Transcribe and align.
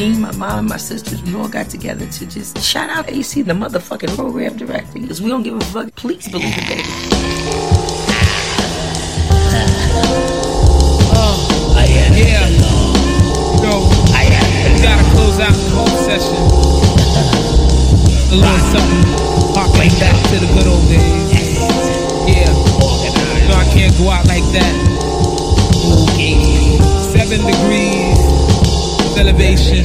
me, 0.00 0.16
my 0.18 0.32
mom, 0.32 0.60
and 0.60 0.68
my 0.68 0.76
sisters, 0.78 1.22
we 1.22 1.34
all 1.34 1.48
got 1.48 1.68
together 1.68 2.06
to 2.06 2.26
just 2.26 2.58
shout 2.62 2.88
out 2.88 3.10
AC, 3.10 3.42
the 3.42 3.52
motherfucking 3.52 4.14
program 4.16 4.56
director, 4.56 4.98
because 4.98 5.20
we 5.20 5.28
don't 5.28 5.42
give 5.42 5.54
a 5.54 5.60
fuck. 5.60 5.94
Please 5.94 6.26
believe 6.28 6.54
it, 6.56 6.68
baby. 6.68 6.82
Oh, 11.12 11.36
yeah. 11.86 12.48
Go. 13.60 13.84
We 14.72 14.80
gotta 14.82 15.04
close 15.12 15.38
out 15.38 15.52
the 15.52 15.70
whole 15.76 15.96
session. 16.08 16.40
A 18.32 18.36
little 18.40 18.58
something, 18.72 19.04
harking 19.52 19.92
back 20.00 20.16
to 20.30 20.38
the 20.40 20.46
good 20.54 20.66
old 20.66 20.88
days. 20.88 21.32
Yeah. 22.26 22.52
No, 23.48 23.54
I 23.54 23.68
can't 23.74 23.94
go 23.98 24.08
out 24.08 24.26
like 24.28 24.44
that. 24.56 24.74
Seven 27.12 27.44
degrees 27.44 28.29
elevation. 29.20 29.84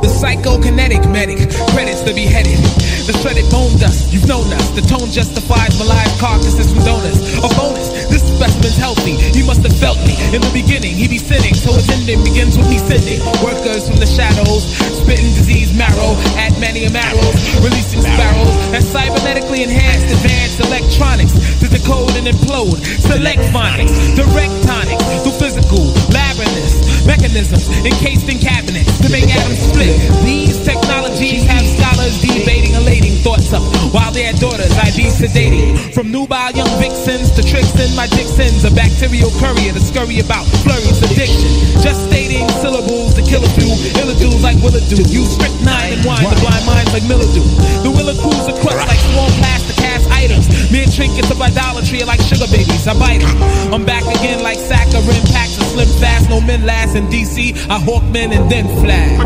The 0.00 0.08
psychokinetic 0.08 1.04
medic, 1.12 1.52
credits 1.76 2.00
to 2.02 2.14
beheaded. 2.16 2.56
The 3.04 3.12
shredded 3.20 3.50
bone 3.52 3.76
dust, 3.76 4.08
you've 4.12 4.26
known 4.26 4.48
us. 4.56 4.70
The 4.72 4.80
tone 4.80 5.12
justifies 5.12 5.76
my 5.78 5.84
live 5.84 6.12
carcasses 6.18 6.72
from 6.72 6.82
donors. 6.82 7.20
A 7.44 7.48
bonus, 7.54 7.92
this 8.08 8.24
specimen's 8.24 8.76
healthy. 8.80 9.20
He 9.36 9.44
must 9.44 9.60
have 9.62 9.76
felt 9.76 10.00
me 10.08 10.16
in 10.32 10.40
the 10.40 10.50
beginning. 10.56 10.96
He 10.96 11.06
be 11.06 11.18
sinning, 11.18 11.54
so 11.54 11.76
his 11.76 11.86
ending 11.92 12.24
begins 12.24 12.56
with 12.56 12.72
me 12.72 12.78
sending 12.78 13.20
workers 13.44 13.86
from 13.86 14.00
the 14.00 14.08
shadows, 14.08 14.64
spitting 15.02 15.30
disease 15.36 15.76
marrow, 15.76 16.16
add 16.40 16.56
many 16.58 16.88
marrows, 16.88 17.36
releasing 17.60 18.00
sparrows 18.00 18.54
and 18.72 18.82
cybernetically 18.82 19.62
enhanced 19.62 20.08
advanced 20.08 20.58
electronics 20.64 21.34
to 21.60 21.68
decode 21.68 22.16
and 22.16 22.26
implode. 22.26 22.80
Select 23.02 23.44
phonics, 23.52 23.92
direct 24.16 24.54
tonics 24.64 25.04
through 25.22 25.36
physical 25.36 25.84
labyrinths, 26.10 26.80
mechanisms 27.06 27.68
encased 27.84 28.28
in 28.28 28.38
cabinets 28.38 28.98
to 29.02 29.08
make 29.10 29.28
atoms 29.28 29.58
split. 29.58 29.94
These 30.24 30.64
technologies 30.64 31.44
have 31.44 31.66
scholars 31.66 32.20
debating, 32.22 32.74
elating 32.74 33.18
thoughts 33.22 33.52
up 33.52 33.62
while 33.92 34.12
their 34.12 34.32
daughters 34.34 34.72
I 34.78 34.90
be 34.96 35.10
sedating. 35.10 35.76
From 35.94 36.10
nubile 36.10 36.52
young 36.52 36.70
vixens 36.80 37.30
to 37.36 37.42
tricks 37.42 37.74
in 37.78 37.94
my 37.94 38.06
Dixons, 38.08 38.64
a 38.64 38.70
bacterial 38.72 39.30
courier 39.38 39.72
to 39.72 39.80
scurry 39.80 40.18
about 40.20 40.46
flurries 40.64 41.02
addiction. 41.02 41.50
Just 41.82 42.08
stating 42.08 42.48
syllables 42.64 43.14
to 43.14 43.22
kill 43.22 43.44
a 43.44 43.50
few 43.58 43.68
illidudes 44.00 44.42
like 44.42 44.56
Willadu. 44.62 44.98
Use 45.12 45.34
strychnine 45.34 45.98
and 45.98 46.04
wine 46.06 46.24
to 46.24 46.36
blind 46.40 46.64
minds 46.64 46.92
like 46.92 47.04
mildew. 47.04 47.44
The 47.84 47.90
Willa 47.90 48.14
crews 48.16 48.46
are 48.48 48.58
crushed 48.62 48.88
like 48.88 49.02
small 49.12 49.28
plastic 49.38 49.76
cast 49.76 50.08
items. 50.10 50.48
Mere 50.70 50.86
trinkets 50.86 51.30
of 51.30 51.40
idolatry 51.40 52.02
are 52.02 52.06
like 52.06 52.20
sugar 52.20 52.46
babies. 52.48 52.86
I 52.86 52.94
bite 52.98 53.22
'em. 53.22 53.36
I'm 53.74 53.84
back 53.84 54.04
again 54.06 54.42
like 54.42 54.58
saccharin 54.58 55.22
packs 55.32 55.51
of 55.51 55.51
slim 55.72 55.88
fast. 56.00 56.28
No 56.28 56.40
men 56.40 56.64
last 56.66 56.94
in 56.94 57.06
DC. 57.06 57.56
I 57.68 57.78
hawk 57.80 58.04
men 58.12 58.32
and 58.32 58.50
then 58.50 58.66
flash. 58.84 59.16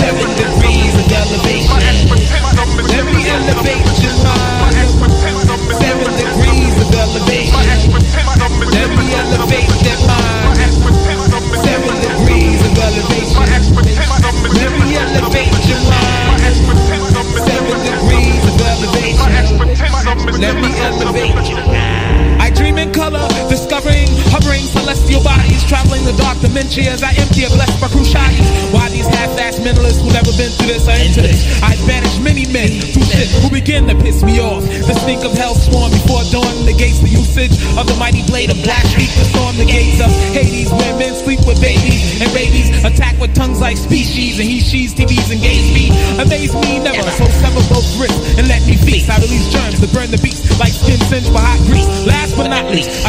Seven 0.00 0.28
degrees 0.36 0.94
of 1.00 1.06
elevation. 1.20 1.80
Let 2.92 3.04
me 3.08 3.20
elevate. 3.28 4.81
As 26.80 27.04
I 27.04 27.12
empty 27.20 27.44
a 27.44 27.52
blessed 27.52 27.76
by 27.84 27.88
cruciates. 27.92 28.48
Why 28.72 28.88
these 28.88 29.04
half-assed 29.04 29.60
mentalists 29.60 30.00
who 30.00 30.08
never 30.08 30.32
been 30.40 30.48
through 30.56 30.72
this 30.72 30.88
are 30.88 30.96
into 30.96 31.20
this? 31.20 31.44
I 31.60 31.76
banish 31.84 32.16
many 32.24 32.48
men 32.48 32.80
through 32.80 33.04
shit 33.12 33.28
who 33.44 33.52
begin 33.52 33.84
to 33.92 33.94
piss 34.00 34.24
me 34.24 34.40
off. 34.40 34.64
The 34.64 34.96
stink 35.04 35.20
of 35.20 35.36
hell 35.36 35.52
swarm 35.52 35.92
before 35.92 36.24
dawn 36.32 36.48
negates 36.64 37.04
the 37.04 37.12
usage 37.12 37.52
of 37.76 37.84
the 37.84 37.96
mighty 38.00 38.24
blade 38.24 38.48
of 38.48 38.56
black 38.64 38.88
sheep 38.88 39.12
to 39.12 39.24
storm 39.36 39.60
the 39.60 39.68
gates 39.68 40.00
of 40.00 40.08
Hades, 40.32 40.72
where 40.72 40.96
men 40.96 41.12
sleep 41.12 41.44
with 41.44 41.60
babies 41.60 42.24
and 42.24 42.32
babies 42.32 42.72
attack 42.88 43.20
with 43.20 43.36
tongues 43.36 43.60
like 43.60 43.76
species 43.76 44.40
and 44.40 44.48
he, 44.48 44.64
she's, 44.64 44.96
TVs 44.96 45.28
and 45.28 45.44
gays 45.44 45.68
me. 45.76 45.92
Amaze 46.16 46.56
me 46.56 46.80
never, 46.80 47.04
so 47.20 47.28
sever 47.44 47.60
both 47.68 47.84
wrists 48.00 48.40
and 48.40 48.48
let 48.48 48.64
me 48.64 48.80
feast. 48.80 49.12
I 49.12 49.20
release 49.20 49.44
germs 49.52 49.76
to 49.84 49.88
burn 49.92 50.08
the 50.08 50.20
beast 50.24 50.48
like 50.56 50.72
skin 50.72 50.96
singed 51.12 51.36
by 51.36 51.44
hot 51.44 51.60
grease. 51.68 51.84
Last 52.08 52.32
but 52.32 52.48
not 52.48 52.64
least, 52.72 53.01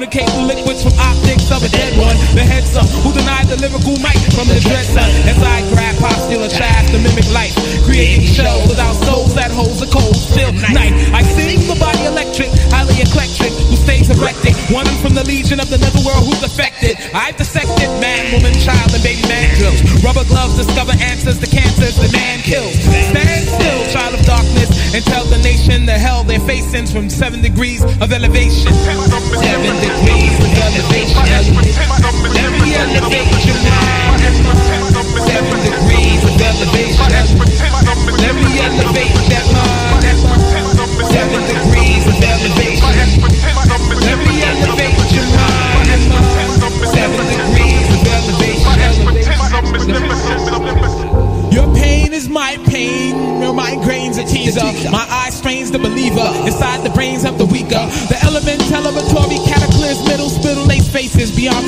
Communicate 0.00 0.32
liquids 0.48 0.80
from 0.80 0.96
optics 0.96 1.52
of 1.52 1.60
a 1.60 1.68
dead 1.68 1.92
one. 2.00 2.16
The 2.32 2.40
heads 2.40 2.72
up 2.72 2.88
who 3.04 3.12
denied 3.12 3.52
the 3.52 3.60
lyrical 3.60 4.00
mic 4.00 4.16
from 4.32 4.48
the 4.48 4.56
dresser. 4.64 5.04
As 5.28 5.36
I 5.36 5.60
grab 5.68 5.92
postular 6.00 6.48
shaft 6.48 6.96
to 6.96 6.98
mimic 7.04 7.28
life, 7.36 7.52
creating 7.84 8.24
shells 8.24 8.64
without 8.64 8.96
souls 9.04 9.36
that 9.36 9.52
holds 9.52 9.84
a 9.84 9.88
cold 9.92 10.16
still 10.16 10.56
night. 10.72 10.96
I 11.12 11.20
sing 11.36 11.60
the 11.68 11.76
body 11.76 12.08
electric, 12.08 12.48
highly 12.72 12.96
eclectic, 12.96 13.52
who 13.68 13.76
stays 13.76 14.08
erected. 14.08 14.56
One 14.72 14.88
from 15.04 15.12
the 15.12 15.24
legion 15.28 15.60
of 15.60 15.68
the 15.68 15.76
netherworld 15.76 16.24
who's 16.24 16.40
affected. 16.48 16.96
I've 17.12 17.36
dissected 17.36 17.92
man, 18.00 18.32
woman, 18.32 18.56
child, 18.56 18.96
and 18.96 19.04
baby 19.04 19.20
man 19.28 19.52
drills. 19.60 19.84
Rubber 20.00 20.24
gloves 20.24 20.56
discover 20.56 20.96
answers 20.96 21.36
to 21.44 21.48
and 24.94 25.04
tell 25.04 25.24
the 25.26 25.38
nation 25.38 25.86
the 25.86 25.92
hell 25.92 26.24
they're 26.24 26.40
facing 26.40 26.86
from 26.86 27.08
seven 27.08 27.40
degrees 27.40 27.82
of 27.82 28.12
elevation. 28.12 28.72
Seven 28.72 29.74
degrees 29.80 30.34
of 30.40 30.58
elevation. 30.58 31.30
Let 32.92 33.10
me 33.10 33.29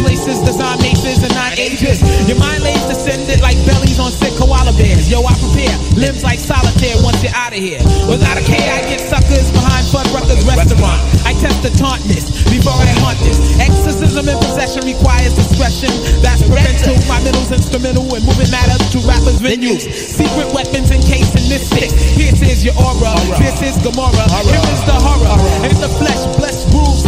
places. 0.02 0.38
Design 0.44 0.78
maces 0.78 1.22
and 1.24 1.32
nine 1.34 1.56
ages. 1.58 2.02
Your 2.28 2.38
mind 2.38 2.62
lays 2.62 2.82
descended 2.86 3.40
like 3.40 3.56
bellies 3.66 3.98
on 3.98 4.10
sick 4.10 4.34
koala 4.36 4.74
bears. 4.74 5.08
Yo, 5.10 5.22
I 5.24 5.34
prepare. 5.38 5.74
Limbs 5.96 6.22
like 6.22 6.38
solitaire 6.38 6.98
once 7.00 7.22
you're 7.22 7.34
out 7.34 7.54
of 7.54 7.62
here. 7.62 7.80
Without 8.06 8.36
a 8.36 8.44
care, 8.44 8.68
I 8.70 8.84
get 8.86 9.00
suckers 9.00 9.50
behind 9.50 9.86
Fun 9.88 10.06
Fuddruckers 10.12 10.44
restaurant. 10.46 11.00
I 11.24 11.32
test 11.40 11.62
the 11.62 11.72
tauntness 11.78 12.30
before 12.50 12.76
I 12.76 12.92
haunt 13.02 13.18
this. 13.24 13.38
Exorcism 13.58 14.28
and 14.28 14.38
possession 14.42 14.82
requires 14.84 15.34
discretion. 15.34 15.90
That's 16.20 16.42
parental. 16.44 16.98
My 17.08 17.22
middle's 17.22 17.50
instrumental 17.50 18.04
in 18.14 18.22
moving 18.26 18.50
matter 18.50 18.76
to 18.76 18.98
rappers' 19.08 19.40
venues. 19.40 19.86
Secret 19.88 20.52
weapons 20.52 20.90
encased 20.90 21.34
in 21.38 21.48
mystics. 21.48 21.94
Here 22.18 22.32
is 22.32 22.42
is 22.42 22.64
your 22.64 22.76
aura. 22.76 23.14
This 23.40 23.58
is 23.62 23.76
Gomorrah. 23.80 24.28
Here 24.44 24.66
is 24.74 24.82
the 24.84 24.96
horror. 24.98 25.38
In 25.64 25.76
the 25.80 25.88
flesh, 25.96 26.22
blessed 26.36 26.68
rules 26.74 27.04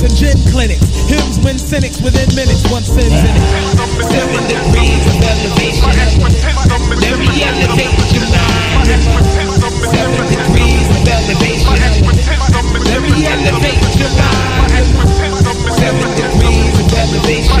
tubes 0.00 0.02
and 0.02 0.16
gin 0.16 0.36
clinics. 0.52 0.86
Hymns 1.08 1.38
win 1.44 1.58
cynics 1.58 2.00
within 2.00 2.28
minutes. 2.34 2.64
One 2.70 2.82
sins 2.82 3.12
in 3.12 3.36
it. 3.36 3.42
Seven 4.08 4.42
degrees 4.48 5.04
of 5.06 5.20
elevation. 5.20 5.92
Let 7.00 7.18
me 7.18 7.42
elevate 7.42 7.92
your 8.12 8.24
mind. 8.32 8.88
Seven 9.90 10.26
degrees 10.28 10.88
of 10.88 11.08
elevation. 11.08 11.76
Let 12.88 13.02
me 13.02 13.26
elevate 13.26 13.82
your 13.98 14.12
mind. 14.16 14.86
Seven 15.76 16.10
degrees 16.16 16.76
of 16.80 16.92
elevation. 16.96 17.60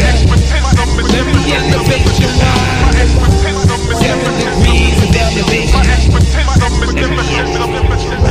Let 1.10 1.24
me 1.26 1.40
elevate 1.52 2.20
your 2.20 2.32
mind. 2.40 3.08
Seven 4.00 4.32
degrees 4.40 4.96
of 5.02 5.16
elevation. 5.16 5.84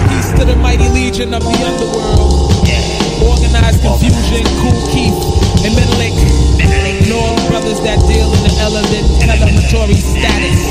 Peace 0.09 0.31
to 0.33 0.45
the 0.45 0.55
mighty 0.55 0.89
legion 0.89 1.33
of 1.33 1.43
the 1.43 1.65
underworld. 1.65 2.58
Organized 3.59 3.83
Konfusion, 3.83 4.45
Kool 4.63 4.79
Keith, 4.87 5.19
and 5.67 5.75
Menelik. 5.75 6.15
And 6.63 7.11
all 7.11 7.35
the 7.35 7.43
brothers 7.51 7.81
that 7.83 7.99
deal 8.07 8.31
in 8.31 8.41
the 8.47 8.55
element 8.63 9.03
telemetry 9.19 9.99
status. 9.99 10.63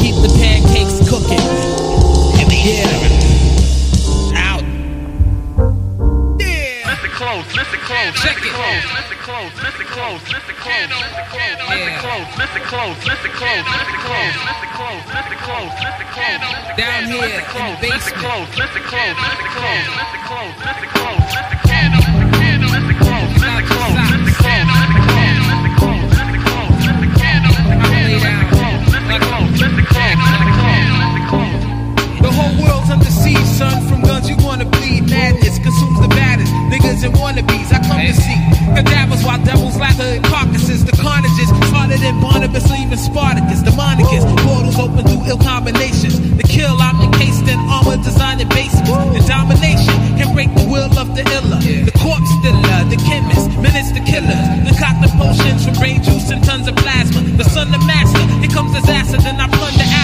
Keep 0.00 0.16
the 0.24 0.32
pancakes 0.40 1.04
cooking. 1.04 1.36
Yeah. 2.64 2.88
Out. 4.40 4.64
Listen 6.88 7.12
close, 7.12 7.44
listen 7.52 7.80
close, 7.84 8.12
Check 8.24 8.40
listen 8.40 8.48
it. 8.48 8.56
close, 8.56 8.80
listen 8.96 9.18
close, 9.20 9.52
listen 9.60 9.84
close, 9.92 10.22
listen 10.32 10.56
close, 10.56 10.88
listen 10.96 11.28
close, 11.28 11.60
listen 11.68 11.92
close, 12.00 12.24
listen 12.40 12.64
close, 12.72 12.96
listen 13.04 13.32
close, 13.36 13.68
listen 13.68 14.00
close, 14.00 14.32
listen 14.40 14.70
close, 14.72 15.04
listen 15.12 15.38
close, 15.44 15.72
listen 15.84 16.08
close, 16.16 16.40
listen 16.40 16.76
Down 16.80 17.04
here 17.04 17.20
listen 17.20 17.36
in 17.36 17.44
close, 17.52 17.76
the 17.80 17.88
listen 17.92 18.16
basement. 18.16 18.24
close, 18.24 18.48
listen 18.56 18.82
close, 18.88 19.16
listen 19.20 19.48
close, 19.52 19.84
listen 19.92 20.22
close, 20.24 20.54
listen 20.64 20.88
close, 20.96 21.20
listen 21.28 21.48
close. 21.52 21.55
world's 32.56 32.90
under 32.90 33.10
siege, 33.10 33.48
son. 33.60 33.76
From 33.88 34.00
guns 34.02 34.28
you 34.28 34.36
wanna 34.40 34.64
bleed. 34.64 35.08
Madness 35.10 35.58
consumes 35.58 36.00
the 36.00 36.08
baddest. 36.08 36.52
Niggas 36.72 37.04
and 37.04 37.14
wannabes, 37.14 37.68
I 37.72 37.78
come 37.84 38.00
to 38.00 38.14
see. 38.14 38.40
Cadavers 38.76 39.22
while 39.24 39.42
devils 39.44 39.76
lather 39.76 40.16
in 40.16 40.22
carcasses. 40.22 40.84
The 40.84 40.96
carnages 40.96 41.50
harder 41.72 41.98
than 41.98 42.20
Barnabas 42.20 42.64
leaving 42.70 42.86
even 42.86 42.98
Spartacus. 42.98 43.62
Demonicus, 43.62 44.24
portals 44.44 44.78
open 44.78 45.02
through 45.04 45.22
ill 45.26 45.38
combinations. 45.38 46.16
The 46.36 46.42
kill, 46.42 46.76
I'm 46.80 47.00
encased 47.00 47.46
in 47.48 47.58
armor 47.68 47.96
designed 48.02 48.40
in 48.40 48.48
basements. 48.48 48.88
The 48.88 49.22
domination 49.26 49.96
can 50.18 50.32
break 50.34 50.52
the 50.54 50.66
will 50.70 50.90
of 50.98 51.14
the 51.16 51.24
iller. 51.36 51.60
The 51.60 51.94
corpse 51.98 52.32
dealer, 52.42 52.80
the 52.88 52.98
chemist, 53.08 53.50
minutes 53.58 53.90
the 53.92 54.02
killers. 54.04 54.46
Concoct 54.66 55.02
the 55.02 55.10
potions 55.18 55.64
from 55.64 55.74
brain 55.74 56.02
juice 56.02 56.30
and 56.30 56.42
tons 56.44 56.68
of 56.68 56.76
plasma. 56.76 57.20
The 57.36 57.44
son, 57.44 57.72
the 57.72 57.78
master, 57.78 58.22
it 58.44 58.52
comes 58.52 58.72
disaster, 58.74 59.18
then 59.18 59.40
I 59.40 59.48
plunder 59.48 59.95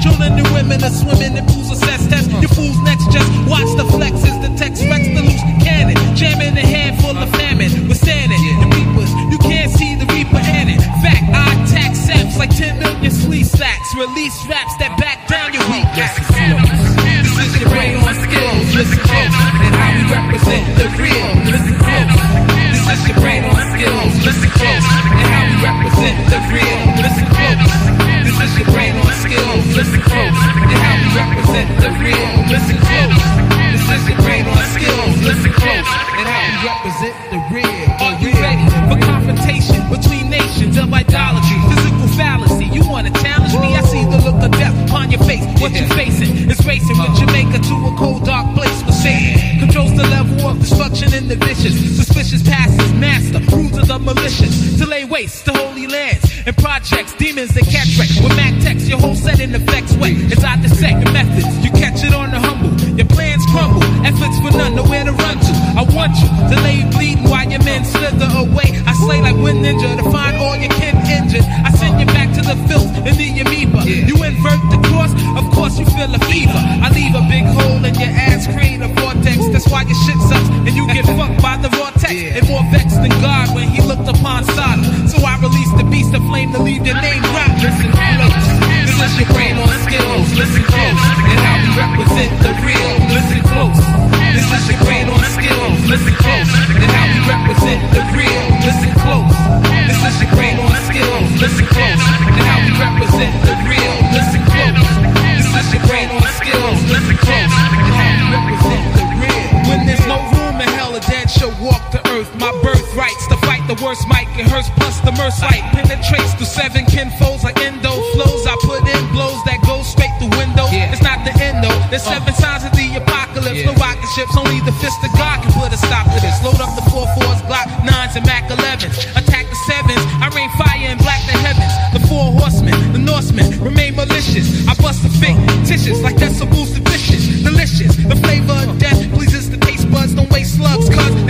Children 0.00 0.40
and 0.40 0.48
women 0.56 0.82
are 0.82 0.90
swimming 0.90 1.36
in 1.36 1.44
pools 1.46 1.70
of 1.70 1.76
cess 1.76 2.06
test. 2.08 2.30
Your 2.30 2.48
fool's 2.56 2.78
next 2.88 3.12
just 3.12 3.28
watch 3.44 3.68
the 3.76 3.84
flexes, 3.84 4.32
the 4.40 4.48
text 4.56 4.82
rex 4.88 5.04
the 5.04 5.20
loose 5.20 5.44
cannon. 5.60 5.96
Jamming 6.16 6.56
a 6.56 6.64
handful 6.64 7.16
of 7.16 7.28
famine, 7.36 7.88
withstanding 7.88 8.40
the 8.60 8.68
reapers. 8.72 9.12
You 9.28 9.38
can't 9.38 9.70
see 9.70 9.96
the 9.96 10.06
reaper 10.08 10.40
in 10.40 10.72
it. 10.72 10.80
Fact, 11.04 11.24
I 11.36 11.44
attack 11.64 11.94
saps 11.94 12.38
like 12.38 12.50
10 12.56 12.78
million 12.80 13.12
sweet 13.12 13.44
sacks. 13.44 13.94
Release 13.94 14.36
raps 14.48 14.76
that 14.80 14.96
back 14.98 15.29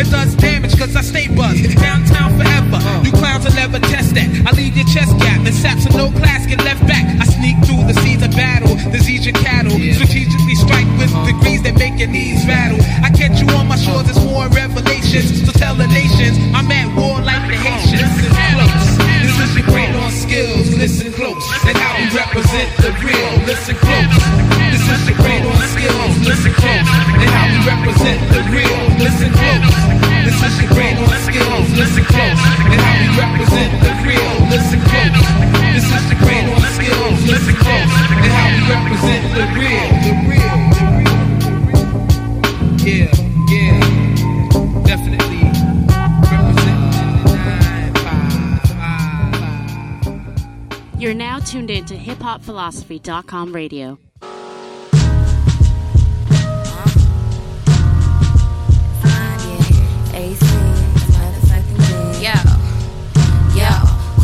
it 0.01 0.09
does 0.11 0.35
damage, 0.37 0.73
cause 0.79 0.97
I 0.97 1.03
stay 1.03 1.29
buzzed. 1.29 1.77
Downtown 1.77 2.33
forever. 2.41 2.81
Uh. 2.81 3.05
You 3.05 3.13
clowns 3.13 3.45
will 3.45 3.53
never 3.53 3.79
test 3.79 4.17
that. 4.17 4.29
I 4.49 4.51
leave 4.57 4.77
your 4.77 4.89
chest 4.89 5.13
gap 5.21 5.45
and 5.45 5.55
saps 5.55 5.85
of 5.85 5.95
no 5.95 6.09
class 6.17 6.47
get 6.47 6.59
left 6.65 6.81
back. 6.89 7.05
I 7.21 7.25
sneak 7.29 7.61
through 7.69 7.85
the 7.85 7.97
seas 8.01 8.25
of 8.25 8.33
battle, 8.33 8.73
disease 8.91 9.29
your 9.29 9.37
cattle. 9.37 9.77
Strategically 9.77 10.57
strike 10.57 10.89
with 10.97 11.13
uh-huh. 11.13 11.29
degrees 11.29 11.63
that 11.69 11.77
make 11.77 12.01
your 12.01 12.09
knees 12.09 12.47
rattle. 12.49 12.81
I 13.05 13.13
catch 13.13 13.41
you 13.45 13.49
on 13.53 13.69
my 13.69 13.77
shores, 13.77 14.09
it's 14.09 14.19
more 14.25 14.49
revelations. 14.49 15.45
So 15.45 15.53
tell 15.53 15.77
the 15.77 15.87
nations, 15.93 16.41
I'm 16.57 16.71
at 16.73 16.89
war 16.97 17.21
like 17.21 17.45
the 17.53 17.61
Haitians. 17.61 18.01
Listen 18.01 18.33
close. 18.57 19.01
This 19.21 19.37
is 19.37 19.53
your 19.57 19.67
brain 19.69 19.93
on 20.01 20.11
skills. 20.11 20.67
Listen 20.81 21.13
close. 21.13 21.45
And 21.69 21.77
how 21.77 21.93
we 22.01 22.09
represent 22.17 22.69
the 22.81 22.91
real. 23.05 23.33
Listen 23.45 23.77
close. 23.77 24.17
This 24.73 24.81
is 24.81 25.01
your 25.13 25.19
brain 25.21 25.45
on 25.45 25.61
skills. 25.69 26.15
Listen 26.25 26.53
close. 26.57 26.89
And 27.21 27.29
how 27.37 27.45
we 27.53 27.59
represent 27.69 28.19
the 28.33 28.40
hiphopphilosophy.com 52.61 53.55
radio. 53.55 53.99
Yo, 62.21 62.37
yo, 63.57 63.71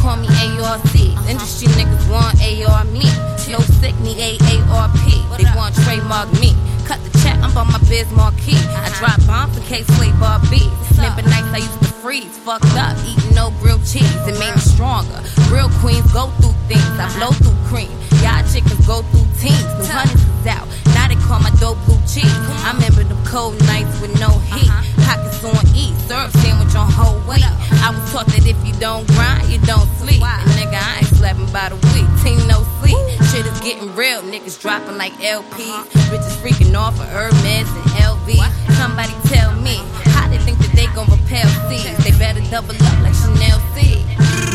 call 0.00 0.16
me 0.16 0.28
ARC. 0.28 0.94
Industry 1.28 1.68
niggas 1.68 2.10
want 2.10 2.36
AR 2.42 2.84
me. 2.84 3.04
No 3.50 3.58
sick, 3.80 3.98
need 4.00 4.18
AARP. 4.18 5.38
They 5.38 5.44
want 5.56 5.74
trademark 5.76 6.30
me. 6.40 6.54
Cut 6.84 7.02
the 7.04 7.18
check, 7.20 7.38
I'm 7.38 7.56
on 7.56 7.68
my 7.68 7.78
biz 7.88 8.10
marquee. 8.12 8.58
I 8.58 8.92
drop 8.98 9.26
bombs 9.26 9.56
in 9.56 9.62
case 9.64 9.86
flavor 9.96 10.38
beats. 10.50 10.96
Remember 10.96 11.22
nights 11.22 11.48
I 11.54 11.58
used 11.58 11.78
to 11.80 11.88
freeze, 11.88 12.36
fucked 12.38 12.66
up, 12.76 12.98
eating 13.06 13.34
no 13.34 13.50
grilled 13.62 13.86
cheese. 13.86 14.04
It 14.26 14.38
made 14.38 14.54
me 14.54 14.60
stronger. 14.60 15.22
Real 15.52 15.70
queens 15.80 16.10
go 16.12 16.28
through 16.42 16.56
things. 16.66 16.82
I 16.98 17.06
blow 17.18 17.30
through 17.30 17.56
cream. 17.70 17.90
Y'all 18.22 18.42
chickens 18.50 18.86
go 18.86 19.02
through 19.14 19.26
teams. 19.38 19.62
New 19.78 19.86
hundreds 19.86 20.22
is 20.22 20.46
out. 20.46 20.66
Now 20.94 21.06
they 21.08 21.18
call 21.22 21.40
my 21.40 21.50
dope 21.60 21.78
blue 21.86 22.00
cheese. 22.08 22.30
I 22.66 22.74
remember 22.74 23.04
them 23.04 23.22
cold 23.24 23.54
nights 23.66 24.00
with 24.00 24.18
no 24.18 24.30
heat. 24.50 24.70
Pockets 25.06 25.44
on 25.44 25.62
E, 25.76 25.94
serve 26.08 26.32
sandwich 26.42 26.74
on 26.74 26.90
whole 26.90 27.20
wheat. 27.30 27.46
I 27.84 27.94
was 27.94 28.02
taught 28.10 28.26
that 28.34 28.46
if 28.46 28.58
you 28.66 28.74
don't 28.80 29.06
grind, 29.14 29.46
you 29.48 29.58
don't 29.62 29.86
sleep. 30.02 30.22
And 30.22 30.50
nigga, 30.58 30.78
I 30.82 30.98
ain't 30.98 31.12
sleeping 31.14 31.50
by 31.52 31.70
the 31.70 31.78
week. 31.94 32.08
Team 32.26 32.42
no 32.48 32.66
sleep. 32.82 32.98
Shit 33.30 33.46
is 33.46 33.60
getting 33.60 33.94
real. 33.94 34.22
Niggas 34.22 34.60
dropping 34.60 34.98
like 34.98 35.12
LPs. 35.22 35.86
Bitches 36.10 36.36
freaking 36.42 36.74
off 36.74 36.98
of 36.98 37.06
Hermes 37.06 37.70
and 37.70 37.86
LV. 38.02 38.34
Somebody 38.74 39.14
tell 39.30 39.54
me 39.62 39.78
how 40.10 40.28
they 40.28 40.38
think 40.38 40.58
that 40.58 40.72
they 40.74 40.86
gon' 40.94 41.06
repel 41.06 41.46
seeds. 41.70 42.02
They 42.02 42.10
better 42.18 42.42
double 42.50 42.74
up 42.74 42.98
like 43.06 43.14
Chanel 43.14 43.60
C. 43.74 44.02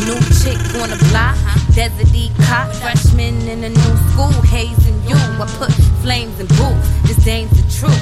New 0.05 0.19
chick 0.41 0.57
on 0.81 0.89
the 0.89 0.97
block, 1.09 1.37
desert 1.75 2.13
E 2.13 2.31
cop, 2.47 2.73
freshman 2.81 3.35
in 3.47 3.63
a 3.63 3.69
new 3.69 3.95
school, 4.11 4.31
hazing 4.49 4.99
you. 5.07 5.15
I 5.15 5.45
put 5.57 5.71
flames 6.01 6.39
in 6.39 6.47
boots, 6.47 6.87
this 7.03 7.27
ain't 7.27 7.49
the 7.51 7.63
truth. 7.71 8.01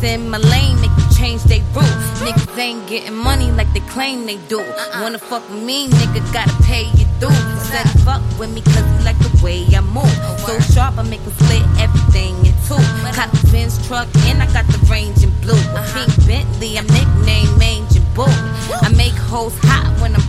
That's 0.00 0.14
in 0.14 0.30
my 0.30 0.38
lane 0.38 0.80
make 0.80 0.90
you 0.96 1.16
change 1.16 1.42
they 1.44 1.60
route. 1.74 1.84
Niggas 2.24 2.58
ain't 2.58 2.88
getting 2.88 3.14
money 3.14 3.50
like 3.52 3.70
they 3.74 3.80
claim 3.80 4.24
they 4.24 4.38
do. 4.48 4.64
Wanna 5.00 5.18
fuck 5.18 5.46
with 5.50 5.62
me, 5.62 5.88
nigga, 5.88 6.20
gotta 6.32 6.62
pay 6.62 6.84
your 6.96 7.08
dues. 7.20 7.36
Said 7.68 7.88
fuck 8.04 8.22
with 8.38 8.50
me 8.54 8.62
cause 8.62 9.04
like 9.04 9.18
the 9.18 9.30
way 9.44 9.66
I 9.76 9.80
move. 9.82 10.10
So 10.46 10.58
sharp, 10.72 10.96
I 10.96 11.02
make 11.02 11.20
'em 11.20 11.32
split 11.32 11.62
everything 11.78 12.34
in 12.46 12.54
two. 12.66 12.80
Cop 13.12 13.30
the 13.32 13.48
Benz 13.52 13.76
truck 13.86 14.08
and 14.26 14.42
I 14.42 14.46
got 14.52 14.66
the 14.68 14.78
range 14.90 15.22
in 15.22 15.30
blue. 15.42 15.60
A 15.76 15.82
pink 15.92 16.12
Bentley, 16.26 16.78
I'm 16.78 16.86
nicknamed 16.86 17.58
Mange 17.58 17.96
and 17.96 18.14
Boo. 18.14 18.24
I 18.86 18.88
make 18.96 19.16
hoes 19.30 19.56
hot 19.68 19.86
when 20.00 20.14
I'm 20.14 20.26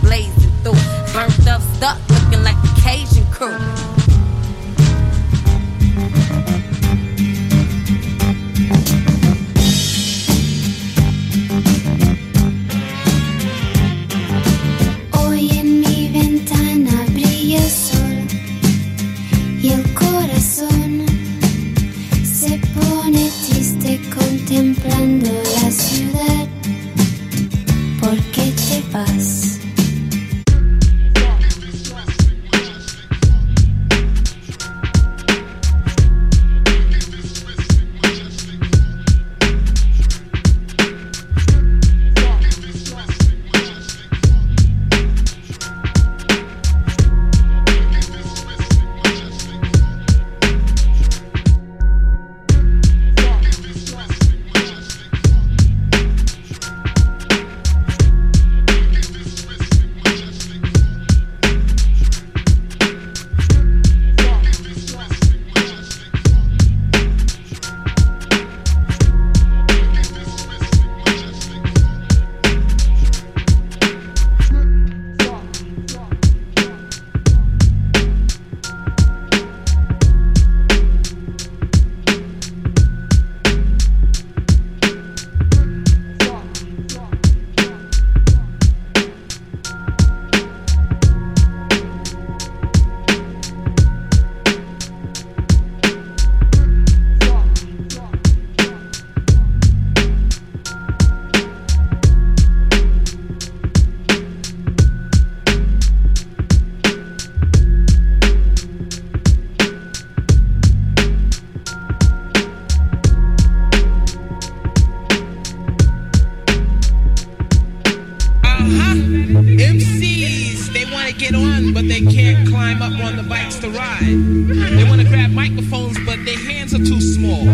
but 121.72 121.88
they 121.88 122.00
can't 122.00 122.48
climb 122.48 122.82
up 122.82 122.92
on 123.04 123.16
the 123.16 123.22
bikes 123.22 123.58
to 123.60 123.70
ride. 123.70 124.00
They 124.02 124.84
want 124.84 125.00
to 125.00 125.08
grab 125.08 125.30
microphones, 125.30 125.98
but 126.04 126.24
their 126.24 126.38
hands 126.38 126.74
are 126.74 126.84
too 126.84 127.00
small. 127.00 127.44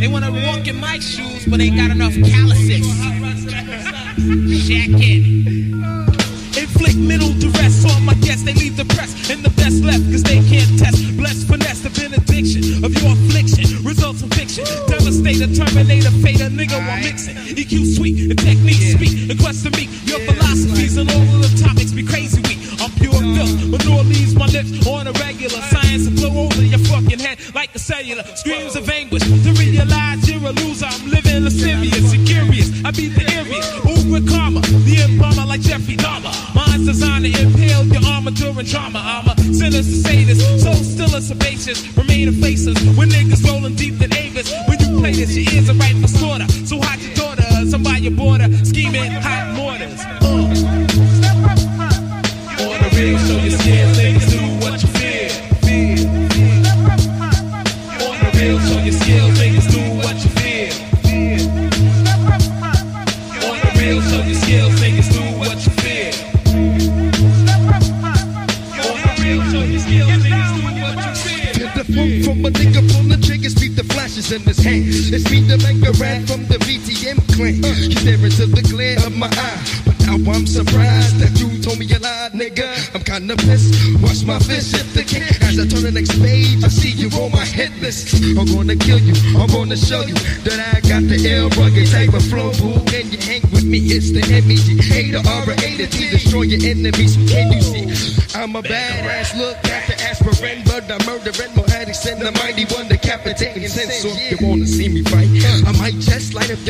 They 0.00 0.08
want 0.08 0.24
to 0.24 0.32
walk 0.32 0.66
in 0.66 0.76
my 0.76 0.98
shoes, 0.98 1.44
but 1.46 1.60
ain't 1.60 1.76
got 1.76 1.90
enough 1.90 2.14
calluses. 2.14 2.86
Shack 4.66 4.96
it. 5.00 5.22
Inflict 6.56 6.96
mental 6.96 7.32
duress 7.38 7.84
on 7.94 8.04
my 8.04 8.14
guests, 8.14 8.44
they 8.44 8.54
leave 8.54 8.76
the 8.76 8.86
press 8.94 9.30
and 9.30 9.44
the 9.44 9.50
best 9.50 9.84
left, 9.84 10.04
cause 10.10 10.22
they 10.22 10.40
can't 10.48 10.78
test. 10.78 11.16
Bless 11.16 11.44
finesse, 11.44 11.80
the 11.80 11.90
benediction 11.90 12.84
of 12.84 12.92
your 13.02 13.12
affliction 13.12 13.84
results 13.84 14.22
in 14.22 14.30
fiction. 14.30 14.64
Devastator, 14.88 15.52
terminator, 15.52 16.10
fader, 16.24 16.48
nigga, 16.48 16.78
while 16.86 17.00
mixing. 17.00 17.36
EQ 17.36 17.96
sweet, 17.96 18.30
screams 28.36 28.76
of 28.76 28.84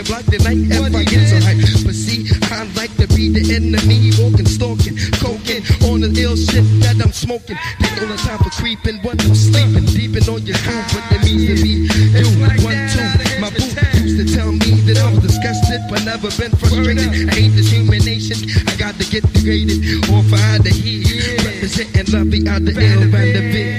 block 0.07 0.25
the 0.31 0.39
night 0.47 0.63
if 0.71 0.95
I 0.95 1.05
get 1.05 1.27
so 1.27 1.39
hype. 1.43 1.59
But 1.83 1.95
see, 1.95 2.31
I 2.51 2.63
like 2.79 2.95
to 3.03 3.07
be 3.11 3.29
the 3.31 3.43
enemy, 3.55 4.15
walking, 4.19 4.47
stalking, 4.47 4.97
coking 5.19 5.63
on 5.91 6.01
the 6.01 6.11
ill 6.23 6.39
shit 6.39 6.65
that 6.87 7.03
I'm 7.03 7.13
smoking. 7.13 7.59
Take 7.83 7.99
all 8.01 8.09
the 8.09 8.17
time 8.23 8.39
for 8.39 8.51
creeping 8.55 9.03
what 9.03 9.19
I'm 9.23 9.35
sleeping, 9.35 9.85
deeping 9.91 10.27
on 10.31 10.47
your 10.47 10.59
groove, 10.63 10.87
what 10.95 11.05
it 11.11 11.23
means 11.27 11.47
to 11.51 11.55
me. 11.59 11.91
You, 12.15 12.27
one, 12.63 12.79
two, 12.95 13.07
my 13.43 13.51
boo 13.51 13.67
used 13.99 14.17
to 14.23 14.25
tell 14.31 14.51
me 14.55 14.81
that 14.87 14.99
I 15.03 15.11
was 15.11 15.21
disgusted, 15.27 15.83
but 15.91 16.07
never 16.07 16.31
been 16.39 16.55
frustrated. 16.55 17.11
I 17.29 17.35
hate 17.35 17.55
this 17.59 17.71
human 17.71 18.01
nation, 18.07 18.39
I 18.67 18.75
got 18.79 18.95
to 18.97 19.05
get 19.11 19.27
degraded, 19.35 20.07
or 20.11 20.23
for 20.31 20.39
either 20.55 20.71
he, 20.71 21.03
representing 21.43 22.07
love 22.15 22.31
the 22.31 22.47
other 22.47 22.75
ill, 22.79 23.03
and 23.03 23.13
the 23.13 23.43
bit. 23.53 23.71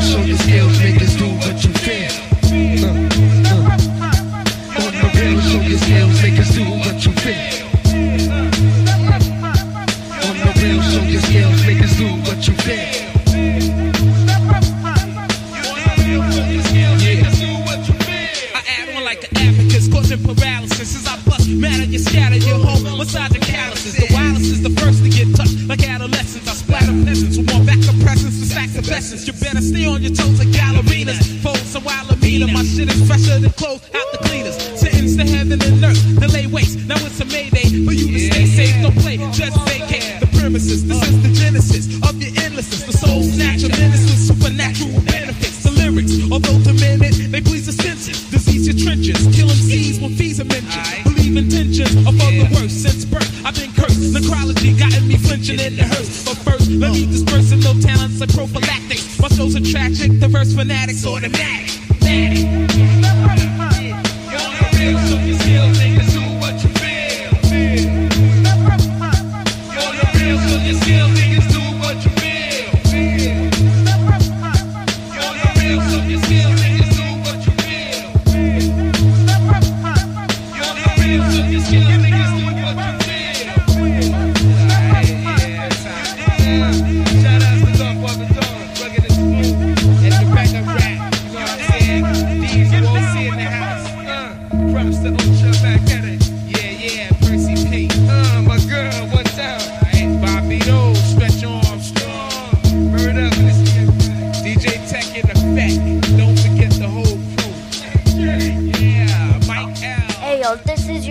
Show 0.00 0.22
the 0.22 0.36
skills. 0.38 0.79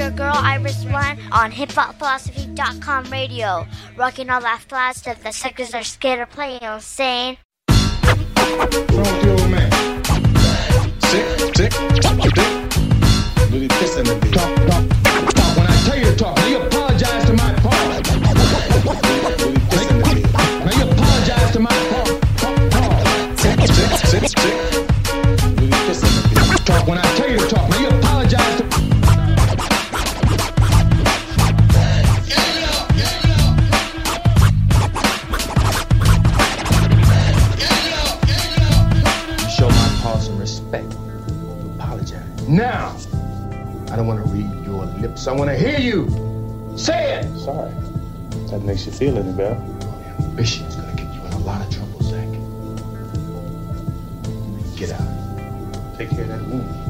your 0.09 0.17
girl 0.17 0.35
Iris 0.35 0.83
One 0.85 1.19
on 1.31 1.51
hiphopphilosophy.com 1.51 3.11
radio, 3.11 3.67
rocking 3.95 4.29
all 4.29 4.41
that 4.41 4.61
fly 4.61 4.91
stuff 4.93 5.21
the 5.23 5.31
suckers 5.31 5.73
are 5.73 5.83
scared 5.83 6.21
of 6.21 6.29
playing. 6.31 6.59
You 6.61 6.69
I'm 6.69 6.79
saying? 6.79 7.37
When 7.77 8.07
I 15.67 15.75
tell 15.85 15.97
you 15.97 16.05
to 16.05 16.15
talk, 16.15 16.37
now 16.37 16.47
you 16.47 16.57
apologize 16.57 17.25
to 17.25 17.33
my 17.33 17.53
part. 17.59 17.75
Really 19.45 19.61
pissing 19.69 19.97
the 19.99 20.09
bitch. 20.09 20.31
Now 20.65 20.73
you 20.77 20.85
apologize 20.91 21.51
to 21.51 21.59
my 21.59 21.75
part. 21.89 22.09
Sick, 23.39 23.59
sick, 23.77 23.91
sick, 24.07 24.25
sick. 24.27 24.57
Really 25.59 25.77
pissing 25.85 26.13
the 26.15 26.21
bitch. 26.29 26.65
Talk 26.65 26.87
when 26.87 26.97
I 26.97 27.01
tell 27.15 27.29
you 27.29 27.37
to 27.37 27.47
talk. 27.47 27.69
Now 27.69 27.79
you 27.79 27.88
now. 42.59 42.93
I 43.89 43.95
don't 43.95 44.05
want 44.05 44.21
to 44.21 44.29
read 44.33 44.65
your 44.65 44.85
lips. 44.85 45.27
I 45.27 45.31
want 45.31 45.49
to 45.49 45.57
hear 45.57 45.79
you. 45.79 46.09
Say 46.75 47.19
it. 47.19 47.39
Sorry. 47.39 47.71
That 48.51 48.63
makes 48.63 48.85
you 48.85 48.91
feel 48.91 49.17
any 49.17 49.31
better. 49.31 49.55
Your 49.55 50.39
is 50.39 50.57
gonna 50.75 50.93
get 50.95 51.13
you 51.15 51.21
in 51.21 51.33
a 51.33 51.39
lot 51.39 51.65
of 51.65 51.73
trouble, 51.73 52.01
Zach. 52.01 52.27
Get 54.77 54.91
out. 54.91 55.97
Take 55.97 56.09
care 56.09 56.23
of 56.23 56.27
that 56.27 56.41
wound. 56.47 56.88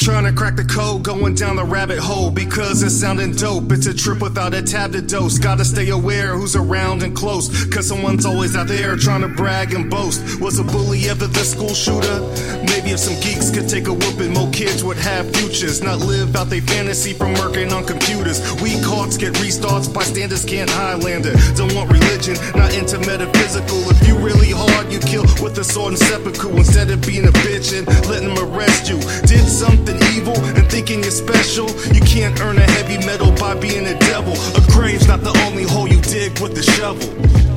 Trying 0.00 0.24
to 0.24 0.32
crack 0.32 0.56
the 0.56 0.64
code, 0.64 1.02
going 1.02 1.34
down 1.34 1.56
the 1.56 1.64
rabbit 1.64 1.98
hole 1.98 2.30
because 2.30 2.82
it's 2.82 2.94
sounding 2.94 3.32
dope. 3.32 3.70
It's 3.70 3.84
a 3.86 3.92
trip 3.92 4.22
without 4.22 4.54
a 4.54 4.62
tab 4.62 4.92
to 4.92 5.02
dose. 5.02 5.38
Gotta 5.38 5.62
stay 5.62 5.90
aware 5.90 6.34
who's 6.34 6.56
around 6.56 7.02
and 7.02 7.14
close, 7.14 7.66
cause 7.66 7.88
someone's 7.88 8.24
always 8.24 8.56
out 8.56 8.68
there 8.68 8.96
trying 8.96 9.20
to 9.20 9.28
brag 9.28 9.74
and 9.74 9.90
boast. 9.90 10.40
Was 10.40 10.58
a 10.58 10.64
bully 10.64 11.10
ever 11.10 11.26
the 11.26 11.44
school 11.44 11.74
shooter? 11.74 12.20
Maybe 12.64 12.96
if 12.96 13.00
some 13.00 13.20
geeks 13.20 13.50
could 13.50 13.68
take 13.68 13.88
a 13.88 13.92
whooping, 13.92 14.32
more 14.32 14.50
kids 14.52 14.82
would 14.82 14.96
have 14.96 15.30
futures, 15.36 15.82
not 15.82 15.98
live 15.98 16.34
out 16.34 16.48
their 16.48 16.62
fantasy 16.62 17.12
from 17.12 17.34
working 17.34 17.70
on 17.70 17.84
computers. 17.84 18.40
Weak 18.62 18.80
hearts 18.80 19.18
get 19.18 19.34
restarts, 19.34 19.92
bystanders 19.92 20.46
can't 20.46 20.70
Highlander. 20.70 21.34
Don't 21.56 21.74
want 21.74 21.92
religion, 21.92 22.36
not 22.56 22.72
into 22.72 22.98
metaphysical. 23.00 23.84
If 23.90 24.08
you 24.08 24.16
really 24.16 24.50
hard, 24.50 24.90
you 24.90 24.98
kill 25.00 25.24
with 25.44 25.58
a 25.58 25.64
sword 25.64 25.92
and 25.92 25.98
sepulchre 25.98 26.56
instead 26.56 26.90
of 26.90 27.06
being 27.06 27.28
a 27.28 27.32
bitch 27.44 27.76
and 27.76 27.86
letting 28.08 28.32
them 28.32 28.48
arrest 28.48 28.88
you. 28.88 28.96
Did 29.28 29.44
something 29.46 29.99
evil 30.14 30.36
and 30.56 30.68
thinking 30.70 31.02
you're 31.02 31.10
special. 31.10 31.68
You 31.92 32.00
can't 32.00 32.40
earn 32.40 32.58
a 32.58 32.70
heavy 32.76 32.98
medal 33.06 33.32
by 33.32 33.54
being 33.54 33.86
a 33.86 33.98
devil. 33.98 34.32
A 34.32 34.62
grave's 34.72 35.06
not 35.06 35.22
the 35.22 35.36
only 35.46 35.64
hole 35.64 35.88
you 35.88 36.00
dig 36.00 36.38
with 36.40 36.54
the 36.54 36.62
shovel. 36.62 37.49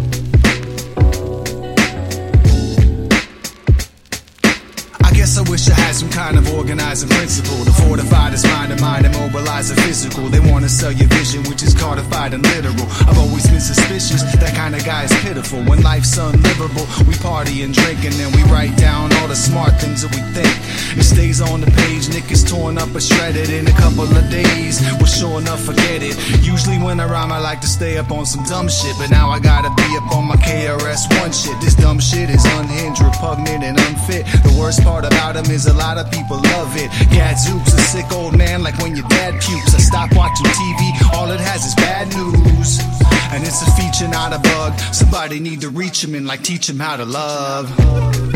Guess 5.23 5.37
I 5.37 5.49
wish 5.49 5.69
I 5.69 5.73
had 5.79 5.95
some 5.95 6.09
kind 6.09 6.37
of 6.37 6.51
organizing 6.51 7.07
principle 7.07 7.63
to 7.63 7.71
fortify 7.87 8.29
this 8.29 8.43
mind 8.43 8.73
of 8.73 8.81
mine 8.81 9.05
and 9.05 9.15
mobilize 9.15 9.69
the 9.69 9.81
physical. 9.81 10.27
They 10.27 10.41
wanna 10.51 10.67
sell 10.67 10.91
your 10.91 11.07
vision, 11.07 11.43
which 11.43 11.63
is 11.63 11.73
codified 11.73 12.33
and 12.33 12.43
literal. 12.43 12.87
I've 13.07 13.17
always 13.17 13.47
been 13.47 13.61
suspicious, 13.61 14.21
that 14.21 14.53
kind 14.53 14.75
of 14.75 14.83
guy 14.83 15.03
is 15.05 15.13
pitiful. 15.23 15.63
When 15.63 15.81
life's 15.81 16.17
unlivable, 16.17 16.85
we 17.07 17.15
party 17.23 17.63
and 17.63 17.73
drink 17.73 18.03
and 18.03 18.13
then 18.19 18.35
we 18.35 18.43
write 18.51 18.75
down 18.75 19.13
all 19.17 19.29
the 19.29 19.35
smart 19.35 19.79
things 19.79 20.01
that 20.01 20.11
we 20.11 20.19
think. 20.35 20.51
It 20.99 21.03
stays 21.03 21.39
on 21.39 21.61
the 21.61 21.71
page, 21.71 22.09
Nick 22.09 22.29
is 22.29 22.43
torn 22.43 22.77
up 22.77 22.93
or 22.93 22.99
shredded 22.99 23.49
in 23.49 23.65
a 23.65 23.75
couple 23.79 24.03
of 24.03 24.29
days. 24.29 24.81
Well, 24.99 25.07
sure 25.07 25.39
enough, 25.39 25.63
forget 25.63 26.03
it. 26.03 26.19
Usually 26.43 26.77
when 26.77 26.99
I 26.99 27.05
rhyme, 27.05 27.31
I 27.31 27.39
like 27.39 27.61
to 27.61 27.67
stay 27.67 27.97
up 27.97 28.11
on 28.11 28.25
some 28.25 28.43
dumb 28.43 28.67
shit, 28.67 28.95
but 28.99 29.09
now 29.09 29.29
I 29.29 29.39
gotta 29.39 29.71
be 29.71 29.87
up 29.95 30.11
on 30.11 30.25
my 30.27 30.35
KRS-One 30.35 31.31
shit. 31.31 31.55
This 31.61 31.75
dumb 31.75 31.99
shit 31.99 32.29
is 32.29 32.43
unhinged, 32.59 33.01
repugnant, 33.01 33.63
and 33.63 33.79
unfit. 33.79 34.25
The 34.43 34.53
worst 34.59 34.83
part 34.83 35.05
about 35.13 35.35
him 35.35 35.51
is 35.51 35.67
a 35.67 35.73
lot 35.73 35.97
of 35.97 36.09
people 36.11 36.37
love 36.37 36.75
it. 36.75 36.89
Gadzooks, 37.11 37.73
a 37.73 37.81
sick 37.81 38.11
old 38.11 38.37
man, 38.37 38.63
like 38.63 38.77
when 38.79 38.95
your 38.95 39.07
dad 39.07 39.33
pukes. 39.41 39.73
I 39.73 39.79
stop 39.79 40.15
watching 40.15 40.45
TV, 40.45 41.13
all 41.13 41.29
it 41.31 41.39
has 41.39 41.65
is 41.65 41.75
bad 41.75 42.07
news. 42.15 42.79
And 43.31 43.43
it's 43.43 43.61
a 43.61 43.71
feature, 43.77 44.07
not 44.09 44.33
a 44.33 44.39
bug. 44.39 44.77
Somebody 44.93 45.39
need 45.39 45.61
to 45.61 45.69
reach 45.69 46.03
him 46.03 46.15
and 46.15 46.25
like 46.25 46.43
teach 46.43 46.69
him 46.69 46.79
how 46.79 46.97
to 46.97 47.05
love. 47.05 48.32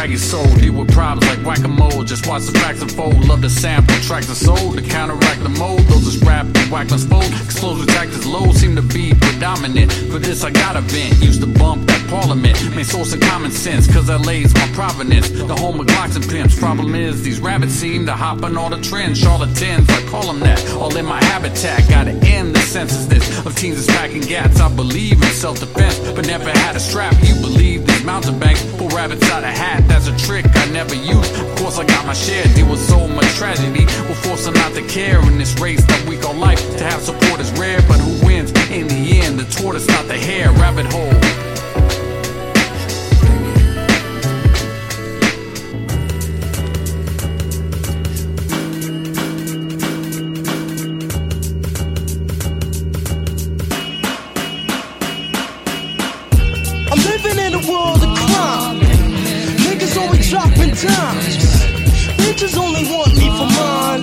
Where 0.00 0.08
cats 0.08 0.08
are 0.08 0.08
drag 0.08 0.10
your 0.10 0.18
soul. 0.18 0.56
Deal 0.56 0.72
with 0.72 0.92
problems 0.92 1.26
like 1.28 1.44
whack-a-mole. 1.44 2.04
Just 2.04 2.26
watch 2.26 2.44
the 2.44 2.58
facts 2.58 2.82
unfold. 2.82 3.26
Love 3.26 3.42
the 3.42 3.50
sample, 3.50 3.94
tracks 4.02 4.30
are 4.30 4.34
sold 4.34 4.76
to 4.76 4.82
counteract 4.82 5.42
the 5.42 5.48
mold. 5.48 5.80
Those 5.88 6.06
is 6.06 6.18
rap 6.22 6.46
and 6.46 6.70
whackness 6.70 7.04
fold. 7.04 7.30
Explosive 7.44 7.86
tactics 7.88 8.26
low 8.26 8.52
seem 8.52 8.76
to 8.76 8.82
be 8.82 9.14
predominant. 9.14 9.92
For 10.10 10.18
this 10.18 10.44
I 10.44 10.50
got 10.50 10.76
a 10.76 10.80
vent. 10.80 11.22
Used 11.22 11.40
to 11.42 11.46
bump 11.46 11.86
that 11.86 12.06
parliament. 12.08 12.56
Main 12.74 12.84
source 12.84 13.12
of 13.12 13.20
common 13.20 13.50
sense, 13.50 13.86
cause 13.92 14.08
LA's 14.08 14.54
my 14.54 14.66
provenance. 14.72 15.30
The 15.30 15.56
home 15.56 15.80
of 15.80 15.86
Glocks 15.86 16.16
and 16.16 16.28
pimps. 16.28 16.58
Problem 16.58 16.94
is, 16.94 17.22
these 17.22 17.40
rabbits 17.40 17.72
seem 17.72 18.06
to 18.06 18.12
hop 18.12 18.42
on 18.42 18.56
all 18.56 18.70
the 18.70 18.80
trends. 18.80 19.18
Charlatans, 19.18 19.88
I 19.90 20.02
call 20.08 20.26
them 20.26 20.40
that. 20.40 20.60
All 20.72 20.94
in 20.96 21.06
my 21.06 21.22
habitat. 21.24 21.88
Gotta 21.88 22.12
end 22.26 22.54
the 22.54 22.60
senselessness 22.60 23.46
of 23.46 23.56
teens 23.56 23.76
that's 23.76 23.98
packing 23.98 24.22
gats. 24.22 24.60
I 24.60 24.74
believe 24.74 25.22
in 25.22 25.32
self-defense, 25.32 25.98
but 26.14 26.26
never 26.26 26.50
had 26.50 26.76
a 26.76 26.80
strap. 26.80 27.14
You 27.22 27.34
believe 27.34 27.86
mountain 28.04 28.38
banks 28.38 28.64
pull 28.76 28.88
rabbits 28.88 29.28
out 29.30 29.44
of 29.44 29.50
hat. 29.50 29.86
That's 29.88 30.08
a 30.08 30.16
trick 30.16 30.46
I 30.54 30.70
never 30.70 30.94
used. 30.94 31.34
Of 31.34 31.56
course, 31.56 31.78
I 31.78 31.84
got 31.84 32.06
my 32.06 32.12
share. 32.12 32.44
Deal 32.54 32.70
with 32.70 32.80
so 32.80 33.06
much 33.08 33.26
tragedy. 33.34 33.84
We're 34.08 34.14
forcing 34.14 34.54
not 34.54 34.74
to 34.74 34.82
care 34.82 35.20
in 35.22 35.38
this 35.38 35.58
race 35.60 35.84
that 35.86 36.08
we 36.08 36.16
call 36.16 36.34
life. 36.34 36.60
To 36.78 36.84
have 36.84 37.02
support 37.02 37.40
is 37.40 37.50
rare, 37.52 37.80
but 37.88 37.98
who 38.00 38.26
wins? 38.26 38.50
In 38.70 38.88
the 38.88 39.20
end, 39.20 39.38
the 39.38 39.44
tortoise, 39.44 39.86
not 39.88 40.06
the 40.08 40.16
hare. 40.16 40.50
Rabbit 40.52 40.86
hole. 40.86 41.49
Bitches 62.40 62.56
only 62.56 62.84
want 62.84 63.12
me 63.18 63.28
for 63.36 63.48
mine. 63.52 64.02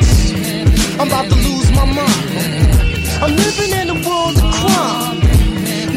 I'm 1.01 1.07
about 1.07 1.25
to 1.27 1.35
lose 1.37 1.71
my 1.71 1.85
mind. 1.85 3.17
I'm 3.17 3.35
living 3.35 3.71
in 3.81 3.89
a 3.89 4.07
world 4.07 4.37
of 4.37 4.53
crime. 4.53 5.21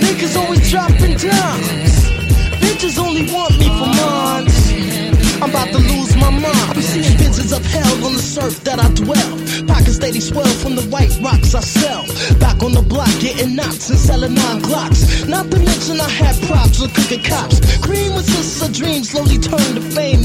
Niggas 0.01 0.41
always 0.41 0.71
dropping 0.71 1.19
dimes. 1.19 1.93
Bitches 2.65 2.99
only 2.99 3.31
want 3.31 3.59
me 3.59 3.69
for 3.69 3.93
mine. 3.93 4.49
I'm 5.43 5.51
about 5.51 5.69
to 5.69 5.81
lose 5.85 6.17
my 6.17 6.31
mind. 6.31 6.71
I'm 6.71 6.81
seeing 6.81 7.19
visions 7.19 7.53
of 7.53 7.63
hell 7.67 8.07
on 8.07 8.15
the 8.15 8.23
surf 8.23 8.65
that 8.65 8.79
I 8.79 8.89
dwell. 8.95 9.67
Pockets 9.67 9.97
steady 9.97 10.21
swell 10.21 10.49
from 10.65 10.77
the 10.77 10.83
white 10.85 11.13
rocks 11.21 11.55
I 11.55 11.61
sell. 11.61 12.07
Back 12.39 12.63
on 12.63 12.73
the 12.73 12.81
block, 12.81 13.13
getting 13.21 13.55
knots 13.55 13.91
and 13.91 13.99
selling 13.99 14.33
nine 14.33 14.63
glocks. 14.63 15.29
Not 15.29 15.51
to 15.51 15.59
mention 15.59 16.01
I 16.01 16.09
had 16.09 16.41
props 16.49 16.81
with 16.81 16.95
cooking 16.95 17.23
cops. 17.23 17.61
Cream 17.85 18.15
was 18.15 18.25
just 18.25 18.65
a 18.65 18.73
dream, 18.73 19.05
slowly 19.05 19.37
turned 19.37 19.77
to 19.77 19.83
fame. 19.83 20.23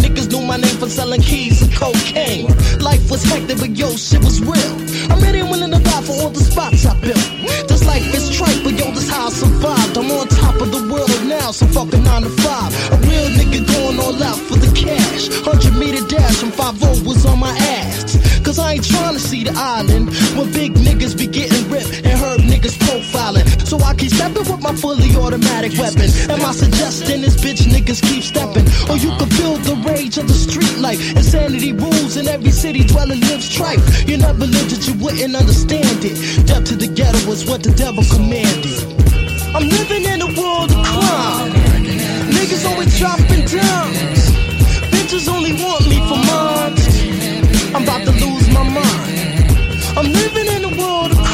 My 0.55 0.61
name 0.61 0.77
for 0.77 0.87
selling 0.87 1.19
keys 1.19 1.61
and 1.61 1.73
cocaine. 1.75 2.47
Life 2.79 3.11
was 3.11 3.21
hectic, 3.23 3.57
but 3.57 3.75
yo, 3.75 3.89
shit 3.97 4.23
was 4.23 4.39
real. 4.39 4.75
I'm 5.11 5.19
ready 5.19 5.39
and 5.39 5.49
willing 5.51 5.71
to 5.71 5.83
die 5.83 6.01
for 6.03 6.13
all 6.13 6.29
the 6.29 6.39
spots 6.39 6.85
I 6.85 6.97
built. 7.01 7.19
This 7.67 7.83
life 7.85 8.07
is 8.15 8.29
trite, 8.31 8.63
but 8.63 8.71
yo, 8.71 8.89
this 8.91 9.09
how 9.09 9.27
I 9.27 9.31
survived. 9.31 9.97
I'm 9.97 10.09
on 10.11 10.29
top 10.29 10.55
of 10.61 10.71
the 10.71 10.87
world 10.87 11.11
now, 11.27 11.51
so 11.51 11.65
fucking 11.75 12.05
nine 12.05 12.21
to 12.21 12.29
five. 12.39 12.71
A 12.93 12.97
real 13.03 13.27
nigga 13.35 13.67
going 13.67 13.99
all 13.99 14.23
out 14.23 14.39
for 14.47 14.55
the 14.55 14.71
cash. 14.71 15.27
100 15.43 15.75
meter 15.77 16.07
dash 16.07 16.37
from 16.37 16.51
5 16.51 17.05
was 17.05 17.25
on 17.25 17.37
my 17.37 17.51
ass. 17.51 18.15
Cause 18.45 18.57
I 18.57 18.75
ain't 18.75 18.85
trying 18.85 19.15
to 19.15 19.19
see 19.19 19.43
the 19.43 19.51
island 19.55 20.07
where 20.37 20.47
big 20.53 20.71
57 24.09 24.53
with 24.53 24.61
my 24.61 24.75
fully 24.75 25.09
automatic 25.17 25.73
weapon. 25.79 26.05
Am 26.29 26.45
I 26.45 26.51
suggesting 26.51 27.21
this 27.21 27.35
bitch 27.41 27.65
niggas 27.65 28.03
keep 28.05 28.21
stepping? 28.21 28.61
Or 28.85 28.97
you 29.01 29.09
can 29.17 29.29
feel 29.33 29.57
the 29.65 29.81
rage 29.81 30.19
of 30.19 30.27
the 30.27 30.33
street 30.33 30.77
life. 30.77 31.01
Insanity 31.17 31.73
rules 31.73 32.15
in 32.15 32.27
every 32.27 32.51
city 32.51 32.83
dwelling 32.83 33.19
lives 33.21 33.49
tripe. 33.49 33.81
You 34.05 34.17
never 34.17 34.45
lived 34.45 34.73
it, 34.73 34.87
you 34.87 34.93
wouldn't 35.01 35.35
understand 35.35 36.05
it. 36.05 36.45
Death 36.45 36.65
to 36.65 36.75
the 36.75 36.85
ghetto 36.85 37.17
was 37.27 37.49
what 37.49 37.63
the 37.63 37.71
devil 37.71 38.03
commanded. 38.13 38.77
I'm 39.57 39.65
living 39.65 40.05
in 40.05 40.21
a 40.21 40.29
world 40.37 40.69
of 40.69 40.85
crime. 40.85 41.53
Niggas 42.29 42.61
always 42.69 42.93
dropping 42.99 43.41
dimes. 43.49 44.21
Bitches 44.93 45.25
only 45.33 45.53
want 45.57 45.81
me 45.89 45.97
for 46.05 46.19
months. 46.29 46.93
I'm 47.73 47.81
about 47.81 48.05
to 48.05 48.13
lose 48.13 48.47
my 48.53 48.69
mind. 48.69 49.25
I'm 49.97 50.13
living 50.13 50.45
in 50.45 50.61
a 50.61 50.77
world 50.77 51.09
of 51.09 51.24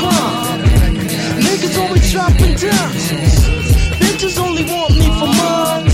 dropping 2.12 2.56
dimes. 2.60 3.06
Bitches 4.04 4.38
only 4.38 4.65
want 4.65 4.91
me 5.00 5.08
for 5.19 5.32
mine. 5.39 5.88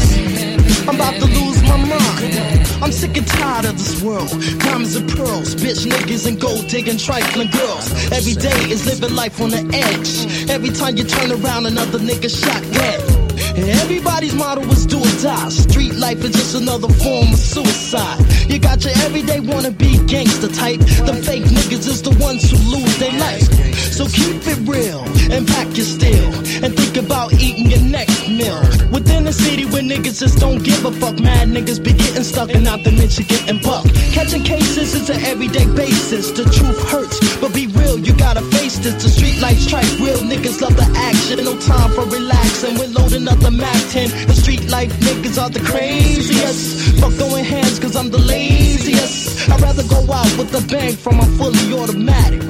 I'm 0.89 0.95
about 0.95 1.13
to 1.21 1.25
lose 1.25 1.61
my 1.61 1.77
mind. 1.77 2.33
I'm 2.81 2.91
sick 2.91 3.15
and 3.17 3.27
tired 3.27 3.65
of 3.65 3.77
this 3.77 4.01
world. 4.01 4.29
Diamonds 4.59 4.95
and 4.95 5.07
pearls, 5.09 5.53
bitch 5.53 5.85
niggas 5.85 6.25
and 6.27 6.41
gold 6.41 6.67
digging 6.69 6.97
trifling 6.97 7.51
girls. 7.51 8.11
Every 8.11 8.33
day 8.33 8.57
is 8.71 8.85
living 8.87 9.15
life 9.15 9.39
on 9.39 9.51
the 9.51 9.63
edge. 9.73 10.49
Every 10.49 10.69
time 10.69 10.97
you 10.97 11.03
turn 11.03 11.31
around, 11.31 11.67
another 11.67 11.99
nigga 11.99 12.29
shot 12.29 12.63
dead. 12.73 13.26
Everybody's 13.57 14.35
motto 14.35 14.61
was 14.67 14.85
do 14.85 14.99
or 14.99 15.21
die. 15.21 15.49
Street 15.49 15.95
life 15.95 16.23
is 16.23 16.31
just 16.31 16.55
another 16.55 16.89
form 16.89 17.33
of 17.33 17.39
suicide. 17.39 18.19
You 18.47 18.59
got 18.59 18.83
your 18.83 18.93
everyday 19.05 19.39
wanna 19.39 19.71
be 19.71 19.97
gangster 20.05 20.47
type. 20.47 20.79
The 20.79 21.13
fake 21.25 21.43
niggas 21.43 21.87
is 21.87 22.01
the 22.03 22.11
ones 22.21 22.49
who 22.49 22.57
lose 22.69 22.97
their 22.97 23.11
life. 23.19 23.49
So 23.97 24.05
keep 24.05 24.45
it 24.45 24.59
real 24.69 25.01
and 25.33 25.47
pack 25.47 25.75
your 25.75 25.85
steel 25.85 26.29
and 26.63 26.75
think 26.77 26.97
about 26.97 27.33
eating 27.33 27.65
your 27.71 27.81
next 27.81 28.29
meal. 28.29 28.61
Within 28.91 29.25
a 29.25 29.33
city 29.33 29.65
where 29.65 29.81
niggas 29.81 30.19
just 30.19 30.37
don't 30.37 30.63
give 30.63 30.85
a 30.85 30.91
fuck, 30.91 31.19
mad 31.19 31.49
niggas 31.49 31.83
be 31.83 31.93
getting 31.93 32.23
stuck 32.23 32.53
and 32.53 32.63
not 32.63 32.83
to 32.83 32.91
mention 32.91 33.25
getting 33.25 33.59
bucked. 33.61 33.93
Catching 34.13 34.43
cases 34.43 34.93
is 34.93 35.09
an 35.09 35.19
everyday 35.25 35.65
basis. 35.73 36.29
The 36.29 36.43
truth 36.45 36.77
hurts, 36.91 37.17
but 37.41 37.53
be 37.55 37.65
real, 37.67 37.97
you 37.97 38.13
gotta 38.13 38.41
face 38.57 38.77
this. 38.77 39.01
The 39.01 39.09
street 39.09 39.41
lights 39.41 39.65
strike 39.65 39.89
real 39.97 40.21
niggas 40.21 40.61
love 40.61 40.77
the 40.77 40.87
action. 41.09 41.43
No 41.43 41.57
time 41.59 41.89
for 41.91 42.05
relaxing. 42.05 42.77
We're 42.77 42.93
loading 42.93 43.27
up 43.27 43.39
the 43.39 43.46
Mac 43.51 43.79
10. 43.91 44.27
The 44.27 44.33
street 44.33 44.69
life 44.69 44.91
niggas 44.99 45.41
are 45.41 45.49
the 45.49 45.61
craziest. 45.61 46.99
Fuck 46.99 47.17
going 47.17 47.45
hands, 47.45 47.79
cause 47.79 47.95
I'm 47.95 48.09
the 48.09 48.17
laziest. 48.17 49.49
I'd 49.49 49.61
rather 49.61 49.83
go 49.83 49.99
out 50.11 50.31
with 50.37 50.53
a 50.53 50.61
bang 50.67 50.95
from 50.95 51.19
a 51.19 51.25
fully 51.37 51.71
automatic. 51.73 52.41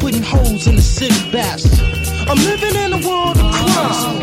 Putting 0.00 0.22
holes 0.22 0.66
in 0.66 0.76
the 0.76 0.82
city 0.82 1.30
baths. 1.30 1.66
I'm 2.28 2.38
living 2.38 2.74
in 2.74 2.92
a 2.92 3.00
world 3.06 3.38
of 3.38 3.54
crime. 3.54 4.18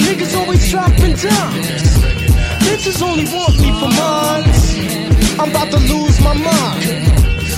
Niggas 0.00 0.34
always 0.36 0.70
dropping 0.70 1.14
dimes. 1.20 1.84
Bitches 2.64 3.02
only 3.02 3.24
want 3.28 3.54
me 3.60 3.70
for 3.80 3.90
mines. 4.00 5.38
I'm 5.38 5.50
about 5.50 5.70
to 5.72 5.80
lose 5.92 6.20
my 6.22 6.32
mind. 6.32 7.04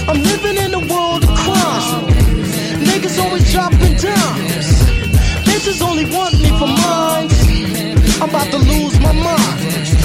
I'm 0.08 0.22
living 0.22 0.56
in 0.56 0.74
a 0.74 0.82
world 0.92 1.22
of 1.22 1.30
crime. 1.38 2.06
Niggas 2.82 3.22
always 3.22 3.52
dropping 3.52 3.94
dimes. 3.94 4.68
Bitches 5.46 5.80
only 5.82 6.06
want 6.06 6.34
me 6.34 6.48
for 6.58 6.66
mines. 6.66 7.35
I'm 8.18 8.30
about 8.30 8.50
to 8.50 8.58
lose 8.58 8.98
my 9.00 9.12
mind. 9.12 9.60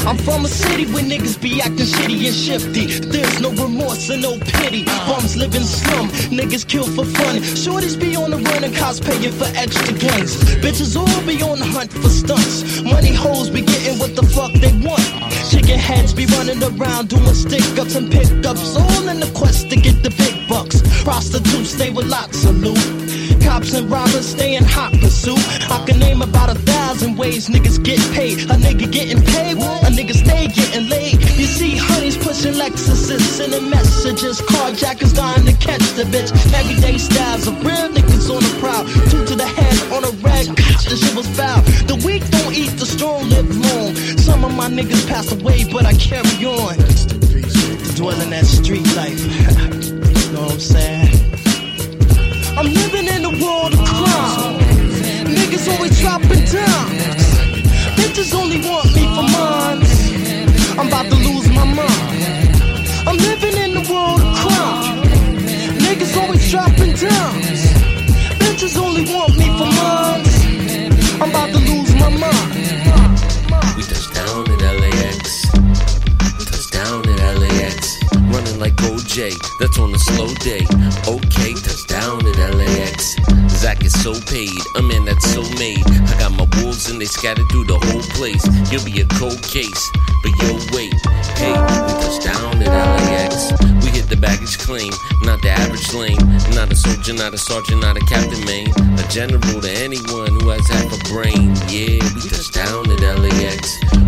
I'm 0.06 0.18
from 0.18 0.44
a 0.44 0.48
city 0.50 0.86
where 0.92 1.04
niggas 1.04 1.42
be 1.42 1.62
acting 1.62 1.86
shitty 1.86 2.28
and 2.28 2.36
shifty. 2.36 2.88
There's 3.08 3.40
no 3.40 3.52
remorse 3.52 4.10
and 4.10 4.22
no 4.22 4.38
pity. 4.38 4.84
Bums 5.08 5.38
live 5.38 5.56
in 5.56 5.64
slum, 5.64 6.10
niggas 6.28 6.68
kill 6.68 6.84
for 6.84 7.06
fun. 7.06 7.38
Shorties 7.38 7.98
be 7.98 8.16
on 8.18 8.32
the 8.32 8.38
run 8.38 8.64
and 8.66 8.74
cosplaying 8.74 9.32
for 9.32 9.48
extra 9.58 9.94
guns. 9.94 10.36
Bitches 10.60 10.98
all 11.00 11.26
be 11.26 11.42
on 11.42 11.60
the 11.60 11.66
hunt 11.66 11.94
for 11.94 12.10
stunts. 12.10 12.82
Money 12.82 13.14
hoes 13.14 13.50
be 13.50 13.62
getting 13.62 13.98
what 13.98 14.14
the 14.16 14.24
fuck 14.24 14.52
they 14.60 14.74
want. 14.86 15.06
Chicken 15.50 15.80
heads 15.80 16.14
be 16.14 16.26
running 16.26 16.62
around 16.62 17.08
doing 17.10 17.34
stick 17.34 17.64
ups 17.80 17.96
and 17.96 18.12
pickups, 18.12 18.76
all 18.76 19.08
in 19.08 19.22
the 19.22 19.32
quest 19.34 19.70
to 19.70 19.78
get 19.78 20.04
the 20.04 20.10
big 20.10 20.50
bucks. 20.50 20.82
Prostitutes 21.04 21.76
they 21.76 21.90
with 21.90 22.08
lots 22.08 22.44
of 22.44 22.58
loot. 22.58 23.21
Cops 23.44 23.74
and 23.74 23.90
robbers 23.90 24.28
stay 24.30 24.56
in 24.56 24.64
hot 24.64 24.92
pursuit. 24.94 25.40
I 25.70 25.84
can 25.86 26.00
name 26.00 26.22
about 26.22 26.50
a 26.50 26.60
thousand 26.60 27.18
ways 27.18 27.50
niggas 27.50 27.84
get 27.84 28.00
paid. 28.14 28.40
A 28.50 28.56
nigga 28.56 28.92
getting 28.92 29.22
paid, 29.22 29.58
a 29.58 29.90
nigga 29.90 30.14
stay 30.14 30.48
getting 30.48 30.90
laid. 30.90 31.22
You 31.40 31.46
see 31.46 31.76
honeys 31.76 32.18
pushing 32.18 32.54
Lexuses, 32.54 33.22
sending 33.22 33.70
messages. 33.70 34.42
Carjackers 34.42 35.16
dying 35.16 35.46
to 35.46 35.54
catch 35.54 35.82
the 35.94 36.04
bitch. 36.04 36.32
Everyday 36.54 36.98
styles 36.98 37.48
of 37.48 37.56
real 37.66 37.90
niggas 37.90 38.30
on 38.30 38.42
the 38.42 38.54
prowl. 38.60 38.86
Two 39.10 39.26
to 39.26 39.36
the 39.36 39.48
head 39.48 39.78
on 39.94 40.04
a 40.04 40.12
rag, 40.22 40.48
the 40.56 40.96
shit 40.96 41.16
was 41.16 41.28
foul. 41.38 41.62
The 41.88 42.02
weak 42.06 42.24
don't 42.30 42.54
eat, 42.54 42.72
the 42.80 42.86
strong 42.86 43.30
live 43.30 43.50
long. 43.50 43.96
Some 44.18 44.46
of 44.46 44.54
my 44.56 44.70
niggas 44.70 45.08
pass 45.08 45.32
away, 45.32 45.64
but 45.72 45.86
I 45.86 45.94
carry 45.94 46.46
on. 46.46 46.78
Dwelling 47.96 48.30
that 48.32 48.46
street 48.46 48.88
life. 48.96 49.20
you 49.86 50.34
know 50.34 50.44
what 50.44 50.54
I'm 50.54 50.60
saying? 50.60 51.31
I'm 52.62 52.72
living 52.74 53.08
in 53.08 53.26
a 53.26 53.30
world 53.44 53.74
of 53.74 53.84
crime. 53.84 54.60
Niggas 55.26 55.68
always 55.74 56.00
dropping 56.00 56.46
down. 56.46 56.90
Bitches 57.98 58.36
only 58.36 58.60
want 58.62 58.86
me 58.94 59.02
for 59.02 59.26
mine. 59.34 59.82
I'm 60.78 60.88
about 60.88 61.10
to 61.10 61.16
lose 61.16 61.50
my 61.50 61.66
mind. 61.66 63.08
I'm 63.08 63.18
living 63.18 63.58
in 63.64 63.74
the 63.74 63.92
world 63.92 64.22
of 64.22 64.36
crime. 64.38 65.02
Niggas 65.86 66.16
always 66.22 66.52
dropping 66.52 66.94
down. 67.02 67.34
Bitches 68.38 68.78
only 68.78 69.06
want 69.12 69.36
me 69.40 69.48
for 69.58 69.70
mine. 69.82 70.22
I'm 71.20 71.32
about 71.32 71.50
to 71.50 71.58
lose 71.66 71.96
my 71.96 72.10
mind. 72.10 73.76
We 73.76 73.82
touched 73.90 74.14
down 74.14 74.46
at 74.52 74.62
LAX. 74.62 75.50
Touched 76.46 76.74
down 76.74 77.10
at 77.10 77.40
LAX. 77.40 77.98
Running 78.30 78.60
like 78.60 78.76
OJ, 78.76 79.34
that's 79.58 79.80
on 79.80 79.96
a 79.96 79.98
slow 79.98 80.28
day. 80.36 80.64
Okay, 81.08 81.54
touch 81.56 81.81
down 82.02 82.26
at 82.26 82.56
LAX. 82.56 83.16
Zach 83.62 83.84
is 83.86 83.94
so 84.02 84.14
paid, 84.26 84.58
a 84.76 84.82
man 84.82 85.06
that's 85.06 85.28
so 85.34 85.42
made. 85.62 85.86
I 86.10 86.14
got 86.18 86.32
my 86.32 86.48
wolves 86.58 86.90
and 86.90 87.00
they 87.00 87.06
scattered 87.06 87.48
through 87.52 87.66
the 87.66 87.78
whole 87.78 88.02
place. 88.18 88.44
You'll 88.72 88.86
be 88.86 89.02
a 89.02 89.06
cold 89.20 89.42
case, 89.44 89.84
but 90.24 90.32
you'll 90.42 90.62
wait. 90.74 90.94
Hey, 91.38 91.54
we 91.54 91.94
touched 92.02 92.24
down 92.26 92.62
at 92.64 92.72
LAX. 92.74 93.54
We 93.86 93.92
hit 93.92 94.10
the 94.10 94.18
baggage 94.18 94.58
claim, 94.58 94.92
not 95.22 95.42
the 95.44 95.52
average 95.52 95.94
lane. 95.94 96.18
Not 96.58 96.72
a 96.72 96.76
soldier, 96.76 97.14
not 97.14 97.34
a 97.34 97.38
sergeant, 97.38 97.82
not 97.82 97.98
a 97.98 98.04
captain, 98.06 98.44
man. 98.46 98.68
A 98.98 99.06
general 99.10 99.62
to 99.62 99.70
anyone 99.70 100.34
who 100.42 100.50
has 100.50 100.68
half 100.68 100.90
a 100.90 101.00
brain. 101.14 101.54
Yeah, 101.70 102.02
we 102.16 102.22
touched 102.26 102.54
down 102.54 102.90
at 102.90 103.00
LAX. 103.20 104.01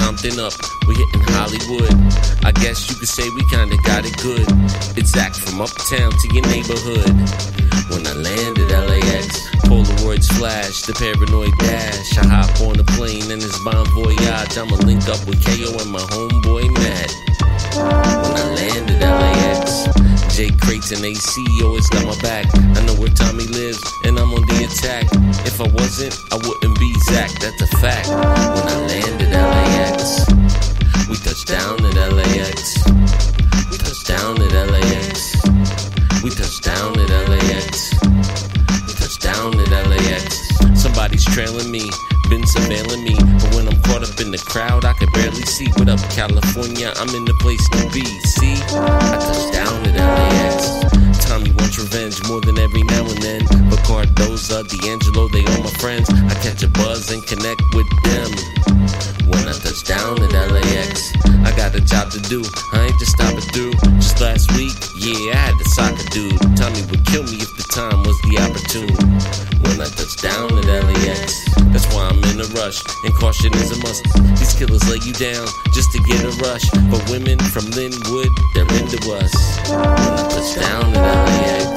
Compton 0.00 0.40
up, 0.40 0.54
we 0.88 0.94
hitting 0.94 1.20
Hollywood. 1.36 1.92
I 2.44 2.52
guess 2.52 2.88
you 2.88 2.96
could 2.96 3.08
say 3.08 3.28
we 3.36 3.44
kinda 3.50 3.76
got 3.84 4.04
it 4.04 4.16
good. 4.18 4.46
It's 4.96 5.10
Zach 5.10 5.34
from 5.34 5.60
uptown 5.60 6.10
to 6.10 6.26
your 6.34 6.46
neighborhood. 6.46 7.14
When 7.90 8.06
I 8.06 8.14
landed 8.14 8.70
LAX, 8.70 9.28
Polaroids 9.68 10.32
flash, 10.38 10.82
the 10.82 10.94
paranoid 10.94 11.52
dash. 11.58 12.18
I 12.18 12.26
hop 12.26 12.60
on 12.62 12.80
a 12.80 12.84
plane 12.96 13.30
and 13.30 13.42
it's 13.42 13.58
bon 13.60 13.84
voyage. 13.92 14.56
I'ma 14.56 14.76
link 14.88 15.06
up 15.08 15.22
with 15.26 15.44
KO 15.44 15.76
and 15.78 15.90
my 15.92 16.00
homeboy 16.00 16.70
Matt. 16.80 17.10
When 18.24 18.36
I 18.36 18.46
landed 18.56 19.00
LAX, 19.00 19.86
J 20.32 20.50
Crates 20.62 20.92
and 20.92 21.04
AC 21.04 21.44
always 21.62 21.88
got 21.90 22.06
my 22.06 22.16
back. 22.22 22.46
I 22.54 22.86
know 22.86 22.94
where 22.94 23.10
Tommy 23.10 23.44
lives 23.46 23.82
and 24.04 24.18
I'm 24.18 24.32
on 24.32 24.46
the 24.46 24.64
attack. 24.64 25.06
If 25.44 25.60
I 25.60 25.68
wasn't, 25.68 26.16
I 26.32 26.36
wouldn't 26.36 26.78
be 26.78 26.94
Zach, 27.00 27.30
that's 27.40 27.60
a 27.62 27.66
fact. 27.78 28.08
When 28.08 28.66
I 28.68 28.76
land 28.86 29.22
at 29.22 29.32
LAX, 29.34 30.26
we 31.08 31.16
touch 31.16 31.44
down 31.44 31.84
at 31.84 32.12
LAX. 32.12 32.78
We 33.70 33.76
touch 33.78 34.04
down 34.04 34.40
at 34.40 34.70
LAX. 34.70 35.34
We 36.22 36.30
touch 36.30 36.60
down 36.60 36.98
at 36.98 37.28
LAX. 37.28 37.92
We 38.86 38.92
touch 38.94 39.18
down 39.18 39.58
at 39.58 39.86
LAX. 39.88 40.80
Somebody's 40.80 41.24
trailing 41.24 41.70
me, 41.70 41.90
been 42.28 42.42
surveilling 42.42 43.02
me. 43.04 43.16
But 43.18 43.54
when 43.54 43.68
I'm 43.68 43.80
caught 43.82 44.08
up 44.08 44.20
in 44.20 44.30
the 44.30 44.38
crowd, 44.38 44.84
I 44.84 44.92
can 44.94 45.10
barely 45.12 45.42
see. 45.42 45.66
What 45.76 45.88
up, 45.88 46.00
California? 46.10 46.92
I'm 46.96 47.14
in 47.14 47.24
the 47.24 47.34
place 47.40 47.66
to 47.70 47.90
be. 47.90 48.04
See, 48.24 48.56
I 48.72 49.39
every 52.70 52.82
now 52.84 53.02
and 53.02 53.22
then. 53.22 53.42
But 53.68 53.82
Cardoza, 53.82 54.62
D'Angelo, 54.62 55.26
they 55.28 55.44
all 55.44 55.62
my 55.62 55.74
friends. 55.82 56.08
I 56.10 56.34
catch 56.38 56.62
a 56.62 56.68
buzz 56.68 57.10
and 57.10 57.24
connect 57.26 57.62
with 57.74 57.88
them. 58.06 58.30
When 59.26 59.42
I 59.46 59.54
touch 59.58 59.82
down 59.84 60.22
at 60.22 60.30
LAX, 60.30 61.10
I 61.42 61.50
got 61.56 61.74
a 61.74 61.80
job 61.80 62.10
to 62.12 62.20
do. 62.30 62.42
I 62.72 62.86
ain't 62.86 62.98
just 62.98 63.12
stopping 63.18 63.46
through. 63.50 63.74
Just 63.98 64.20
last 64.20 64.52
week, 64.54 64.74
yeah, 65.02 65.34
I 65.34 65.50
had 65.50 65.58
the 65.58 65.66
soccer 65.74 66.06
dude. 66.14 66.38
Tommy 66.56 66.82
would 66.90 67.04
kill 67.06 67.24
me 67.24 67.42
if 67.42 67.50
the 67.58 67.66
time 67.74 68.02
was 68.06 68.18
the 68.30 68.38
opportune. 68.38 68.94
When 69.66 69.80
I 69.80 69.90
touch 69.90 70.14
down 70.22 70.54
at 70.54 70.66
LAX, 70.66 71.42
that's 71.74 71.86
why 71.94 72.06
I'm 72.06 72.22
in 72.30 72.38
a 72.38 72.48
rush. 72.54 72.78
And 73.04 73.14
caution 73.14 73.52
is 73.54 73.70
a 73.74 73.78
must. 73.82 74.02
These 74.38 74.54
killers 74.54 74.86
lay 74.86 75.02
you 75.02 75.14
down 75.14 75.46
just 75.74 75.90
to 75.92 75.98
get 76.06 76.22
a 76.22 76.32
rush. 76.42 76.66
But 76.90 77.02
women 77.10 77.38
from 77.50 77.66
Lynwood, 77.74 78.30
they're 78.54 78.70
into 78.78 78.98
us. 79.18 79.34
When 79.66 79.78
I 79.78 80.28
touch 80.30 80.54
down 80.54 80.94
at 80.94 81.02
LAX, 81.02 81.69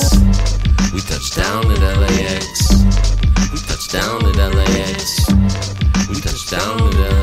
down 1.36 1.72
at 1.72 1.98
LAX. 1.98 2.70
We 3.52 3.60
touch 3.60 3.88
down 3.90 4.26
at 4.26 4.36
LAX. 4.36 5.28
We 6.10 6.20
touch 6.22 6.50
down 6.50 6.82
at 6.82 6.96
LAX. 6.96 7.23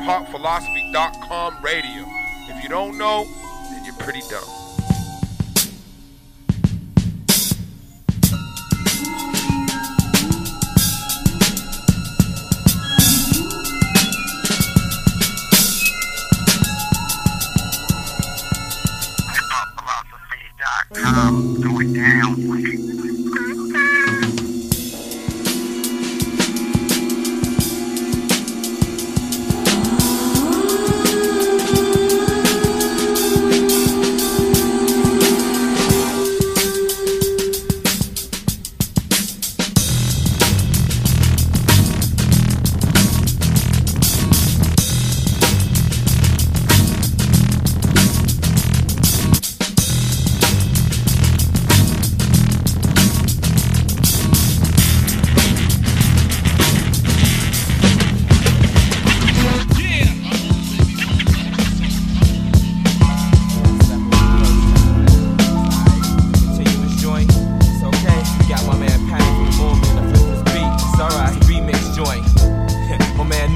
hiphopphilosophy.com 0.00 1.56
radio. 1.62 2.04
If 2.48 2.62
you 2.62 2.68
don't 2.68 2.98
know, 2.98 3.24
then 3.70 3.84
you're 3.84 3.94
pretty 3.94 4.20
dumb. 4.28 4.59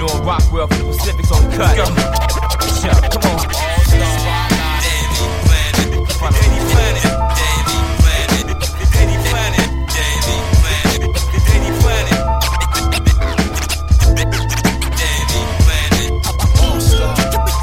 Norm 0.07 0.27
Rockwell 0.27 0.67
from 0.67 0.79
the 0.81 0.85
Pacific's 0.93 1.33
on 1.33 1.49
the 1.49 1.57
cut. 1.57 1.77
Yeah, 2.85 2.93
come 3.09 3.25
on. 3.25 3.41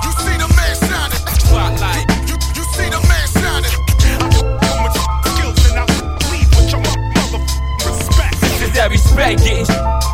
You 0.02 0.12
see 0.18 0.38
the 0.42 0.50
man 0.58 0.74
shining. 0.82 1.22
Spotlight. 1.46 2.06
You, 2.26 2.36
you 2.58 2.64
see 2.74 2.90
the 2.90 3.02
man 3.06 3.26
shining. 3.38 3.76
I 4.02 4.58
come 4.66 4.82
with 4.82 4.98
skills 4.98 5.62
and 5.70 5.78
I 5.78 5.86
leave 6.34 6.50
with 6.58 6.70
your 6.74 6.82
mother 6.82 7.38
respect. 7.86 8.36
This 8.42 8.62
is 8.64 8.72
that 8.74 8.90
respect 8.90 9.44
getting 9.44 9.66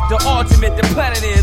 the 0.08 0.16
ultimate, 0.26 0.76
the 0.76 0.82
planet 0.94 1.22
is. 1.22 1.37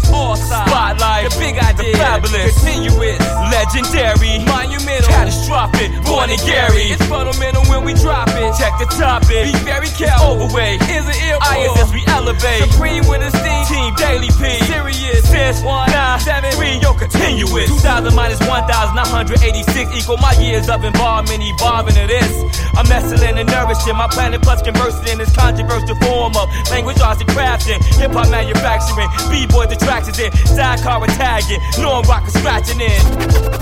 The 1.26 1.39
big 1.39 1.57
idea, 1.57 1.91
the 1.91 1.97
fabulous, 1.97 2.63
continuous, 2.63 3.24
legendary, 3.66 4.45
monumental, 4.45 5.09
catastrophic, 5.09 5.89
born 6.05 6.30
in 6.30 6.38
Gary. 6.45 6.93
It's 6.93 7.03
fundamental 7.07 7.63
when 7.66 7.84
we 7.84 7.93
drop 7.93 8.30
it. 8.30 8.53
Check 8.57 8.78
the 8.78 8.86
topic, 8.86 9.49
be 9.49 9.57
very 9.66 9.89
careful. 9.89 10.38
Overweight 10.38 10.82
is 10.89 11.05
an 11.05 11.18
ill. 11.26 11.39
ISS 11.41 11.93
we 11.93 12.03
elevate. 12.07 12.70
Supreme 12.70 13.07
with 13.07 13.26
esteem, 13.26 13.66
team 13.66 13.93
daily 13.95 14.30
P. 14.38 14.61
Serious, 14.66 15.28
since 15.30 15.61
one 15.63 15.89
nine 15.89 16.20
seven 16.20 16.51
three, 16.53 16.78
yo 16.78 16.93
continuous. 16.93 17.70
Two 17.70 17.82
thousand 17.82 18.13
minus 18.13 18.39
one 18.47 18.66
thousand 18.70 18.95
nine 18.95 19.09
hundred 19.09 19.41
eighty 19.41 19.63
six 19.74 19.89
equal 19.95 20.18
my 20.18 20.34
years 20.38 20.70
of 20.70 20.84
involvement, 20.84 21.41
evolving 21.41 21.95
to 21.95 22.05
this. 22.07 22.45
I'm 22.78 22.91
excellent 22.91 23.39
and 23.39 23.49
nourishing 23.49 23.95
my 23.95 24.07
planet 24.07 24.41
plus 24.41 24.61
conversing 24.61 25.07
in 25.07 25.18
this 25.18 25.34
controversial 25.34 25.95
form 26.03 26.36
of 26.36 26.51
language 26.70 26.99
arts 26.99 27.22
and 27.22 27.30
crafting, 27.30 27.82
hip 27.95 28.11
hop 28.11 28.30
manufacturing, 28.30 29.07
b-boy 29.32 29.63
attractions 29.63 30.20
in, 30.20 30.32
sidecar 30.45 31.05
tagging, 31.07 31.61
norm 31.80 32.03
rocker 32.05 32.32
scratching 32.32 32.82
in. 32.82 33.55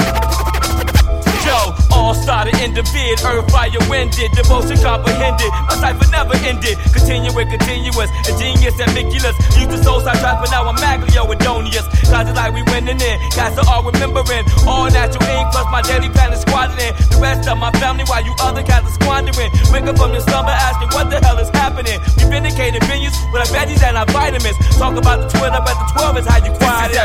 Yo, 1.44 1.76
all 1.91 2.16
started 2.16 2.56
in 2.64 2.74
the 2.74 2.84
vid, 2.96 3.20
earth, 3.28 3.52
fire, 3.52 3.70
winded, 3.89 4.32
devotion 4.32 4.78
comprehended. 4.80 5.52
My 5.68 5.76
cipher 5.76 6.08
never 6.10 6.36
ended, 6.48 6.78
continuing, 6.96 7.50
continuous, 7.50 8.10
ingenious, 8.30 8.80
ambiguous. 8.80 9.36
Used 9.60 9.72
to 9.72 9.78
soul 9.84 10.00
side 10.00 10.18
trap, 10.24 10.39
but 10.39 10.50
now 10.52 10.64
I'm 10.64 10.78
Maglio 10.78 11.28
Adonius. 11.28 11.84
Cause 12.08 12.30
it's 12.30 12.38
like 12.38 12.54
we 12.54 12.64
winning 12.72 13.02
in, 13.02 13.16
guys 13.36 13.58
are 13.60 13.68
all 13.68 13.84
remembering. 13.84 14.46
All 14.66 14.88
natural 14.89 15.24
ink, 15.36 15.52
plus 15.52 15.68
my 15.72 15.82
daily 15.82 16.10
plan 16.10 16.32
is. 16.32 16.44
The 16.64 17.20
rest 17.22 17.48
of 17.50 17.58
my 17.58 17.72
family, 17.74 18.04
while 18.06 18.24
you 18.24 18.34
other 18.39 18.64
cats 18.64 18.88
are 18.88 18.94
squandering. 18.94 19.52
Wake 19.72 19.84
up 19.84 19.98
from 19.98 20.12
your 20.14 20.22
slumber, 20.22 20.52
asking 20.52 20.89
what 20.89 21.10
the 21.10 21.20
hell 21.20 21.38
is 21.39 21.50
happening. 21.50 22.00
We 22.18 22.24
vindicated 22.32 22.82
venues 22.84 23.14
with 23.34 23.41
our 23.44 23.52
veggies 23.52 23.84
and 23.84 23.98
our 23.98 24.06
vitamins. 24.08 24.58
Talk 24.78 24.96
about 24.96 25.20
the 25.22 25.28
Twitter, 25.38 25.60
but 25.60 25.76
the 25.76 26.00
12 26.00 26.18
is 26.18 26.26
how 26.28 26.38
you 26.46 26.52
quiet 26.58 26.91
it. 26.91 26.98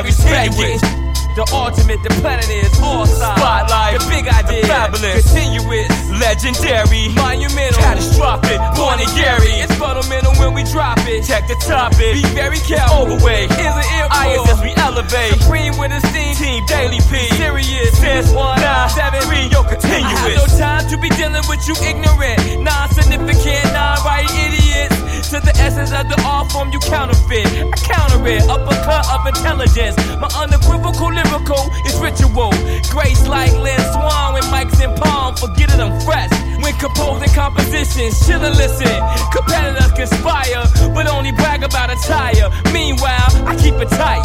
Continuous. 0.55 1.08
The 1.39 1.47
ultimate, 1.55 2.03
the 2.03 2.11
planet 2.19 2.51
is 2.51 2.67
all 2.83 3.07
side. 3.07 3.39
Spotlight, 3.39 4.03
the 4.03 4.11
big 4.11 4.27
idea, 4.27 4.59
the 4.59 4.67
fabulous, 4.67 5.23
continuous, 5.23 5.87
legendary, 6.19 7.15
monumental, 7.15 7.79
catastrophic, 7.79 8.59
born 8.75 8.99
in 8.99 9.07
Gary. 9.15 9.63
It's 9.63 9.71
fundamental 9.79 10.35
when 10.43 10.51
we 10.51 10.67
drop 10.67 10.99
it. 11.07 11.23
Check 11.23 11.47
the 11.47 11.55
topic, 11.63 12.19
be 12.19 12.27
very 12.35 12.59
careful. 12.67 13.07
Overweight 13.07 13.55
is 13.55 13.71
an 13.71 13.87
ill. 14.03 14.11
ISS 14.11 14.59
we 14.67 14.75
elevate. 14.83 15.39
Supreme 15.39 15.79
with 15.79 15.95
esteem, 15.95 16.35
team 16.35 16.67
daily 16.67 16.99
P. 17.07 17.23
Serious, 17.39 17.95
since 17.95 18.35
one 18.35 18.59
nine 18.59 18.91
seven 18.91 19.23
three, 19.23 19.47
yo 19.47 19.63
continuous. 19.63 20.11
I 20.11 20.35
have 20.35 20.43
no 20.43 20.47
time 20.59 20.91
to 20.91 20.99
be 20.99 21.07
dealing 21.15 21.47
with 21.47 21.63
you 21.71 21.79
ignorant, 21.87 22.67
non-significant, 22.67 23.63
non-right 23.71 24.27
idiots. 24.43 25.28
To 25.29 25.39
the 25.41 25.53
essence 25.61 25.93
of 25.93 26.09
the 26.09 26.17
art 26.25 26.51
form 26.51 26.73
you 26.73 26.81
counterfeit. 26.81 27.45
I 27.47 27.77
counter 27.85 28.17
it, 28.27 28.49
uppercut 28.49 29.05
of 29.13 29.29
intelligence. 29.29 29.95
My 30.17 30.29
unequivocal 30.33 31.13
lyrical 31.13 31.69
is 31.85 32.01
ritual. 32.01 32.49
Grace 32.89 33.29
like 33.29 33.53
Lynn 33.61 33.77
Swann 33.93 34.33
with 34.33 34.49
mics 34.49 34.81
in 34.81 34.89
palm, 34.97 35.37
forget 35.37 35.69
it, 35.69 35.85
I'm 35.85 36.01
fresh. 36.01 36.33
When 36.65 36.73
composing 36.81 37.29
compositions, 37.37 38.25
chill 38.25 38.41
and 38.41 38.57
listen. 38.57 38.89
Competitors 39.29 39.93
conspire, 39.93 40.65
but 40.97 41.07
only 41.07 41.33
brag 41.33 41.63
about 41.63 41.93
attire. 41.93 42.49
Meanwhile, 42.73 43.29
I 43.45 43.55
keep 43.61 43.77
it 43.77 43.93
tight. 44.01 44.25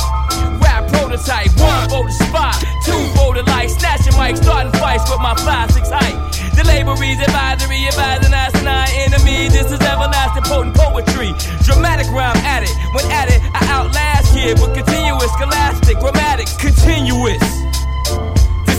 Rap 0.63 0.72
prototype, 0.93 1.49
one 1.57 1.89
for 1.89 2.05
the 2.05 2.13
spot, 2.13 2.55
two 2.85 3.01
for 3.17 3.33
the 3.33 3.43
light. 3.49 3.69
Snatching 3.69 4.15
mic, 4.17 4.37
starting 4.37 4.71
fights 4.79 5.09
with 5.09 5.19
my 5.19 5.33
5-6 5.35 5.89
height. 5.89 6.17
The 6.55 6.63
labories, 6.69 7.19
advisory, 7.19 7.87
advising 7.89 8.33
asinine 8.33 8.93
enemy. 9.09 9.49
This 9.49 9.73
is 9.73 9.81
everlasting 9.81 10.45
potent 10.45 10.75
poetry. 10.77 11.33
Dramatic 11.65 12.07
rhyme 12.13 12.37
at 12.45 12.61
it. 12.63 12.73
When 12.93 13.05
at 13.11 13.33
it, 13.33 13.41
I 13.57 13.65
outlast 13.73 14.35
here 14.35 14.53
with 14.55 14.73
continuous, 14.77 15.31
scholastic, 15.33 15.97
grammatic, 15.99 16.47
continuous. 16.61 17.72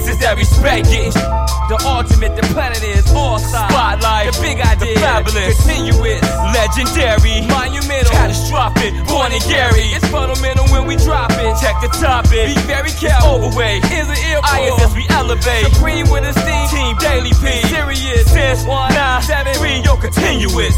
Is 0.06 0.18
that 0.18 0.36
respect 0.36 0.90
getting 0.90 1.12
the 1.68 1.80
ultimate, 1.88 2.36
the 2.36 2.44
planet 2.52 2.82
is 2.84 3.08
all 3.12 3.38
side. 3.38 3.70
Spotlight, 3.72 4.32
the 4.32 4.40
big 4.42 4.60
idea, 4.60 4.94
the 4.94 5.00
fabulous, 5.00 5.56
continuous, 5.64 6.20
legendary, 6.52 7.40
monumental, 7.48 8.12
catastrophic, 8.12 8.92
born 9.08 9.32
in 9.32 9.40
Gary. 9.48 9.88
It's 9.96 10.04
fundamental 10.12 10.68
when 10.68 10.84
we 10.86 10.96
drop 10.96 11.32
it. 11.32 11.56
Check 11.64 11.80
the 11.80 11.88
topic, 11.96 12.52
be 12.52 12.60
very 12.68 12.92
careful. 13.00 13.40
Overweight 13.40 13.80
is 13.88 14.08
an 14.08 14.20
ill. 14.28 14.44
ISS 14.44 14.92
we 14.92 15.08
elevate. 15.08 15.72
Supreme 15.72 16.04
with 16.12 16.28
esteem, 16.28 16.68
team 16.68 16.96
daily 17.00 17.32
P. 17.40 17.64
Serious, 17.72 18.28
since 18.28 18.64
one 18.68 18.92
nine 18.92 19.22
seven 19.22 19.54
three, 19.54 19.80
yo 19.80 19.96
continuous. 19.96 20.76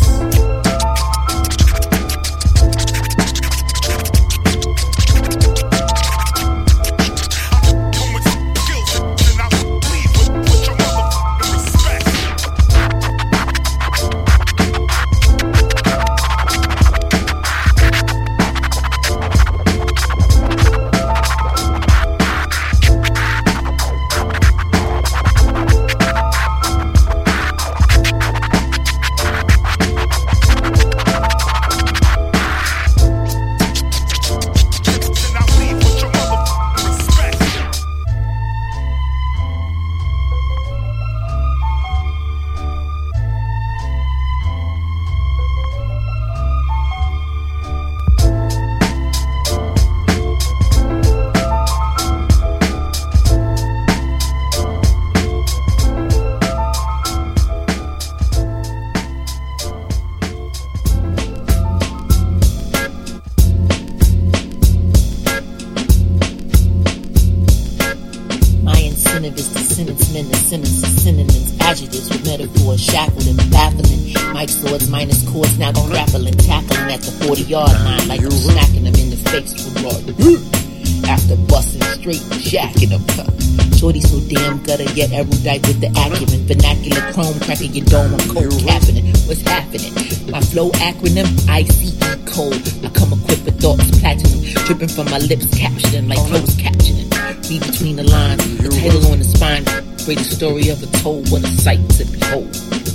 Them 79.41 79.45
in 79.45 79.45
the 79.45 79.51
face 79.51 79.65
with 79.65 79.83
Lord. 79.83 81.09
After 81.09 81.37
busting 81.37 81.83
straight, 81.83 82.25
jacking 82.41 82.91
them. 82.91 83.05
huh. 83.11 83.29
Shorty 83.77 84.01
so 84.01 84.19
damn 84.29 84.63
gutter, 84.63 84.89
yet 84.95 85.13
erudite 85.13 85.67
with 85.67 85.81
the 85.81 85.91
acumen. 85.93 86.47
Vernacular 86.47 87.13
chrome 87.13 87.39
cracking 87.41 87.75
your 87.75 87.85
dome, 87.87 88.15
I'm 88.15 88.29
cold 88.31 88.53
capping 88.67 88.97
it. 88.97 89.17
What's 89.29 89.43
happening? 89.43 89.93
My 90.31 90.41
flow 90.41 90.71
acronym, 90.81 91.29
ICE 91.49 91.93
code. 92.25 92.63
I 92.85 92.89
come 92.91 93.13
equipped 93.13 93.45
with 93.45 93.61
thoughts, 93.61 93.87
platinum, 94.01 94.43
dripping 94.65 94.89
from 94.89 95.07
my 95.11 95.19
lips, 95.19 95.47
captioning 95.53 96.09
like 96.09 96.19
closed 96.27 96.59
uh-huh. 96.59 96.71
captioning. 96.71 97.09
Read 97.51 97.63
between 97.63 97.97
the 97.97 98.05
lines, 98.05 98.43
the 98.59 98.69
title 98.71 99.13
on 99.13 99.19
the 99.19 99.25
spine. 99.25 99.65
Greatest 100.05 100.37
story 100.37 100.71
ever 100.71 100.87
told, 101.03 101.29
what 101.31 101.45
a 101.45 101.49
sight 101.49 101.83
to 101.91 102.05
behold. 102.07 102.86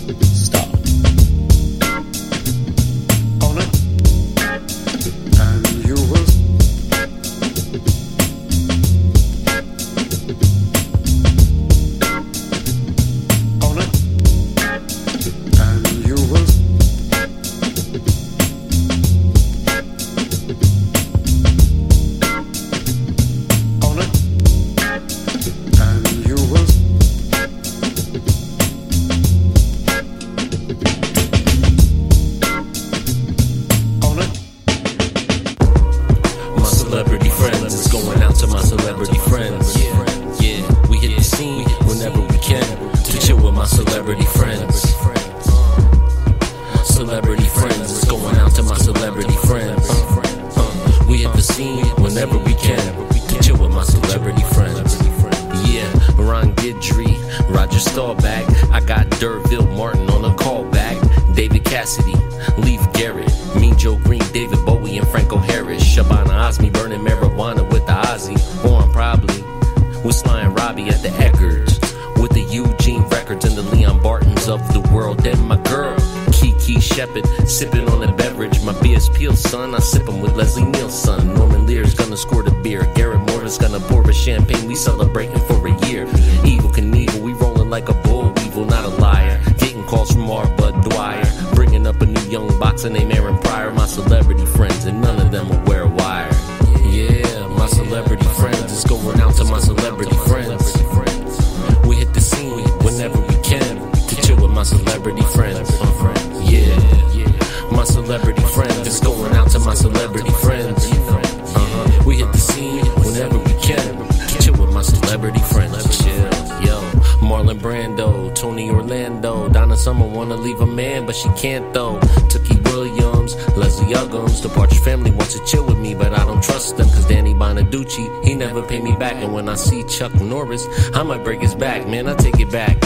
Can't 121.42 121.74
though. 121.74 121.98
Tookie 122.30 122.64
Williams, 122.66 123.36
Leslie 123.58 123.96
Uggams, 123.96 124.44
the 124.44 124.50
Partridge 124.50 124.80
family 124.82 125.10
wants 125.10 125.34
to 125.34 125.44
chill 125.44 125.66
with 125.66 125.80
me, 125.80 125.96
but 125.96 126.14
I 126.14 126.24
don't 126.24 126.44
trust 126.44 126.78
them, 126.78 126.88
cause 126.88 127.08
Danny 127.08 127.34
Bonaduce, 127.34 128.24
he 128.24 128.36
never 128.36 128.62
paid 128.62 128.84
me 128.84 128.96
back, 128.96 129.16
and 129.16 129.34
when 129.34 129.50
I 129.50 129.56
see 129.56 129.84
Chuck 129.86 130.14
Norris, 130.14 130.68
I 130.94 131.02
might 131.02 131.24
break 131.24 131.42
his 131.42 131.56
back, 131.56 131.88
man, 131.88 132.08
I 132.08 132.14
take 132.14 132.39
it 132.39 132.52
back. 132.52 132.78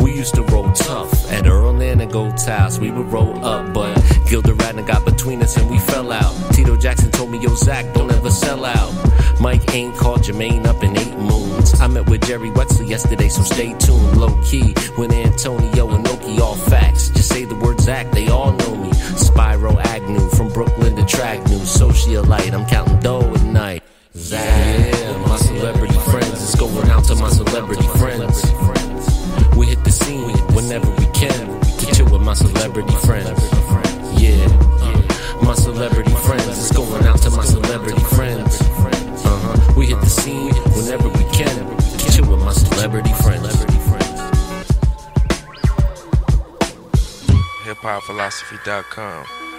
We 0.00 0.12
used 0.12 0.34
to 0.34 0.42
roll 0.42 0.72
tough 0.72 1.30
at 1.30 1.46
Earl 1.46 1.80
and 1.80 2.10
Gold 2.10 2.40
House, 2.40 2.80
we 2.80 2.90
would 2.90 3.12
roll 3.12 3.44
up, 3.44 3.72
but 3.72 3.94
Gilda 4.26 4.54
Radner 4.54 4.84
got 4.84 5.04
between 5.04 5.40
us 5.40 5.56
and 5.56 5.70
we 5.70 5.78
fell 5.78 6.10
out. 6.10 6.34
Tito 6.52 6.76
Jackson 6.76 7.12
told 7.12 7.30
me, 7.30 7.38
yo, 7.38 7.54
Zach, 7.54 7.94
don't 7.94 8.10
ever 8.10 8.30
sell 8.30 8.64
out. 8.64 8.92
Mike 9.40 9.72
ain't 9.72 9.96
called 9.96 10.20
Jermaine 10.20 10.66
up 10.66 10.82
in 10.82 10.98
eight 10.98 11.16
moons. 11.16 11.80
I 11.80 11.86
met 11.86 12.10
with 12.10 12.26
Jerry 12.26 12.50
Wexler 12.50 12.88
yesterday, 12.88 13.28
so 13.28 13.42
stay 13.42 13.72
tuned. 13.78 14.16
Low 14.18 14.36
key, 14.42 14.74
with 14.98 15.12
Antonio 15.12 15.88
and 15.90 15.99
News. 22.10 22.26
Socialite, 22.26 22.52
I'm 22.52 22.66
counting 22.66 23.00
dough 23.00 23.32
at 23.34 23.42
night. 23.44 23.82
Zach, 24.16 24.42
yeah, 24.42 25.26
my 25.26 25.36
celebrity 25.36 25.98
friends, 26.10 26.42
it's 26.42 26.56
going 26.56 26.88
out 26.88 27.04
to 27.04 27.14
my 27.14 27.28
celebrity 27.30 27.86
friends. 27.98 28.42
We 29.56 29.66
hit 29.66 29.84
the 29.84 29.90
scene 29.90 30.36
whenever 30.54 30.90
we 30.90 31.06
can 31.12 31.60
to 31.78 31.86
chill 31.94 32.10
with 32.10 32.22
my 32.22 32.34
celebrity 32.34 32.94
friends. 33.06 33.40
Yeah, 34.20 34.46
my 35.42 35.54
celebrity 35.54 36.10
friends, 36.26 36.48
it's 36.48 36.72
going 36.72 37.04
out 37.06 37.18
to 37.22 37.30
my 37.30 37.44
celebrity 37.44 38.02
friends. 38.16 38.60
Uh-huh. 38.60 39.74
We 39.76 39.86
hit 39.86 40.00
the 40.00 40.10
scene 40.10 40.54
whenever 40.74 41.08
we 41.08 41.24
can 41.30 41.78
to 41.98 42.12
chill 42.12 42.28
with 42.28 42.40
my 42.40 42.52
celebrity 42.52 43.12
friends. 43.22 43.56
hiphopphilosophy.com. 47.64 49.49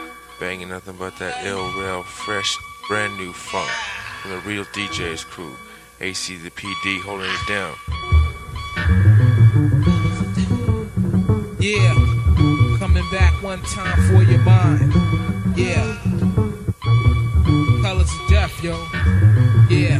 Banging 0.42 0.70
nothing 0.70 0.96
but 0.98 1.16
that 1.20 1.46
ill, 1.46 1.72
real, 1.74 2.02
fresh, 2.02 2.58
brand 2.88 3.16
new 3.16 3.32
funk 3.32 3.70
from 4.22 4.32
the 4.32 4.40
real 4.40 4.66
DJ's 4.66 5.24
crew. 5.24 5.56
AC 6.00 6.36
the 6.38 6.50
PD 6.50 7.00
holding 7.02 7.30
it 7.30 7.48
down. 7.48 7.76
Yeah, 11.60 11.94
coming 12.80 13.06
back 13.12 13.34
one 13.44 13.62
time 13.62 14.02
for 14.10 14.24
your 14.24 14.40
mind. 14.40 14.92
Yeah, 15.56 15.96
colors 17.84 18.10
of 18.12 18.28
death, 18.28 18.64
yo. 18.64 18.74
Yeah. 19.70 20.00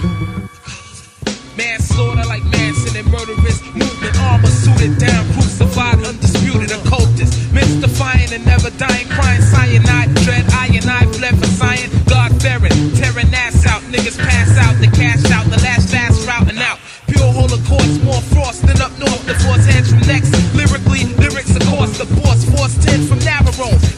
Manslaughter 1.56 2.26
like 2.26 2.44
Manson 2.46 2.98
and 2.98 3.12
murderous 3.12 3.62
movement, 3.76 4.20
armor 4.20 4.48
suited 4.48 4.98
down, 4.98 5.24
crucified, 5.34 6.04
undisputed, 6.04 6.72
occultist, 6.72 7.41
mystifying 7.72 8.34
and 8.34 8.46
never 8.46 8.70
dying, 8.72 9.08
crying 9.08 9.42
cyanide, 9.42 10.14
dread 10.26 10.46
iron, 10.52 10.84
I 10.90 11.06
fled 11.16 11.38
for 11.40 11.48
science, 11.48 11.94
God 12.04 12.32
fearing, 12.42 12.74
tearing 12.96 13.32
ass 13.34 13.66
out, 13.68 13.82
niggas 13.88 14.18
pass 14.18 14.58
out, 14.58 14.76
the 14.82 14.88
cash 14.88 15.24
out, 15.32 15.46
the 15.46 15.62
last 15.64 15.90
fast 15.90 16.28
route 16.28 16.50
and 16.50 16.60
out. 16.60 16.80
Pure 17.08 17.32
holocaust, 17.32 18.04
more 18.04 18.22
frost 18.34 18.68
than 18.68 18.82
up 18.82 18.92
north, 19.00 19.26
the 19.26 19.36
force 19.36 19.66
hands 19.66 19.90
from 19.90 20.02
next. 20.08 20.32
Lyrically, 20.56 21.06
lyrics 21.16 21.56
across 21.56 21.98
the 21.98 22.08
boss, 22.20 22.44
force 22.52 22.76
10 22.84 23.08
from 23.08 23.20
narrow 23.20 23.52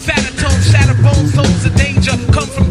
fatter 0.05 0.33
tones, 0.37 0.69
shatter 0.69 0.97
bones, 1.01 1.33
zones 1.33 1.65
of 1.65 1.73
danger, 1.75 2.13
come 2.31 2.47
from 2.47 2.62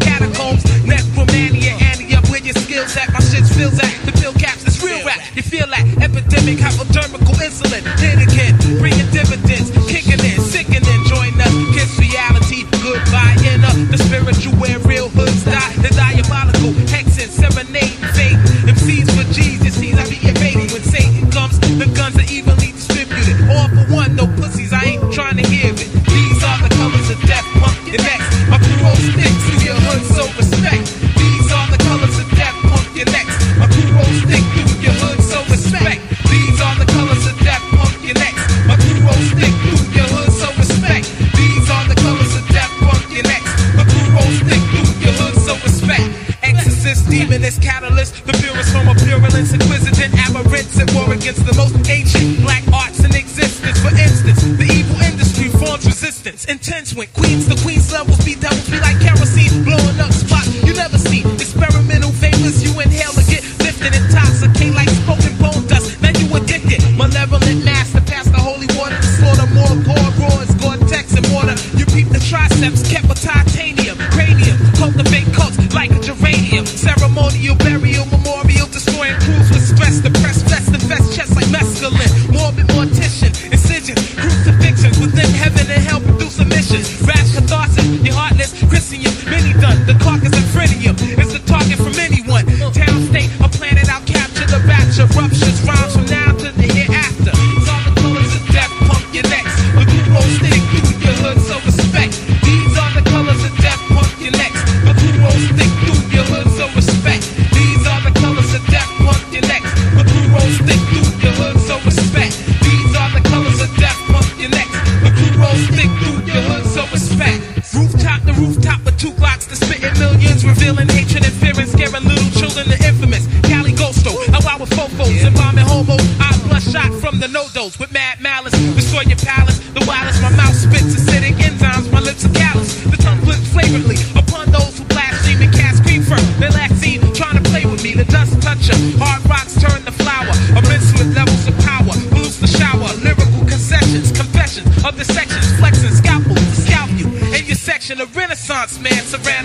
Bloodshot 126.73 126.99
from 127.01 127.19
the 127.19 127.27
No-Doz 127.27 127.77
with 127.77 127.91
mad 127.93 128.19
malice. 128.19 128.53
Destroy 128.73 129.01
your 129.01 129.17
palace, 129.17 129.59
the 129.77 129.85
wildest 129.85 130.21
my 130.23 130.33
mouth 130.33 130.55
spits 130.55 130.97
acidic 130.97 131.37
enzymes, 131.37 131.91
my 131.91 131.99
lips 131.99 132.25
are 132.25 132.33
callous. 132.33 132.81
The 132.89 132.97
tongue 132.97 133.19
flips 133.21 133.45
flagrantly 133.53 133.97
upon 134.17 134.49
those 134.49 134.79
who 134.79 134.85
blaspheme 134.85 135.41
and 135.41 135.53
cast 135.53 135.83
cream 135.83 136.01
firm. 136.01 136.25
They 136.39 136.49
lack 136.49 136.71
scene, 136.71 137.01
trying 137.13 137.37
to 137.37 137.45
play 137.49 137.65
with 137.65 137.83
me. 137.83 137.93
The 137.93 138.05
dust 138.05 138.41
toucher, 138.41 138.73
hard 138.97 139.21
rocks 139.29 139.53
turn 139.61 139.85
to 139.85 139.91
flour. 139.91 140.33
Immense 140.57 140.89
with 140.97 141.13
levels 141.13 141.45
of 141.45 141.53
power, 141.61 141.93
blues 142.09 142.39
the 142.41 142.47
shower, 142.47 142.89
lyrical 143.05 143.45
concessions, 143.45 144.11
confessions 144.11 144.65
of 144.83 144.97
the 144.97 145.05
sections, 145.05 145.45
flexing 145.59 145.93
scalpels 145.93 146.41
to 146.41 146.57
scalp 146.65 146.89
you. 146.97 147.05
In 147.37 147.45
your 147.45 147.59
section, 147.59 148.01
a 148.01 148.05
renaissance 148.17 148.79
man, 148.79 149.03
Serrano, 149.05 149.42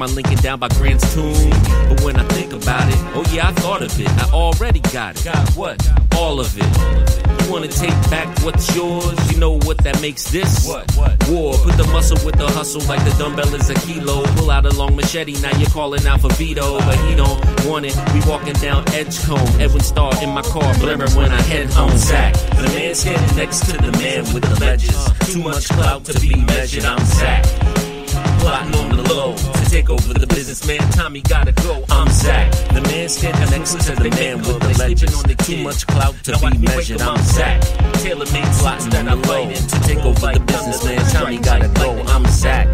my 0.00 0.06
Lincoln 0.06 0.38
down 0.38 0.58
by 0.58 0.68
Grant's 0.68 1.14
tomb. 1.14 1.50
But 1.90 2.00
when 2.02 2.16
I 2.16 2.24
think 2.28 2.54
about 2.54 2.88
it, 2.88 2.96
oh 3.14 3.22
yeah, 3.30 3.48
I 3.48 3.52
thought 3.52 3.82
of 3.82 4.00
it. 4.00 4.08
I 4.08 4.32
already 4.32 4.80
got 4.80 5.20
it. 5.20 5.24
Got 5.26 5.50
what? 5.50 5.76
All 6.16 6.40
of 6.40 6.56
it. 6.56 7.44
You 7.44 7.52
wanna 7.52 7.68
take 7.68 7.92
back 8.08 8.26
what's 8.42 8.74
yours? 8.74 9.30
You 9.30 9.38
know 9.38 9.58
what 9.58 9.76
that 9.84 10.00
makes 10.00 10.30
this? 10.30 10.66
What? 10.66 10.90
What? 10.96 11.28
War. 11.28 11.52
Put 11.58 11.76
the 11.76 11.86
muscle 11.92 12.16
with 12.24 12.36
the 12.36 12.48
hustle 12.48 12.80
like 12.88 13.04
the 13.04 13.14
dumbbell 13.18 13.54
is 13.54 13.68
a 13.68 13.74
kilo. 13.74 14.24
Pull 14.36 14.50
out 14.50 14.64
a 14.64 14.74
long 14.74 14.96
machete, 14.96 15.38
now 15.42 15.54
you're 15.58 15.68
calling 15.68 16.06
out 16.06 16.22
for 16.22 16.32
Vito. 16.32 16.78
But 16.78 16.98
he 17.06 17.14
don't 17.14 17.38
want 17.66 17.84
it. 17.84 17.94
We 18.14 18.20
walking 18.26 18.54
down 18.54 18.88
Edgecombe. 18.94 19.60
Edwin 19.60 19.82
Starr 19.82 20.14
in 20.24 20.30
my 20.30 20.42
car, 20.42 20.72
blaring 20.78 21.12
when 21.12 21.30
I 21.30 21.42
head 21.42 21.68
home. 21.74 21.94
Zach. 21.98 22.32
The 22.56 22.72
man 22.74 22.94
standing 22.94 23.36
next 23.36 23.66
to 23.66 23.76
the 23.76 23.92
man 23.92 24.24
with 24.32 24.44
the 24.44 24.58
ledges. 24.64 24.96
Too 25.28 25.42
much 25.42 25.68
clout 25.68 26.06
to 26.06 26.18
be 26.20 26.34
measured. 26.36 26.86
I'm 26.86 27.04
Zach 27.04 27.79
plotting 28.40 28.74
on 28.74 28.96
the 28.96 29.14
low 29.14 29.36
to 29.36 29.64
take 29.70 29.90
over 29.90 30.14
the 30.14 30.26
businessman. 30.26 30.80
Tommy 30.92 31.20
gotta 31.22 31.52
go. 31.52 31.84
I'm 31.90 32.08
Zach, 32.08 32.50
the 32.74 32.80
man 32.80 33.08
standing 33.08 33.50
next 33.50 33.72
to 33.86 33.94
the 33.94 34.10
man 34.10 34.38
with 34.38 34.60
the 34.60 34.78
legends. 34.78 35.22
Too 35.46 35.62
much 35.62 35.86
clout 35.86 36.14
to 36.24 36.38
be 36.38 36.58
measured. 36.58 37.00
I'm 37.02 37.22
Zach, 37.22 37.60
tailor 38.02 38.26
made 38.32 38.50
plots 38.60 38.86
that 38.86 39.06
I 39.08 39.14
low 39.14 39.50
to 39.52 39.80
take 39.88 39.98
over 40.04 40.32
the 40.32 40.42
businessman. 40.46 41.00
Tommy 41.12 41.38
gotta 41.38 41.68
go. 41.68 41.90
I'm 42.08 42.24
Zach. 42.26 42.66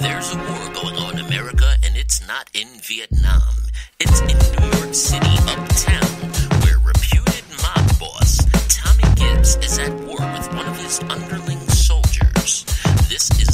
There's 0.00 0.32
a 0.34 0.36
war 0.36 0.66
going 0.74 0.96
on 0.96 1.18
in 1.18 1.24
America, 1.26 1.74
and 1.84 1.96
it's 1.96 2.26
not 2.26 2.48
in 2.54 2.68
Vietnam. 2.82 3.54
It's 3.98 4.20
in 4.20 4.36
New 4.60 4.78
York 4.78 4.94
City, 4.94 5.34
uptown, 5.52 6.10
where 6.62 6.78
reputed 6.78 7.44
mob 7.62 7.84
boss 8.00 8.38
Tommy 8.68 9.04
Gibbs 9.14 9.56
is 9.56 9.78
at 9.78 9.92
war 10.06 10.20
with 10.20 10.48
one 10.54 10.66
of 10.66 10.76
his 10.80 11.00
underling 11.08 11.60
soldiers. 11.68 12.64
This 13.08 13.28
is 13.42 13.49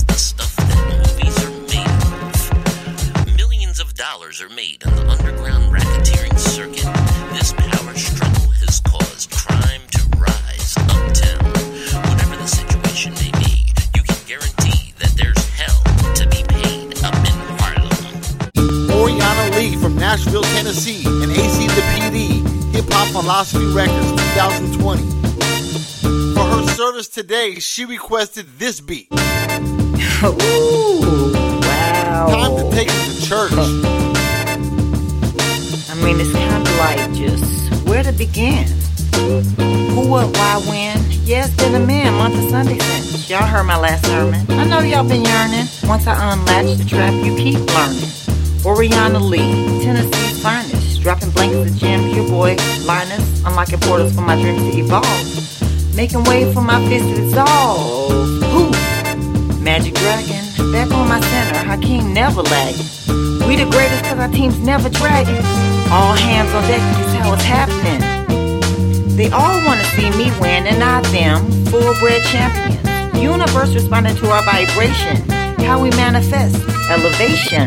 of 4.40 4.50
are 4.50 4.54
made 4.54 4.82
in 4.84 4.94
the 4.94 5.08
underground 5.08 5.72
racketeering 5.72 6.38
circuit. 6.38 6.84
This 7.32 7.52
power 7.52 7.94
struggle 7.94 8.50
has 8.60 8.80
caused 8.80 9.30
crime 9.30 9.80
to 9.92 10.02
rise 10.18 10.76
uptown. 10.76 11.44
Whatever 12.10 12.36
the 12.36 12.46
situation 12.46 13.14
may 13.14 13.30
be, 13.38 13.66
you 13.94 14.02
can 14.02 14.16
guarantee 14.26 14.92
that 14.98 15.12
there's 15.16 15.42
hell 15.50 15.80
to 16.14 16.26
be 16.28 16.42
paid 16.48 17.02
up 17.04 17.14
in 17.14 17.36
Harlem. 17.60 18.90
Oriana 18.90 19.56
Lee 19.56 19.76
from 19.76 19.96
Nashville, 19.96 20.42
Tennessee, 20.42 21.04
and 21.06 21.30
AC 21.30 21.66
the 21.68 21.82
PD, 21.94 22.74
Hip 22.74 22.86
Hop 22.90 23.08
Philosophy 23.08 23.66
Records 23.72 24.10
2020. 24.34 25.02
For 26.34 26.44
her 26.44 26.66
service 26.74 27.08
today, 27.08 27.54
she 27.60 27.84
requested 27.84 28.46
this 28.58 28.80
beat. 28.80 29.08
Ooh, 30.24 31.32
wow. 31.32 32.26
Time 32.28 32.56
to 32.56 32.70
take 32.74 32.88
it 32.90 33.20
to 33.20 33.26
church. 33.26 34.15
I 35.96 36.04
mean, 36.04 36.20
it's 36.20 36.30
kind 36.32 36.66
of 36.66 36.76
like 36.78 37.12
just 37.14 37.72
where 37.88 38.02
to 38.02 38.12
begin. 38.12 38.68
Who, 39.14 40.08
what, 40.08 40.36
why, 40.36 40.62
when? 40.68 40.98
It's 41.28 41.56
been 41.56 41.74
a 41.74 41.84
man, 41.84 42.12
month 42.14 42.36
of 42.36 42.50
Sunday 42.50 42.78
since. 42.78 43.30
Y'all 43.30 43.42
heard 43.42 43.64
my 43.64 43.78
last 43.78 44.04
sermon. 44.04 44.44
I 44.50 44.64
know 44.64 44.80
y'all 44.80 45.08
been 45.08 45.24
yearning. 45.24 45.66
Once 45.84 46.06
I 46.06 46.34
unlatch 46.34 46.76
the 46.76 46.84
trap, 46.84 47.14
you 47.24 47.34
keep 47.34 47.58
learning. 47.74 48.10
Oriana 48.64 49.18
Lee, 49.18 49.82
Tennessee's 49.82 50.42
finest, 50.42 51.00
dropping 51.00 51.30
blankets 51.30 51.72
the 51.72 51.78
gym, 51.78 52.08
your 52.10 52.28
boy 52.28 52.56
Linus, 52.84 53.42
unlocking 53.44 53.80
portals 53.80 54.14
for 54.14 54.20
my 54.20 54.40
dreams 54.40 54.62
to 54.74 54.78
evolve. 54.78 55.96
Making 55.96 56.24
way 56.24 56.52
for 56.52 56.60
my 56.60 56.78
fist 56.88 57.08
to 57.08 57.14
dissolve. 57.14 58.42
Who? 58.52 58.95
Magic 59.66 59.94
Dragon, 59.94 60.44
back 60.70 60.92
on 60.92 61.08
my 61.08 61.18
center, 61.18 61.58
Hakeem 61.58 62.14
never 62.14 62.40
lagging. 62.40 62.86
We 63.48 63.56
the 63.56 63.66
greatest 63.68 64.04
cause 64.04 64.16
our 64.16 64.28
team's 64.28 64.60
never 64.60 64.88
dragging. 64.88 65.42
All 65.90 66.14
hands 66.14 66.54
on 66.54 66.62
deck, 66.70 66.78
this 66.94 67.08
is 67.08 67.14
how 67.14 67.34
it's 67.34 67.42
happening. 67.42 68.00
They 69.16 69.28
all 69.30 69.58
wanna 69.66 69.82
see 69.98 70.08
me 70.10 70.30
win 70.38 70.68
and 70.68 70.78
not 70.78 71.02
them, 71.06 71.50
full-bred 71.66 72.22
champions. 72.30 73.20
Universe 73.20 73.74
responding 73.74 74.14
to 74.18 74.30
our 74.30 74.44
vibration, 74.44 75.28
how 75.58 75.82
we 75.82 75.90
manifest 75.98 76.62
elevation. 76.88 77.66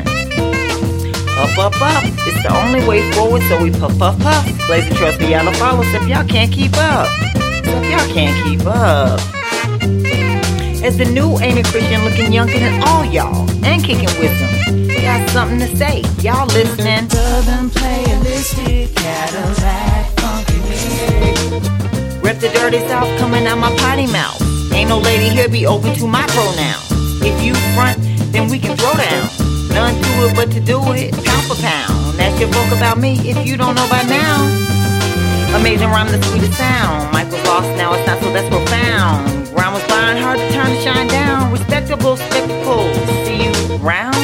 Up, 1.35 1.51
up, 1.59 1.75
up, 1.81 2.03
it's 2.23 2.41
the 2.43 2.51
only 2.63 2.79
way 2.87 3.11
forward, 3.11 3.41
so 3.49 3.61
we 3.61 3.71
puff, 3.71 3.99
puff, 3.99 4.17
puff. 4.19 4.45
Blazing 4.67 4.95
trust 4.95 5.19
me, 5.19 5.31
y'all 5.33 5.51
follow, 5.55 5.83
if 5.83 6.07
y'all 6.07 6.25
can't 6.25 6.49
keep 6.49 6.71
up. 6.77 7.09
If 7.35 7.91
y'all 7.91 8.13
can't 8.15 8.47
keep 8.47 8.65
up. 8.65 9.19
As 10.89 10.97
the 10.97 11.05
new 11.05 11.37
ain't 11.37 11.59
a 11.59 11.61
Christian 11.69 12.03
looking 12.03 12.33
younger 12.33 12.57
than 12.57 12.81
all 12.81 13.05
y'all, 13.05 13.47
and 13.63 13.77
kicking 13.83 14.09
wisdom. 14.17 14.87
Got 14.87 15.29
something 15.29 15.59
to 15.59 15.69
say, 15.77 16.01
y'all 16.17 16.47
listening. 16.47 17.07
Southern 17.07 17.69
playalistic 17.69 18.95
Cadillac 18.95 20.09
funky 20.17 20.57
music. 20.65 22.23
Rep 22.23 22.39
the 22.39 22.49
dirty 22.55 22.79
south 22.89 23.05
coming 23.19 23.45
out 23.45 23.59
my 23.59 23.69
potty 23.77 24.07
mouth. 24.07 24.41
Ain't 24.73 24.89
no 24.89 24.97
lady 24.97 25.29
here 25.29 25.47
be 25.47 25.67
open 25.67 25.93
to 25.93 26.07
my 26.07 26.25
pronouns. 26.33 26.89
If 27.21 27.37
you 27.43 27.53
front, 27.77 28.01
then 28.33 28.49
we 28.49 28.57
can 28.57 28.75
throw 28.75 28.95
down. 28.97 29.29
None 29.69 29.93
to 29.93 30.09
it 30.25 30.35
but 30.35 30.49
to 30.53 30.59
do 30.59 30.81
it, 30.93 31.13
pound 31.23 31.45
for 31.45 31.61
pound. 31.61 32.17
That's 32.17 32.39
your 32.39 32.49
book 32.49 32.71
about 32.75 32.97
me 32.97 33.13
if 33.29 33.45
you 33.45 33.57
don't 33.57 33.75
know 33.75 33.87
by 33.91 34.01
now. 34.09 34.41
Amazing 35.53 35.89
rhyme, 35.89 36.07
the 36.07 36.19
sweetest 36.23 36.57
sound. 36.57 37.13
Michael's 37.13 37.45
lost 37.45 37.69
now, 37.77 37.93
it's 37.93 38.07
not 38.07 38.19
so 38.23 38.33
that's 38.33 38.49
profound. 38.49 39.38
Rhyme 39.69 39.77
was 39.77 39.87
blind, 39.87 40.17
hard 40.17 40.39
to 40.39 40.51
turn 40.51 40.65
the 40.65 40.81
shine 40.81 41.07
down. 41.07 41.51
Respectable 41.51 42.17
spectacle. 42.17 42.91
See 43.23 43.43
you 43.43 43.51
round. 43.77 44.15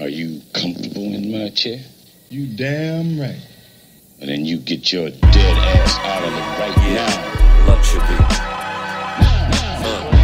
Are 0.00 0.08
you 0.08 0.42
comfortable 0.52 1.14
in 1.14 1.30
my 1.30 1.50
chair? 1.50 1.78
You 2.30 2.48
damn 2.56 3.20
right. 3.20 3.38
Well, 4.18 4.26
then 4.26 4.44
you 4.44 4.58
get 4.58 4.92
your 4.92 5.10
dead 5.10 5.56
ass 5.56 5.98
out 5.98 6.24
of 6.24 6.32
it 6.32 6.58
right 6.58 6.76
now. 6.94 7.66
Luxury. 7.68 8.02
Yeah, 9.22 10.21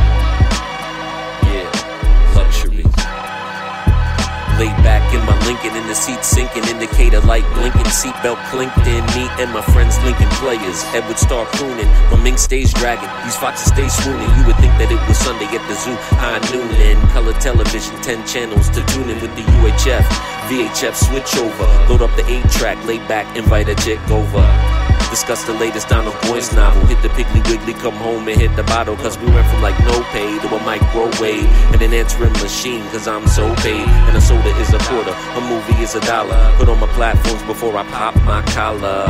Laid 4.59 4.75
back 4.83 5.15
in 5.15 5.25
my 5.25 5.39
Lincoln 5.47 5.77
in 5.77 5.87
the 5.87 5.95
seat 5.95 6.25
sinking, 6.25 6.65
indicator 6.65 7.21
light 7.21 7.47
blinking, 7.55 7.87
seatbelt 7.87 8.43
clinked 8.51 8.77
in. 8.89 9.07
Me 9.15 9.31
and 9.39 9.53
my 9.53 9.63
friends 9.63 9.97
Lincoln 10.03 10.29
players. 10.43 10.83
Edward 10.99 11.17
Star 11.17 11.47
crooning, 11.55 11.87
my 12.11 12.21
mink 12.21 12.39
stays 12.39 12.75
dragging. 12.75 13.09
These 13.23 13.37
foxes 13.37 13.69
stay 13.71 13.89
swooning. 13.89 14.29
You 14.35 14.47
would 14.47 14.57
think 14.57 14.75
that 14.83 14.91
it 14.91 14.99
was 15.07 15.17
Sunday 15.17 15.47
at 15.47 15.63
the 15.69 15.75
zoo, 15.79 15.95
high 16.19 16.43
noon. 16.51 16.67
And 16.75 16.99
color 17.11 17.35
television, 17.35 17.95
10 18.03 18.27
channels 18.27 18.69
to 18.71 18.85
tune 18.87 19.09
in 19.11 19.21
with 19.23 19.31
the 19.37 19.43
UHF. 19.63 20.03
VHF 20.51 20.95
switch 21.07 21.37
over, 21.39 21.65
load 21.87 22.03
up 22.03 22.11
the 22.17 22.27
8 22.27 22.51
track, 22.51 22.85
lay 22.85 22.99
back, 23.07 23.37
invite 23.37 23.69
a 23.69 23.77
chick 23.77 24.01
over. 24.11 24.88
Discuss 25.11 25.45
the 25.45 25.55
latest 25.55 25.89
Donald 25.89 26.15
Goines 26.17 26.55
novel. 26.55 26.85
Hit 26.85 27.01
the 27.01 27.09
Piggly 27.09 27.41
Wiggly, 27.49 27.73
come 27.73 27.95
home 27.95 28.29
and 28.29 28.39
hit 28.39 28.55
the 28.57 28.63
bottle. 28.65 28.95
Cause 28.95 29.17
we 29.17 29.25
went 29.25 29.47
from 29.49 29.63
like 29.63 29.79
no 29.81 30.03
pay 30.13 30.39
to 30.39 30.55
a 30.55 30.63
microwave 30.65 31.49
and 31.73 31.81
an 31.81 31.95
answering 31.95 32.33
machine. 32.35 32.85
Cause 32.91 33.09
I'm 33.09 33.27
so 33.27 33.55
paid. 33.57 33.89
And 33.89 34.17
a 34.17 34.21
soda 34.21 34.51
is 34.61 34.75
a 34.75 34.79
quarter, 34.79 35.13
a 35.13 35.41
movie 35.41 35.83
is 35.83 35.95
a 35.95 36.01
dollar. 36.01 36.55
Put 36.59 36.69
on 36.69 36.79
my 36.79 36.87
platforms 36.89 37.43
before 37.45 37.75
I 37.79 37.85
pop 37.89 38.17
my 38.25 38.43
collar. 38.53 39.07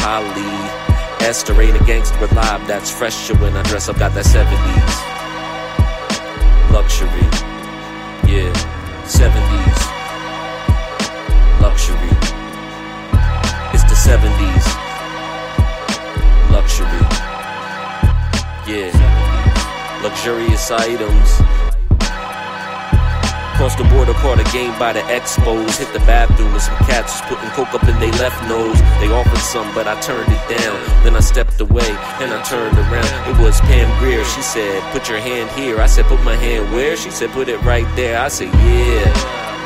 Polly. 0.00 0.56
Esther 1.20 1.60
ain't 1.60 1.78
a 1.78 1.84
gangster 1.84 2.24
alive. 2.24 2.66
That's 2.66 2.90
fresher 2.90 3.36
when 3.36 3.54
I 3.58 3.62
dress 3.64 3.90
up. 3.90 3.98
Got 3.98 4.14
that 4.14 4.24
70s. 4.24 4.96
Luxury. 6.72 7.28
Yeah. 8.24 8.52
70s. 9.04 9.80
Luxury. 11.60 12.16
It's 13.74 13.84
the 13.84 13.96
70s 14.10 14.85
luxury. 16.56 16.88
Yeah, 18.64 18.88
luxurious 20.02 20.70
items. 20.70 21.28
Cross 23.56 23.76
the 23.76 23.84
border, 23.92 24.14
caught 24.14 24.40
a 24.40 24.48
game 24.52 24.72
by 24.78 24.92
the 24.94 25.00
expos. 25.00 25.76
Hit 25.76 25.92
the 25.92 26.00
bathroom 26.00 26.52
and 26.52 26.62
some 26.62 26.76
cats 26.88 27.12
was 27.12 27.22
putting 27.28 27.50
coke 27.50 27.72
up 27.74 27.84
in 27.84 27.98
they 28.00 28.10
left 28.12 28.40
nose. 28.48 28.78
They 29.00 29.08
offered 29.12 29.44
some, 29.52 29.68
but 29.74 29.86
I 29.86 30.00
turned 30.00 30.32
it 30.32 30.44
down. 30.48 30.76
Then 31.04 31.14
I 31.14 31.20
stepped 31.20 31.60
away 31.60 31.90
and 32.20 32.32
I 32.32 32.42
turned 32.42 32.76
around. 32.78 33.12
It 33.28 33.36
was 33.42 33.60
Pam 33.62 33.88
Grier. 34.00 34.24
She 34.24 34.40
said, 34.40 34.82
Put 34.92 35.08
your 35.10 35.20
hand 35.20 35.50
here. 35.60 35.78
I 35.80 35.86
said, 35.86 36.06
Put 36.06 36.22
my 36.22 36.36
hand 36.36 36.72
where? 36.72 36.96
She 36.96 37.10
said, 37.10 37.30
Put 37.30 37.48
it 37.48 37.60
right 37.62 37.88
there. 37.96 38.18
I 38.18 38.28
said, 38.28 38.48
Yeah. 38.64 39.04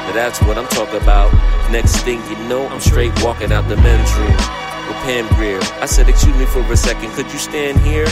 But 0.07 0.14
that's 0.14 0.43
what 0.43 0.59
I'm 0.59 0.68
talking 0.68 1.01
about. 1.01 1.30
Next 1.70 1.99
thing 2.03 2.20
you 2.30 2.36
know, 2.49 2.66
I'm 2.68 2.80
straight 2.80 3.12
walking 3.22 3.53
out 3.53 3.68
the 3.68 3.76
men's 3.76 4.12
room 4.14 4.69
with 4.91 4.99
Pam 5.07 5.26
Grier. 5.36 5.61
I 5.80 5.86
said, 5.86 6.09
Excuse 6.09 6.36
me 6.36 6.45
for 6.47 6.61
a 6.61 6.76
second, 6.76 7.11
could 7.12 7.30
you 7.32 7.38
stand 7.38 7.78
here? 7.80 8.07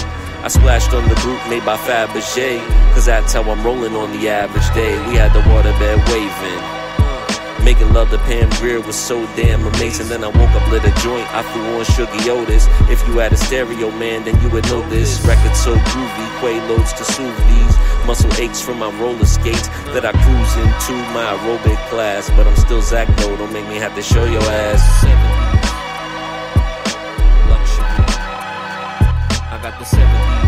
I 0.46 0.48
splashed 0.48 0.94
on 0.94 1.08
the 1.08 1.14
Brut 1.16 1.42
made 1.50 1.64
by 1.64 1.76
Fabergé, 1.76 2.62
cause 2.94 3.06
that's 3.06 3.32
how 3.32 3.42
I'm 3.42 3.62
rolling 3.66 3.94
on 3.96 4.12
the 4.12 4.28
average 4.28 4.68
day. 4.72 4.94
We 5.08 5.16
had 5.16 5.32
the 5.34 5.42
waterbed 5.50 5.98
waving. 6.06 6.62
Making 7.64 7.92
love 7.92 8.10
to 8.10 8.18
Pam 8.18 8.48
Grier 8.60 8.80
was 8.80 8.94
so 8.94 9.26
damn 9.34 9.66
amazing. 9.66 10.08
Then 10.08 10.22
I 10.22 10.28
woke 10.28 10.54
up, 10.54 10.70
lit 10.70 10.84
a 10.84 10.94
joint, 11.02 11.26
I 11.34 11.42
threw 11.52 11.66
on 11.74 11.84
Shuggie 11.84 12.30
Otis. 12.30 12.68
If 12.88 13.06
you 13.08 13.18
had 13.18 13.32
a 13.32 13.36
stereo, 13.36 13.90
man, 13.90 14.24
then 14.24 14.40
you 14.40 14.48
would 14.50 14.64
know 14.66 14.88
this. 14.88 15.20
Record 15.26 15.56
so 15.56 15.74
groovy, 15.74 16.26
Quaaludes 16.38 16.96
to 16.96 17.04
soothe 17.04 17.36
these 17.48 18.06
muscle 18.06 18.32
aches 18.40 18.62
from 18.62 18.78
my 18.78 18.90
roller 19.00 19.26
skates 19.26 19.68
that 19.92 20.06
I 20.06 20.12
cruise 20.12 20.54
into 20.56 20.94
my 21.12 21.26
aerobic 21.34 21.76
class. 21.90 22.30
But 22.30 22.46
I'm 22.46 22.56
still 22.56 22.80
Zach, 22.80 23.08
though, 23.16 23.36
don't 23.36 23.52
make 23.52 23.66
me 23.68 23.76
have 23.76 23.94
to 23.96 24.02
show 24.02 24.24
your 24.24 24.42
ass. 24.42 25.57
Got 29.70 29.78
the 29.78 29.84
70s. 29.84 30.47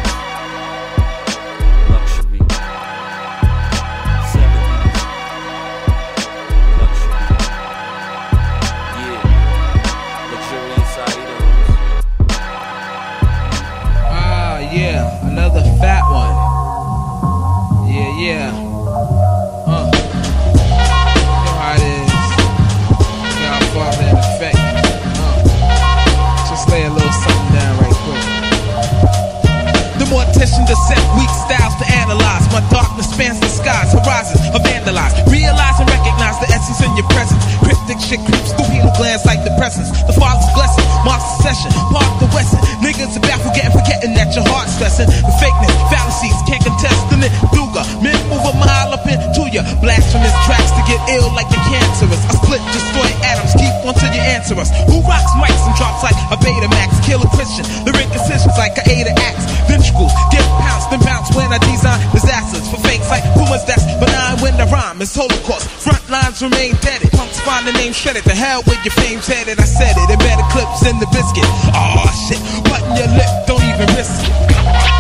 The 30.50 30.66
to 30.66 30.76
set 30.90 30.98
weak 31.14 31.30
styles 31.46 31.78
to 31.78 31.86
analyze. 31.94 32.42
My 32.50 32.58
darkness 32.74 33.06
spans 33.06 33.38
the 33.38 33.46
skies, 33.46 33.94
horizons 33.94 34.42
are 34.50 34.58
vandalized. 34.58 35.22
Realize 35.30 35.78
and 35.78 35.86
recognize 35.86 36.42
the 36.42 36.50
essence 36.50 36.82
in 36.82 36.90
your 36.98 37.06
presence. 37.14 37.38
Cryptic 37.62 38.02
shit 38.02 38.18
creeps 38.26 38.50
through 38.58 38.66
pineal 38.66 38.90
glands 38.98 39.22
like 39.30 39.46
the 39.46 39.54
presence. 39.54 39.94
The 40.10 40.16
father's 40.18 40.50
blessing, 40.58 40.79
marks 41.04 41.24
the 41.36 41.50
session, 41.50 41.70
park 41.94 42.10
the 42.20 42.28
western. 42.34 42.60
Niggas 42.84 43.16
are 43.16 43.24
baffled, 43.24 43.54
getting 43.54 43.72
forgetting 43.72 44.12
that 44.14 44.34
your 44.34 44.44
heart's 44.50 44.74
stressing. 44.76 45.08
The 45.08 45.34
fakeness, 45.40 45.72
fallacies, 45.88 46.36
can't 46.48 46.62
contest 46.64 47.00
the 47.10 47.20
it. 47.20 47.32
Duga, 47.52 47.82
men 48.00 48.16
move 48.28 48.44
a 48.44 48.54
mile 48.56 48.92
up 48.92 49.04
into 49.06 49.48
ya. 49.52 49.62
Blasphemous 49.80 50.34
tracks 50.48 50.72
to 50.74 50.82
get 50.88 51.00
ill 51.12 51.28
like 51.36 51.48
the 51.48 51.60
cancerous. 51.68 52.20
I 52.28 52.34
split, 52.40 52.62
destroy 52.72 53.08
atoms, 53.24 53.52
keep 53.56 53.74
on 53.84 53.94
till 53.94 54.12
you 54.12 54.24
answer 54.24 54.56
us. 54.56 54.72
Who 54.88 55.00
rocks 55.04 55.32
mics 55.36 55.62
and 55.68 55.74
drops 55.76 56.02
like 56.02 56.16
a 56.32 56.36
Betamax? 56.40 57.00
Kill 57.04 57.20
a 57.20 57.28
Christian, 57.36 57.64
lyric 57.84 58.08
decisions 58.12 58.56
like 58.56 58.76
a 58.80 58.84
Ada 58.88 59.12
axe. 59.20 59.44
Ventricles, 59.68 60.12
get 60.32 60.44
pounced 60.60 60.90
and 60.92 61.02
bounce 61.04 61.28
when 61.36 61.52
I 61.52 61.58
design 61.62 62.00
disasters 62.12 62.66
for 62.68 62.80
fakes 62.82 63.08
like 63.08 63.22
Pumas 63.36 63.64
that's 63.64 63.84
benign 64.00 64.40
when 64.40 64.56
the 64.56 64.66
rhyme 64.66 65.00
is 65.00 65.14
holocaust. 65.14 65.68
Front 65.68 66.02
lines 66.10 66.42
remain 66.42 66.74
deaded. 66.82 67.10
Punks 67.12 67.38
find 67.40 67.66
the 67.66 67.72
name 67.72 67.92
shredded. 67.92 68.24
The 68.24 68.34
hell 68.34 68.62
with 68.66 68.80
your 68.84 68.94
fame's 68.98 69.26
headed. 69.26 69.60
I 69.60 69.64
said 69.64 69.94
it. 69.96 70.10
And 70.10 70.18
better 70.18 70.46
clips 70.50 70.82
in 70.90 70.98
the 70.98 71.06
biscuit. 71.06 71.44
Oh 71.72 72.10
shit. 72.26 72.40
Button 72.64 72.96
your 72.96 73.06
lip. 73.14 73.46
Don't 73.46 73.62
even 73.62 73.86
risk 73.94 74.26
it. 74.26 74.99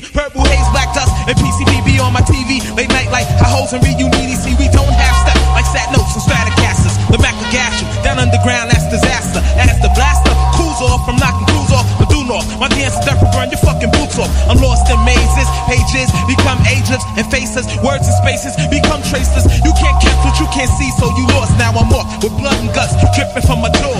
Purple 0.00 0.40
haze, 0.48 0.64
black 0.72 0.88
dust, 0.96 1.12
and 1.28 1.36
PCPB 1.36 2.00
on 2.00 2.16
my 2.16 2.24
TV. 2.24 2.64
Late 2.72 2.88
night 2.88 3.12
like 3.12 3.28
high 3.36 3.52
hoes 3.52 3.76
and 3.76 3.84
reunion. 3.84 4.32
See, 4.40 4.56
we 4.56 4.72
don't 4.72 4.88
have 4.88 5.16
steps 5.20 5.44
like 5.52 5.68
sad 5.68 5.92
notes 5.92 6.16
and 6.16 6.24
Stratocasters. 6.24 6.96
The 7.12 7.20
Mac 7.20 7.36
will 7.36 7.52
gas 7.52 7.76
you. 7.76 7.84
Down 8.00 8.16
underground, 8.16 8.72
that's 8.72 8.88
disaster. 8.88 9.44
As 9.60 9.76
the 9.84 9.92
blaster 9.92 10.32
cools 10.56 10.80
off 10.80 11.04
from 11.04 11.20
knocking 11.20 11.44
crews 11.44 11.68
off 11.76 11.84
the 12.00 12.08
due 12.08 12.24
north. 12.24 12.48
My 12.56 12.72
dance 12.72 12.96
step 13.04 13.20
burn 13.36 13.52
your 13.52 13.60
fucking 13.60 13.92
boots 13.92 14.16
off. 14.16 14.32
I'm 14.48 14.56
lost 14.64 14.88
in 14.88 14.96
mazes, 15.04 15.48
pages 15.68 16.08
become 16.24 16.56
agents 16.72 17.04
and 17.20 17.28
faces. 17.28 17.68
Words 17.84 18.08
and 18.08 18.16
spaces 18.16 18.56
become 18.72 19.04
traceless. 19.12 19.44
You 19.60 19.76
can't 19.76 20.00
catch 20.00 20.16
what 20.24 20.40
you 20.40 20.48
can't 20.56 20.72
see, 20.80 20.88
so 20.96 21.12
you 21.20 21.28
lost. 21.36 21.52
Now 21.60 21.76
I'm 21.76 21.92
off 21.92 22.08
with 22.24 22.32
blood 22.40 22.56
and 22.64 22.72
guts 22.72 22.96
dripping 23.12 23.44
from 23.44 23.60
my 23.60 23.68
jaws. 23.76 23.91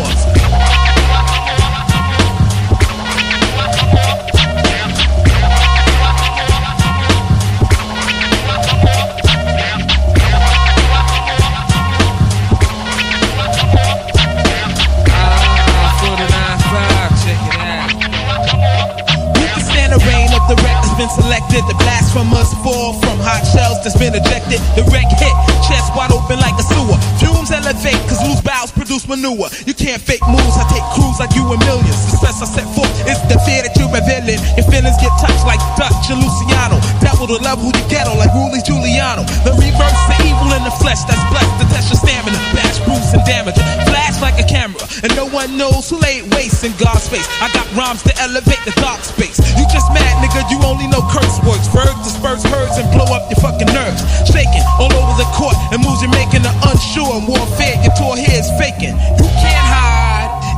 That's 23.82 23.98
been 23.98 24.14
ejected. 24.14 24.62
The 24.78 24.86
wreck 24.94 25.10
hit, 25.18 25.34
chest 25.66 25.90
wide 25.98 26.14
open 26.14 26.38
like 26.38 26.54
a 26.54 26.64
sewer. 26.64 26.98
Fumes 27.18 27.50
elevate, 27.50 27.98
cause 28.06 28.22
loose 28.22 28.40
bowels 28.40 28.70
produce 28.70 29.06
manure. 29.10 29.50
You 29.66 29.74
can't 29.74 30.00
fake 30.00 30.22
moves, 30.30 30.54
I 30.54 30.64
take 30.70 30.86
crews 30.94 31.18
like 31.18 31.34
you 31.34 31.42
in 31.50 31.58
millions. 31.66 31.98
The 32.10 32.22
stress 32.22 32.38
I 32.42 32.46
set 32.46 32.66
forth 32.74 32.90
is 33.10 33.18
the 33.26 33.38
fear 33.42 33.66
revealing. 33.92 34.40
Your 34.56 34.66
feelings 34.66 34.96
get 34.98 35.12
touched 35.20 35.44
like 35.44 35.60
Dutch 35.76 36.08
and 36.08 36.18
Luciano. 36.18 36.80
Devil 37.04 37.28
to 37.28 37.38
level 37.44 37.68
you 37.68 37.84
ghetto 37.92 38.16
like 38.16 38.32
Ruley 38.32 38.64
Giuliano. 38.64 39.22
The 39.44 39.52
reverse, 39.52 40.00
the 40.08 40.16
evil 40.24 40.50
in 40.56 40.64
the 40.64 40.74
flesh 40.80 41.04
that's 41.04 41.22
blessed 41.28 41.54
to 41.60 41.64
test 41.70 41.92
your 41.92 42.00
stamina. 42.00 42.40
Bash, 42.56 42.80
bruise, 42.88 43.12
and 43.12 43.22
damage. 43.28 43.56
Flash 43.86 44.18
like 44.24 44.40
a 44.40 44.46
camera, 44.48 44.80
and 45.04 45.12
no 45.14 45.28
one 45.28 45.56
knows 45.60 45.92
who 45.92 46.00
laid 46.00 46.32
waste 46.32 46.64
in 46.64 46.72
God's 46.80 47.04
space. 47.04 47.28
I 47.44 47.52
got 47.52 47.68
rhymes 47.76 48.02
to 48.08 48.12
elevate 48.18 48.60
the 48.64 48.74
dark 48.80 49.04
space. 49.04 49.38
You 49.60 49.64
just 49.68 49.86
mad, 49.92 50.12
nigga, 50.24 50.48
you 50.48 50.58
only 50.64 50.88
know 50.88 51.04
curse 51.12 51.36
words. 51.44 51.68
Verbs 51.68 52.00
disperse 52.02 52.42
herds 52.48 52.80
and 52.80 52.88
blow 52.96 53.06
up 53.12 53.28
your 53.28 53.40
fucking 53.44 53.70
nerves. 53.70 54.00
Shaking 54.24 54.64
all 54.80 54.92
over 54.92 55.14
the 55.20 55.28
court, 55.36 55.54
and 55.70 55.84
moves 55.84 56.00
you're 56.00 56.14
making 56.16 56.42
are 56.48 56.58
unsure. 56.72 57.20
And 57.20 57.28
warfare, 57.28 57.76
your 57.84 57.92
tour 58.00 58.16
here 58.16 58.40
is 58.40 58.48
faking. 58.56 58.96
You. 59.20 59.31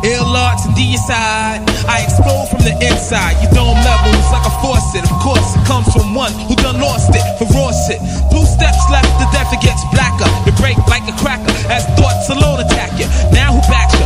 Ill 0.05 0.37
arts 0.37 0.69
and 0.69 0.77
deicide. 0.77 1.65
I 1.89 2.05
explode 2.05 2.53
from 2.53 2.61
the 2.61 2.77
inside. 2.85 3.41
Your 3.41 3.53
dome 3.57 3.81
levels 3.81 4.29
like 4.29 4.45
a 4.45 4.53
faucet. 4.61 5.01
Of 5.09 5.17
course, 5.25 5.57
it 5.57 5.65
comes 5.65 5.89
from 5.97 6.13
one 6.13 6.33
who 6.45 6.55
done 6.61 6.77
lost 6.77 7.09
it. 7.17 7.25
For 7.41 7.49
raw 7.57 7.73
shit. 7.73 8.05
Two 8.29 8.45
steps 8.45 8.85
left, 8.93 9.09
the 9.17 9.25
death 9.33 9.49
it 9.57 9.65
gets 9.65 9.81
blacker. 9.97 10.29
You 10.45 10.53
break 10.61 10.77
like 10.93 11.09
a 11.09 11.17
cracker 11.17 11.49
as 11.73 11.89
thoughts 11.97 12.29
alone 12.29 12.61
attack 12.61 12.93
you. 13.01 13.09
Now 13.33 13.57
who 13.57 13.65
backs 13.73 13.97
you? 13.97 14.05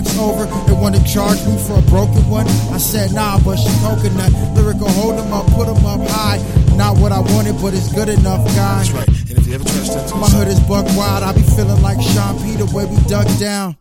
Mics 0.00 0.18
over. 0.18 0.46
They 0.66 0.72
want 0.72 0.94
to 0.96 1.04
charge 1.04 1.44
me 1.46 1.56
for 1.58 1.78
a 1.78 1.82
broken 1.82 2.28
one. 2.28 2.46
I 2.72 2.78
said 2.78 3.12
nah, 3.12 3.38
but 3.44 3.56
she 3.56 3.68
coconut. 3.80 4.32
Lyrical, 4.54 4.88
hold 4.88 5.18
them 5.18 5.32
up, 5.32 5.46
put 5.52 5.66
them 5.66 5.84
up 5.84 6.00
high. 6.08 6.38
Not 6.76 6.98
what 6.98 7.12
I 7.12 7.20
wanted, 7.20 7.60
but 7.60 7.74
it's 7.74 7.92
good 7.92 8.08
enough, 8.08 8.44
guys. 8.56 8.92
That's 8.92 9.08
right. 9.08 9.08
And 9.30 9.38
if 9.38 9.46
you 9.46 9.54
ever 9.54 9.64
trust 9.64 10.08
to 10.08 10.14
My 10.16 10.28
hood 10.28 10.48
is 10.48 10.60
buck 10.60 10.86
wild. 10.96 11.22
I 11.24 11.32
be 11.32 11.42
feeling 11.42 11.80
like 11.82 12.00
Sean 12.00 12.38
Peter 12.42 12.64
where 12.66 12.86
we 12.86 12.96
dug 13.08 13.26
down. 13.38 13.76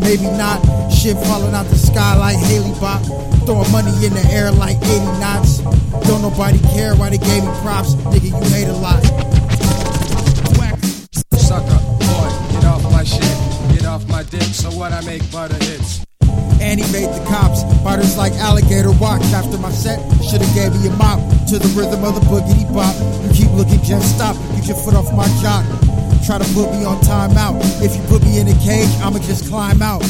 Maybe 0.00 0.24
not. 0.36 0.60
Shit 0.92 1.16
falling 1.24 1.54
out 1.54 1.66
the 1.66 1.76
sky 1.76 2.16
like 2.16 2.36
Hale-Bopp. 2.36 3.46
Throwing 3.46 3.70
money 3.72 3.92
in 4.04 4.12
the 4.12 4.24
air 4.30 4.50
like 4.52 4.76
80 4.76 4.98
knots. 5.20 5.58
Don't 6.06 6.22
nobody 6.22 6.58
care 6.74 6.94
why 6.94 7.10
they 7.10 7.18
gave 7.18 7.44
me 7.44 7.50
props. 7.62 7.94
Nigga, 8.12 8.28
you 8.28 8.50
hate 8.52 8.68
a 8.68 8.76
lot. 8.76 9.25
Make 15.18 15.32
butter 15.32 15.56
hits. 15.64 16.04
Animate 16.60 17.12
the 17.12 17.24
cops. 17.28 17.64
Biters 17.84 18.16
like 18.16 18.32
alligator 18.34 18.92
watch 18.92 19.22
after 19.32 19.58
my 19.58 19.70
set. 19.70 20.00
Should've 20.22 20.52
gave 20.54 20.72
me 20.76 20.88
a 20.88 20.92
mop 20.96 21.20
to 21.48 21.58
the 21.58 21.68
rhythm 21.76 22.04
of 22.04 22.14
the 22.14 22.24
boogity 22.28 22.66
bop. 22.72 22.94
You 23.24 23.30
keep 23.32 23.50
looking, 23.52 23.82
just 23.82 24.16
stop. 24.16 24.36
Get 24.56 24.66
your 24.68 24.76
foot 24.76 24.94
off 24.94 25.12
my 25.14 25.28
jock. 25.40 25.64
Try 26.26 26.38
to 26.38 26.48
put 26.54 26.72
me 26.72 26.84
on 26.84 27.00
timeout. 27.00 27.60
If 27.80 27.96
you 27.96 28.02
put 28.08 28.22
me 28.24 28.40
in 28.40 28.48
a 28.48 28.56
cage, 28.60 28.90
I'ma 29.00 29.18
just 29.20 29.48
climb 29.48 29.80
out. 29.80 30.02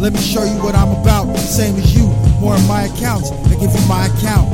Let 0.00 0.12
me 0.12 0.20
show 0.20 0.44
you 0.44 0.58
what 0.62 0.74
I'm 0.74 0.96
about. 1.02 1.36
Same 1.36 1.76
as 1.76 1.94
you, 1.94 2.06
more 2.40 2.56
in 2.56 2.66
my 2.66 2.84
accounts. 2.84 3.30
I 3.30 3.54
give 3.60 3.70
you 3.70 3.84
my 3.86 4.06
account. 4.06 4.48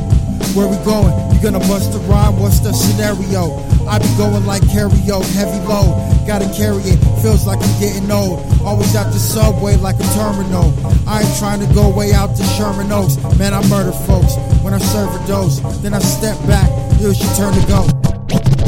Where 0.57 0.67
we 0.67 0.81
going? 0.89 1.13
You 1.35 1.43
gonna 1.43 1.61
bust 1.69 1.93
a 1.93 1.99
rhyme? 2.09 2.41
What's 2.41 2.61
the 2.61 2.73
scenario? 2.73 3.61
I 3.85 3.99
be 3.99 4.09
going 4.17 4.47
like 4.47 4.63
karaoke, 4.63 5.29
heavy 5.37 5.61
load. 5.69 5.93
Gotta 6.27 6.49
carry 6.57 6.81
it, 6.81 6.97
feels 7.21 7.47
like 7.47 7.61
I'm 7.61 7.79
getting 7.79 8.11
old. 8.11 8.41
Always 8.65 8.97
at 8.97 9.13
the 9.13 9.19
subway 9.19 9.77
like 9.77 9.97
a 10.01 10.09
terminal. 10.17 10.73
I 11.07 11.21
ain't 11.21 11.39
trying 11.39 11.61
to 11.61 11.69
go 11.75 11.93
way 11.93 12.15
out 12.15 12.35
to 12.37 12.43
Sherman 12.57 12.91
Oaks. 12.91 13.21
Man, 13.39 13.53
I 13.53 13.61
murder 13.69 13.93
folks 14.09 14.33
when 14.65 14.73
I 14.73 14.79
serve 14.79 15.13
a 15.13 15.21
dose. 15.29 15.61
Then 15.83 15.93
I 15.93 15.99
step 15.99 16.41
back, 16.49 16.71
it's 17.05 17.21
your 17.21 17.35
turn 17.37 17.53
to 17.53 17.65
go. 17.69 17.85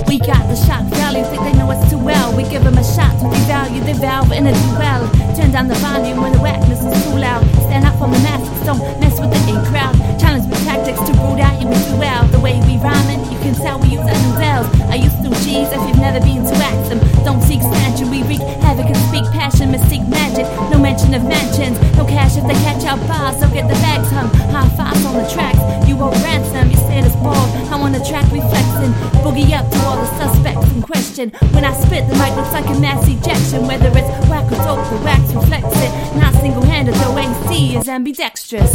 We 0.07 0.19
got 0.19 0.45
the 0.45 0.61
shock 0.69 0.85
value, 0.93 1.25
think 1.25 1.41
they 1.41 1.57
know 1.57 1.71
us 1.71 1.91
too 1.91 1.97
well. 1.97 2.37
We 2.37 2.43
give 2.45 2.65
them 2.65 2.77
a 2.77 2.85
shot 2.85 3.17
to 3.21 3.33
devalue 3.33 3.81
the 3.81 3.95
valve 3.95 4.33
in 4.33 4.47
a 4.47 4.53
duel. 4.53 5.28
Turn 5.39 5.53
down 5.53 5.69
the 5.69 5.79
volume 5.79 6.21
when 6.21 6.33
the 6.33 6.43
whackness 6.43 6.83
is 6.83 7.05
too 7.07 7.15
loud. 7.15 7.47
Stand 7.71 7.87
up 7.87 7.97
from 7.97 8.11
the 8.11 8.19
masks, 8.27 8.51
don't 8.67 8.83
mess 8.99 9.21
with 9.21 9.31
the 9.31 9.39
in 9.47 9.63
crowd. 9.71 9.95
Challenge 10.19 10.51
with 10.51 10.59
tactics 10.67 10.99
to 11.07 11.13
root 11.23 11.39
out 11.39 11.55
you 11.63 11.71
do 11.71 11.95
well. 11.95 12.27
The 12.35 12.41
way 12.41 12.59
we 12.67 12.75
rhyming, 12.83 13.23
you 13.31 13.39
can 13.39 13.55
tell 13.55 13.79
we 13.79 13.95
use 13.95 14.03
our 14.03 14.19
new 14.19 14.35
bells. 14.35 14.67
I 14.91 14.97
used 14.99 15.23
to 15.23 15.31
G's 15.47 15.71
if 15.71 15.79
you've 15.87 16.03
never 16.03 16.19
been 16.19 16.43
to 16.43 16.55
Axum. 16.59 16.99
Don't 17.23 17.41
seek 17.47 17.63
statue, 17.63 18.11
we 18.11 18.27
wreak 18.27 18.43
havoc 18.67 18.91
and 18.91 18.99
speak 19.09 19.25
passion, 19.31 19.71
mystique 19.71 20.07
magic. 20.11 20.45
No 20.75 20.79
mention 20.83 21.15
of 21.15 21.23
mansions, 21.23 21.79
no 21.95 22.05
cash 22.05 22.37
if 22.37 22.43
they 22.43 22.59
catch 22.67 22.83
our 22.85 22.99
bars, 23.07 23.39
so 23.39 23.47
get 23.55 23.71
the 23.71 23.79
bags 23.79 24.11
hung. 24.11 24.29
High 24.51 24.69
fives 24.75 25.05
on 25.07 25.23
the 25.23 25.29
tracks, 25.31 25.63
you 25.87 25.95
owe 26.03 26.11
ransom, 26.27 26.69
you 26.69 26.77
status 26.91 27.15
bored. 27.23 27.49
I'm 27.71 27.87
on 27.87 27.93
the 27.93 28.03
track 28.03 28.27
reflexing, 28.35 28.91
boogie 29.23 29.55
up 29.55 29.71
to 29.71 29.79
all 29.87 30.03
the 30.03 30.11
suspects 30.19 30.67
in 30.75 30.83
question. 30.83 31.31
When 31.55 31.65
I 31.65 31.73
spit, 31.73 32.11
the 32.11 32.19
mic 32.19 32.35
looks 32.35 32.53
like 32.53 32.67
a 32.67 32.79
mass 32.81 33.07
ejection. 33.07 33.67
Whether 33.67 33.89
it's 33.95 34.11
whack 34.29 34.51
or 34.51 34.61
dope, 34.67 34.83
the 34.91 35.01
wax 35.05 35.28
reflects 35.35 35.77
it. 35.77 36.17
Not 36.17 36.35
single 36.35 36.63
handed, 36.63 36.95
though 36.95 37.17
AC 37.19 37.77
is 37.77 37.89
ambidextrous. 37.89 38.75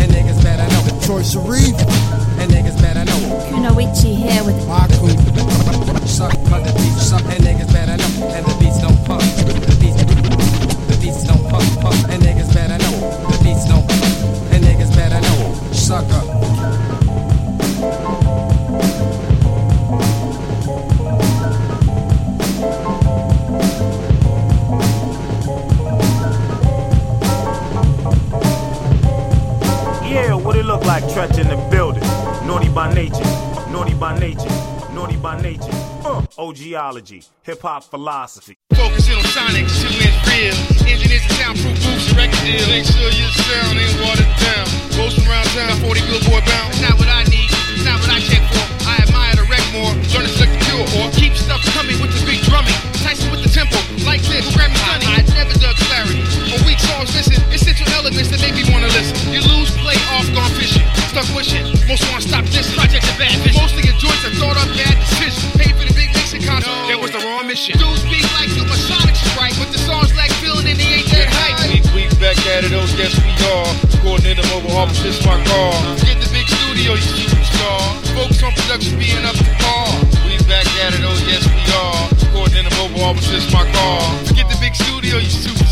And 0.00 0.10
niggas 0.10 0.42
better 0.42 0.66
know. 0.72 0.82
Troy 1.04 1.22
Sharif. 1.22 1.74
And 2.40 2.50
niggas 2.50 2.80
better 2.80 3.04
know. 3.04 3.20
Kunoichi 3.50 4.16
here 4.16 4.44
with 4.44 4.58
Baku. 4.66 5.08
Suck, 6.06 6.32
beats 6.32 7.06
suck. 7.08 7.24
And 7.24 7.44
niggas 7.44 7.72
better 7.72 7.96
know. 7.96 8.28
And 8.34 8.44
the 8.46 8.54
beats 8.60 8.80
don't 8.80 8.98
pump. 9.04 9.22
The 9.22 9.76
beats, 9.80 9.96
the 10.88 10.96
beats 11.00 11.24
don't 11.24 11.42
pump, 11.50 11.80
pump. 11.80 12.08
And 12.10 12.23
look 30.74 30.84
like, 30.86 31.04
Treach 31.04 31.38
in 31.38 31.46
the 31.46 31.56
building. 31.70 32.02
Naughty 32.46 32.68
by 32.68 32.92
nature, 32.92 33.24
naughty 33.70 33.94
by 33.94 34.18
nature, 34.18 34.50
naughty 34.90 35.16
by 35.16 35.40
nature. 35.40 35.70
Uh, 36.02 36.20
OGology, 36.36 37.22
hip 37.42 37.60
hop 37.62 37.84
philosophy. 37.84 38.58
Focus 38.74 39.08
in 39.08 39.14
on 39.14 39.24
sonic, 39.30 39.64
inch 39.70 40.18
real. 40.26 40.56
Engineers 40.82 41.22
and 41.30 41.36
soundproof 41.38 41.78
booths 41.78 42.10
record 42.18 42.42
deals. 42.42 42.66
Make 42.66 42.86
sure 42.90 43.06
your 43.14 43.30
sound 43.46 43.78
ain't 43.78 43.94
watered 44.02 44.34
down. 44.42 44.66
Roasting 44.98 45.26
around 45.30 45.46
town, 45.54 45.78
40 45.78 46.00
billboard 46.10 46.44
bound. 46.44 46.74
It's 46.74 46.82
not 46.82 46.98
what 46.98 47.08
I 47.08 47.22
need, 47.30 47.48
it's 47.78 47.86
not 47.86 48.02
what 48.02 48.10
I 48.10 48.18
check 48.18 48.42
for. 48.50 48.66
I 48.90 48.98
admire 49.06 49.34
the 49.38 49.46
wreck 49.46 49.64
more, 49.70 49.94
learn 50.10 50.26
to 50.26 50.32
select 50.34 50.58
the 50.58 50.60
pure, 50.66 50.84
or 50.98 51.06
keep 51.14 51.38
stuff 51.38 51.62
coming 51.70 51.96
with 52.02 52.10
the 52.10 52.22
big 52.26 52.42
drumming. 52.50 52.74
Tyson 52.98 53.30
with 53.30 53.46
the 53.46 53.52
tempo, 53.52 53.78
like 54.02 54.26
this, 54.26 54.50
Grammy 54.50 54.74
Sunny. 54.90 55.06
I 55.06 55.22
never 55.38 55.54
dug 55.54 55.76
clarity. 55.86 56.18
On 56.50 56.58
weak 56.66 56.82
songs 56.82 57.14
missing, 57.14 57.38
essential 57.54 57.86
elements 57.94 58.28
that 58.34 58.42
make 58.42 58.58
me 58.58 58.66
wanna 58.74 58.90
listen. 58.90 59.14
You 59.32 59.40
lose, 59.46 59.63
play 59.94 60.18
off, 60.18 60.26
gone 60.34 60.50
fishing. 60.58 60.82
Stuck 61.10 61.28
wishing, 61.34 61.62
most 61.86 62.02
wanna 62.10 62.22
stop 62.22 62.44
this 62.50 62.66
project 62.74 63.06
a 63.06 63.14
bad 63.18 63.38
vision. 63.46 63.62
Most 63.62 63.78
of 63.78 63.84
your 63.84 63.94
joints 64.02 64.24
are 64.26 64.34
thought 64.34 64.58
up 64.58 64.68
bad 64.74 64.94
decisions. 64.98 65.46
Pay 65.54 65.70
for 65.70 65.86
the 65.86 65.94
big 65.94 66.10
mixing 66.14 66.42
concert, 66.42 66.74
that 66.90 66.98
was 66.98 67.10
the 67.14 67.22
wrong 67.22 67.46
mission. 67.46 67.78
Dudes 67.78 68.02
speak 68.02 68.26
like 68.34 68.50
supersonics 68.50 69.22
is 69.22 69.32
right, 69.38 69.54
but 69.54 69.70
the 69.70 69.78
songs 69.78 70.10
lack 70.18 70.30
feeling 70.42 70.66
and 70.66 70.78
they 70.78 71.02
ain't 71.02 71.10
that 71.14 71.30
hype. 71.30 71.58
We, 71.70 71.78
we 71.94 72.02
back 72.18 72.38
at 72.50 72.66
it, 72.66 72.74
oh 72.74 72.86
yes 72.98 73.14
we 73.22 73.30
are. 73.54 73.70
Coordinator 74.02 74.44
mobile 74.50 74.74
office, 74.74 75.00
this 75.02 75.18
my 75.22 75.38
car. 75.46 75.72
Get 76.02 76.18
the 76.18 76.30
big 76.34 76.46
studio, 76.50 76.98
you 76.98 77.06
superstar. 77.14 77.78
Focus 78.18 78.42
on 78.42 78.52
production, 78.52 78.98
being 78.98 79.22
up 79.22 79.38
to 79.38 79.46
par. 79.62 79.86
We 80.26 80.34
back 80.50 80.66
at 80.82 80.98
it, 80.98 81.02
oh 81.06 81.14
yes 81.30 81.46
we 81.46 81.62
are. 81.70 82.02
Coordinator 82.34 82.74
mobile 82.82 83.06
office, 83.06 83.30
this 83.30 83.46
my 83.54 83.62
car. 83.70 84.02
Get 84.34 84.50
the 84.50 84.58
big 84.58 84.74
studio, 84.74 85.22
you 85.22 85.30
superstar. 85.30 85.63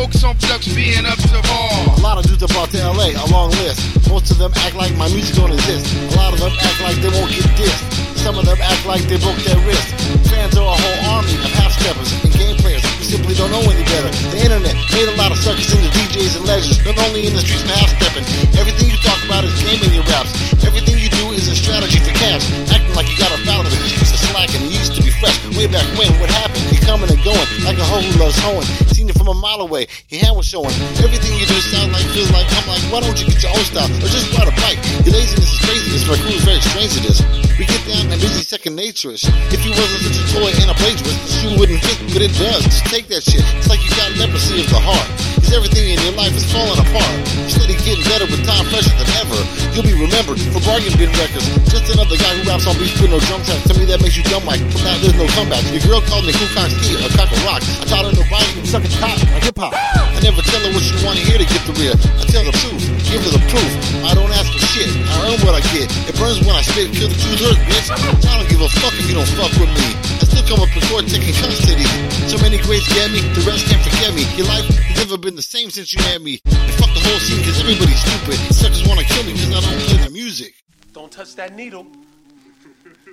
Focus 0.00 0.24
on 0.24 0.32
production, 0.40 0.72
being 0.72 1.04
up 1.04 1.20
to 1.28 1.28
par. 1.44 1.76
A 1.92 2.00
lot 2.00 2.16
of 2.16 2.24
dudes 2.24 2.40
are 2.40 2.48
brought 2.56 2.72
to 2.72 2.80
LA, 2.80 3.12
a 3.12 3.28
long 3.28 3.52
list. 3.60 3.84
Most 4.08 4.32
of 4.32 4.40
them 4.40 4.48
act 4.64 4.72
like 4.72 4.96
my 4.96 5.04
music 5.12 5.36
don't 5.36 5.52
exist. 5.52 5.92
A 5.92 6.16
lot 6.16 6.32
of 6.32 6.40
them 6.40 6.56
act 6.56 6.80
like 6.80 6.96
they 7.04 7.12
won't 7.12 7.28
get 7.28 7.44
dissed. 7.52 7.84
Some 8.16 8.40
of 8.40 8.48
them 8.48 8.56
act 8.64 8.88
like 8.88 9.04
they 9.12 9.20
broke 9.20 9.36
their 9.44 9.60
wrist. 9.68 9.92
Fans 10.32 10.56
are 10.56 10.64
a 10.64 10.72
whole 10.72 11.00
army 11.20 11.36
of 11.36 11.52
half 11.52 11.76
steppers 11.76 12.16
and 12.24 12.32
game 12.32 12.56
players 12.64 12.80
who 12.80 13.04
simply 13.12 13.36
don't 13.36 13.52
know 13.52 13.60
any 13.60 13.84
better. 13.92 14.08
The 14.32 14.40
internet 14.40 14.72
made 14.96 15.04
a 15.04 15.16
lot 15.20 15.36
of 15.36 15.38
suckers 15.44 15.68
into 15.68 15.92
DJs 15.92 16.32
and 16.40 16.48
legends, 16.48 16.80
not 16.80 16.96
only 17.04 17.28
in 17.28 17.36
the 17.36 17.44
streets 17.44 17.68
and 17.68 17.76
half 17.76 17.92
stepping. 18.00 18.24
Everything 18.56 18.88
you 18.88 18.96
talk 19.04 19.20
about 19.28 19.44
is 19.44 19.52
gaming 19.60 19.92
your 19.92 20.08
raps. 20.08 20.32
Everything 20.64 20.96
you 20.96 21.12
do 21.12 21.36
is 21.36 21.44
a 21.44 21.52
strategy 21.52 22.00
for 22.00 22.16
cash. 22.16 22.40
Acting 22.72 22.96
like 22.96 23.04
you 23.04 23.20
got 23.20 23.36
a 23.36 23.40
foul 23.44 23.68
of 23.68 23.72
it 23.76 23.84
keeps 23.84 24.16
it 24.16 24.20
slack 24.32 24.48
and 24.56 24.64
it 24.64 24.72
used 24.72 24.96
to 24.96 25.04
be 25.04 25.12
fresh. 25.20 25.36
Way 25.60 25.68
back 25.68 25.84
when, 26.00 26.08
what 26.24 26.32
happened? 26.32 26.64
You're 26.72 26.88
coming 26.88 27.12
and 27.12 27.20
going 27.20 27.48
like 27.68 27.76
a 27.76 27.84
hoe 27.84 28.00
who 28.00 28.16
loves 28.16 28.40
hoeing. 28.40 28.64
From 29.10 29.26
a 29.28 29.34
mile 29.34 29.60
away, 29.60 29.86
your 30.08 30.22
hand 30.22 30.36
was 30.36 30.46
showing. 30.46 30.72
Everything 31.02 31.34
you 31.36 31.44
do 31.44 31.58
sounds 31.60 31.92
like, 31.92 32.06
feels 32.14 32.30
like, 32.30 32.46
I'm 32.56 32.66
like, 32.68 32.80
why 32.88 33.00
don't 33.00 33.18
you 33.18 33.26
get 33.26 33.42
your 33.42 33.52
own 33.52 33.64
style 33.66 33.90
or 33.90 34.08
just 34.08 34.32
ride 34.32 34.48
a 34.48 34.54
bike? 34.62 34.80
Your 35.04 35.18
laziness 35.18 35.50
is 35.50 35.60
craziness, 35.60 36.02
my 36.08 36.16
crew 36.22 36.36
is 36.38 36.44
very 36.46 36.62
strange 36.62 36.94
to 36.96 37.00
this. 37.04 37.18
We 37.58 37.68
get 37.68 37.84
down 37.84 38.08
and 38.08 38.16
busy 38.16 38.40
second 38.40 38.76
nature-ish. 38.76 39.28
If 39.52 39.60
you 39.66 39.76
wasn't 39.76 40.00
such 40.08 40.16
a 40.16 40.24
toy 40.32 40.50
and 40.62 40.72
a 40.72 40.76
plagiarist, 40.80 41.20
shoe 41.28 41.52
wouldn't 41.60 41.84
fit, 41.84 42.00
but 42.16 42.22
it 42.24 42.32
does. 42.40 42.64
Just 42.64 42.86
take 42.88 43.10
that 43.12 43.20
shit. 43.20 43.44
It's 43.60 43.68
like 43.68 43.84
you 43.84 43.92
got 43.98 44.08
leprosy 44.16 44.64
of 44.64 44.70
the 44.72 44.80
heart. 44.80 45.04
Cause 45.44 45.52
everything 45.52 45.92
in 45.92 45.98
your 46.00 46.16
life 46.16 46.32
is 46.32 46.46
falling 46.48 46.78
apart. 46.80 47.12
Steady 47.50 47.76
getting 47.84 48.04
better 48.08 48.24
with 48.24 48.40
time 48.48 48.64
fresher 48.72 48.94
than 48.96 49.10
ever. 49.20 49.36
You'll 49.76 49.84
be 49.84 49.96
remembered 49.96 50.40
for 50.54 50.62
bargain 50.64 50.94
bin 50.96 51.12
records. 51.18 51.44
Just 51.68 51.92
another 51.92 52.16
guy 52.16 52.32
who 52.38 52.48
raps 52.48 52.64
on 52.64 52.78
beats 52.80 52.96
with 52.96 53.12
no 53.12 53.20
drum 53.28 53.42
tracks. 53.44 53.66
To 53.68 53.74
me 53.76 53.84
that 53.90 54.00
makes 54.00 54.16
you 54.16 54.24
dumb 54.30 54.46
like, 54.48 54.62
now 54.80 54.96
there's 55.02 55.18
no 55.18 55.28
comeback. 55.36 55.60
Your 55.68 55.84
girl 55.84 56.00
called 56.08 56.24
me 56.24 56.32
Kukan 56.32 56.70
Ski 56.80 56.96
or 57.02 57.10
Cock 57.12 57.28
a 57.28 57.38
Rock. 57.44 57.60
I 57.60 57.84
taught 57.84 58.04
her 58.08 58.14
no 58.14 58.24
biting 58.30 58.56
and 58.62 58.68
sucking 58.68 58.94
hot 59.00 59.16
like 59.32 59.42
hip 59.42 59.56
hop. 59.56 59.72
I 59.72 60.20
never 60.20 60.44
tell 60.44 60.60
her 60.60 60.70
what 60.76 60.84
she 60.84 60.94
wanna 61.00 61.24
hear 61.24 61.40
to 61.40 61.48
get 61.48 61.64
the 61.64 61.74
real. 61.80 61.96
I 62.20 62.24
tell 62.28 62.44
the 62.44 62.52
truth, 62.60 62.84
give 63.08 63.24
her 63.24 63.32
the 63.32 63.42
proof. 63.48 63.72
I 64.04 64.12
don't 64.12 64.30
ask 64.36 64.52
for 64.52 64.60
shit. 64.60 64.92
I 64.92 65.32
earn 65.32 65.40
what 65.42 65.56
I 65.56 65.64
get. 65.72 65.88
It 66.04 66.14
burns 66.20 66.44
when 66.44 66.52
I 66.52 66.62
spit, 66.62 66.92
kill 66.92 67.08
the 67.08 67.16
truth 67.16 67.40
hurts, 67.40 67.62
bitch. 67.64 67.88
I 67.90 68.36
don't 68.36 68.48
give 68.52 68.60
a 68.60 68.68
fuck 68.68 68.92
if 69.00 69.08
you 69.08 69.16
don't 69.16 69.28
fuck 69.34 69.52
with 69.56 69.72
me. 69.72 69.88
I 70.20 70.24
still 70.28 70.44
come 70.44 70.60
up 70.60 70.70
in 70.76 70.84
taking 71.08 71.32
custody. 71.34 71.88
So 72.28 72.36
many 72.44 72.60
greats 72.60 72.86
get 72.92 73.08
me, 73.10 73.24
the 73.32 73.42
rest 73.48 73.66
can't 73.66 73.80
forget 73.80 74.12
me. 74.12 74.28
Your 74.36 74.46
life 74.46 74.68
has 74.68 75.08
never 75.08 75.16
been 75.16 75.34
the 75.34 75.42
same 75.42 75.72
since 75.72 75.96
you 75.96 76.00
had 76.04 76.20
me. 76.20 76.38
And 76.44 76.74
fuck 76.76 76.92
the 76.92 77.00
whole 77.00 77.20
scene, 77.24 77.40
cause 77.40 77.56
everybody's 77.58 78.00
stupid. 78.04 78.36
Suckers 78.52 78.84
wanna 78.86 79.04
kill 79.04 79.24
me 79.24 79.32
cause 79.32 79.48
I 79.48 79.60
don't 79.64 79.80
play 79.88 79.96
their 79.96 80.10
music. 80.12 80.54
Don't 80.92 81.10
touch 81.10 81.34
that 81.36 81.56
needle. 81.56 81.86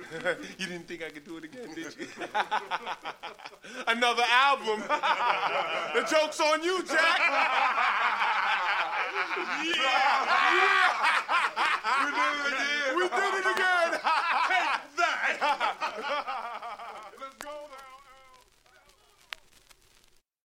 you 0.58 0.66
didn't 0.66 0.88
think 0.88 1.02
I 1.04 1.10
could 1.10 1.24
do 1.24 1.36
it 1.36 1.44
again, 1.44 1.74
did 1.74 1.94
you? 1.98 2.06
Another 3.86 4.22
album. 4.30 4.80
the 5.94 6.00
joke's 6.08 6.40
on 6.40 6.62
you, 6.62 6.82
Jack. 6.84 7.20
yeah. 9.64 9.84
yeah. 10.38 10.94
We 12.04 12.10
did 12.10 12.34
it 12.40 12.52
again. 12.52 12.96
We 12.96 13.02
did 13.08 13.34
it 13.34 13.46
again. 13.52 13.90
Take 14.48 14.80
that. 14.96 16.74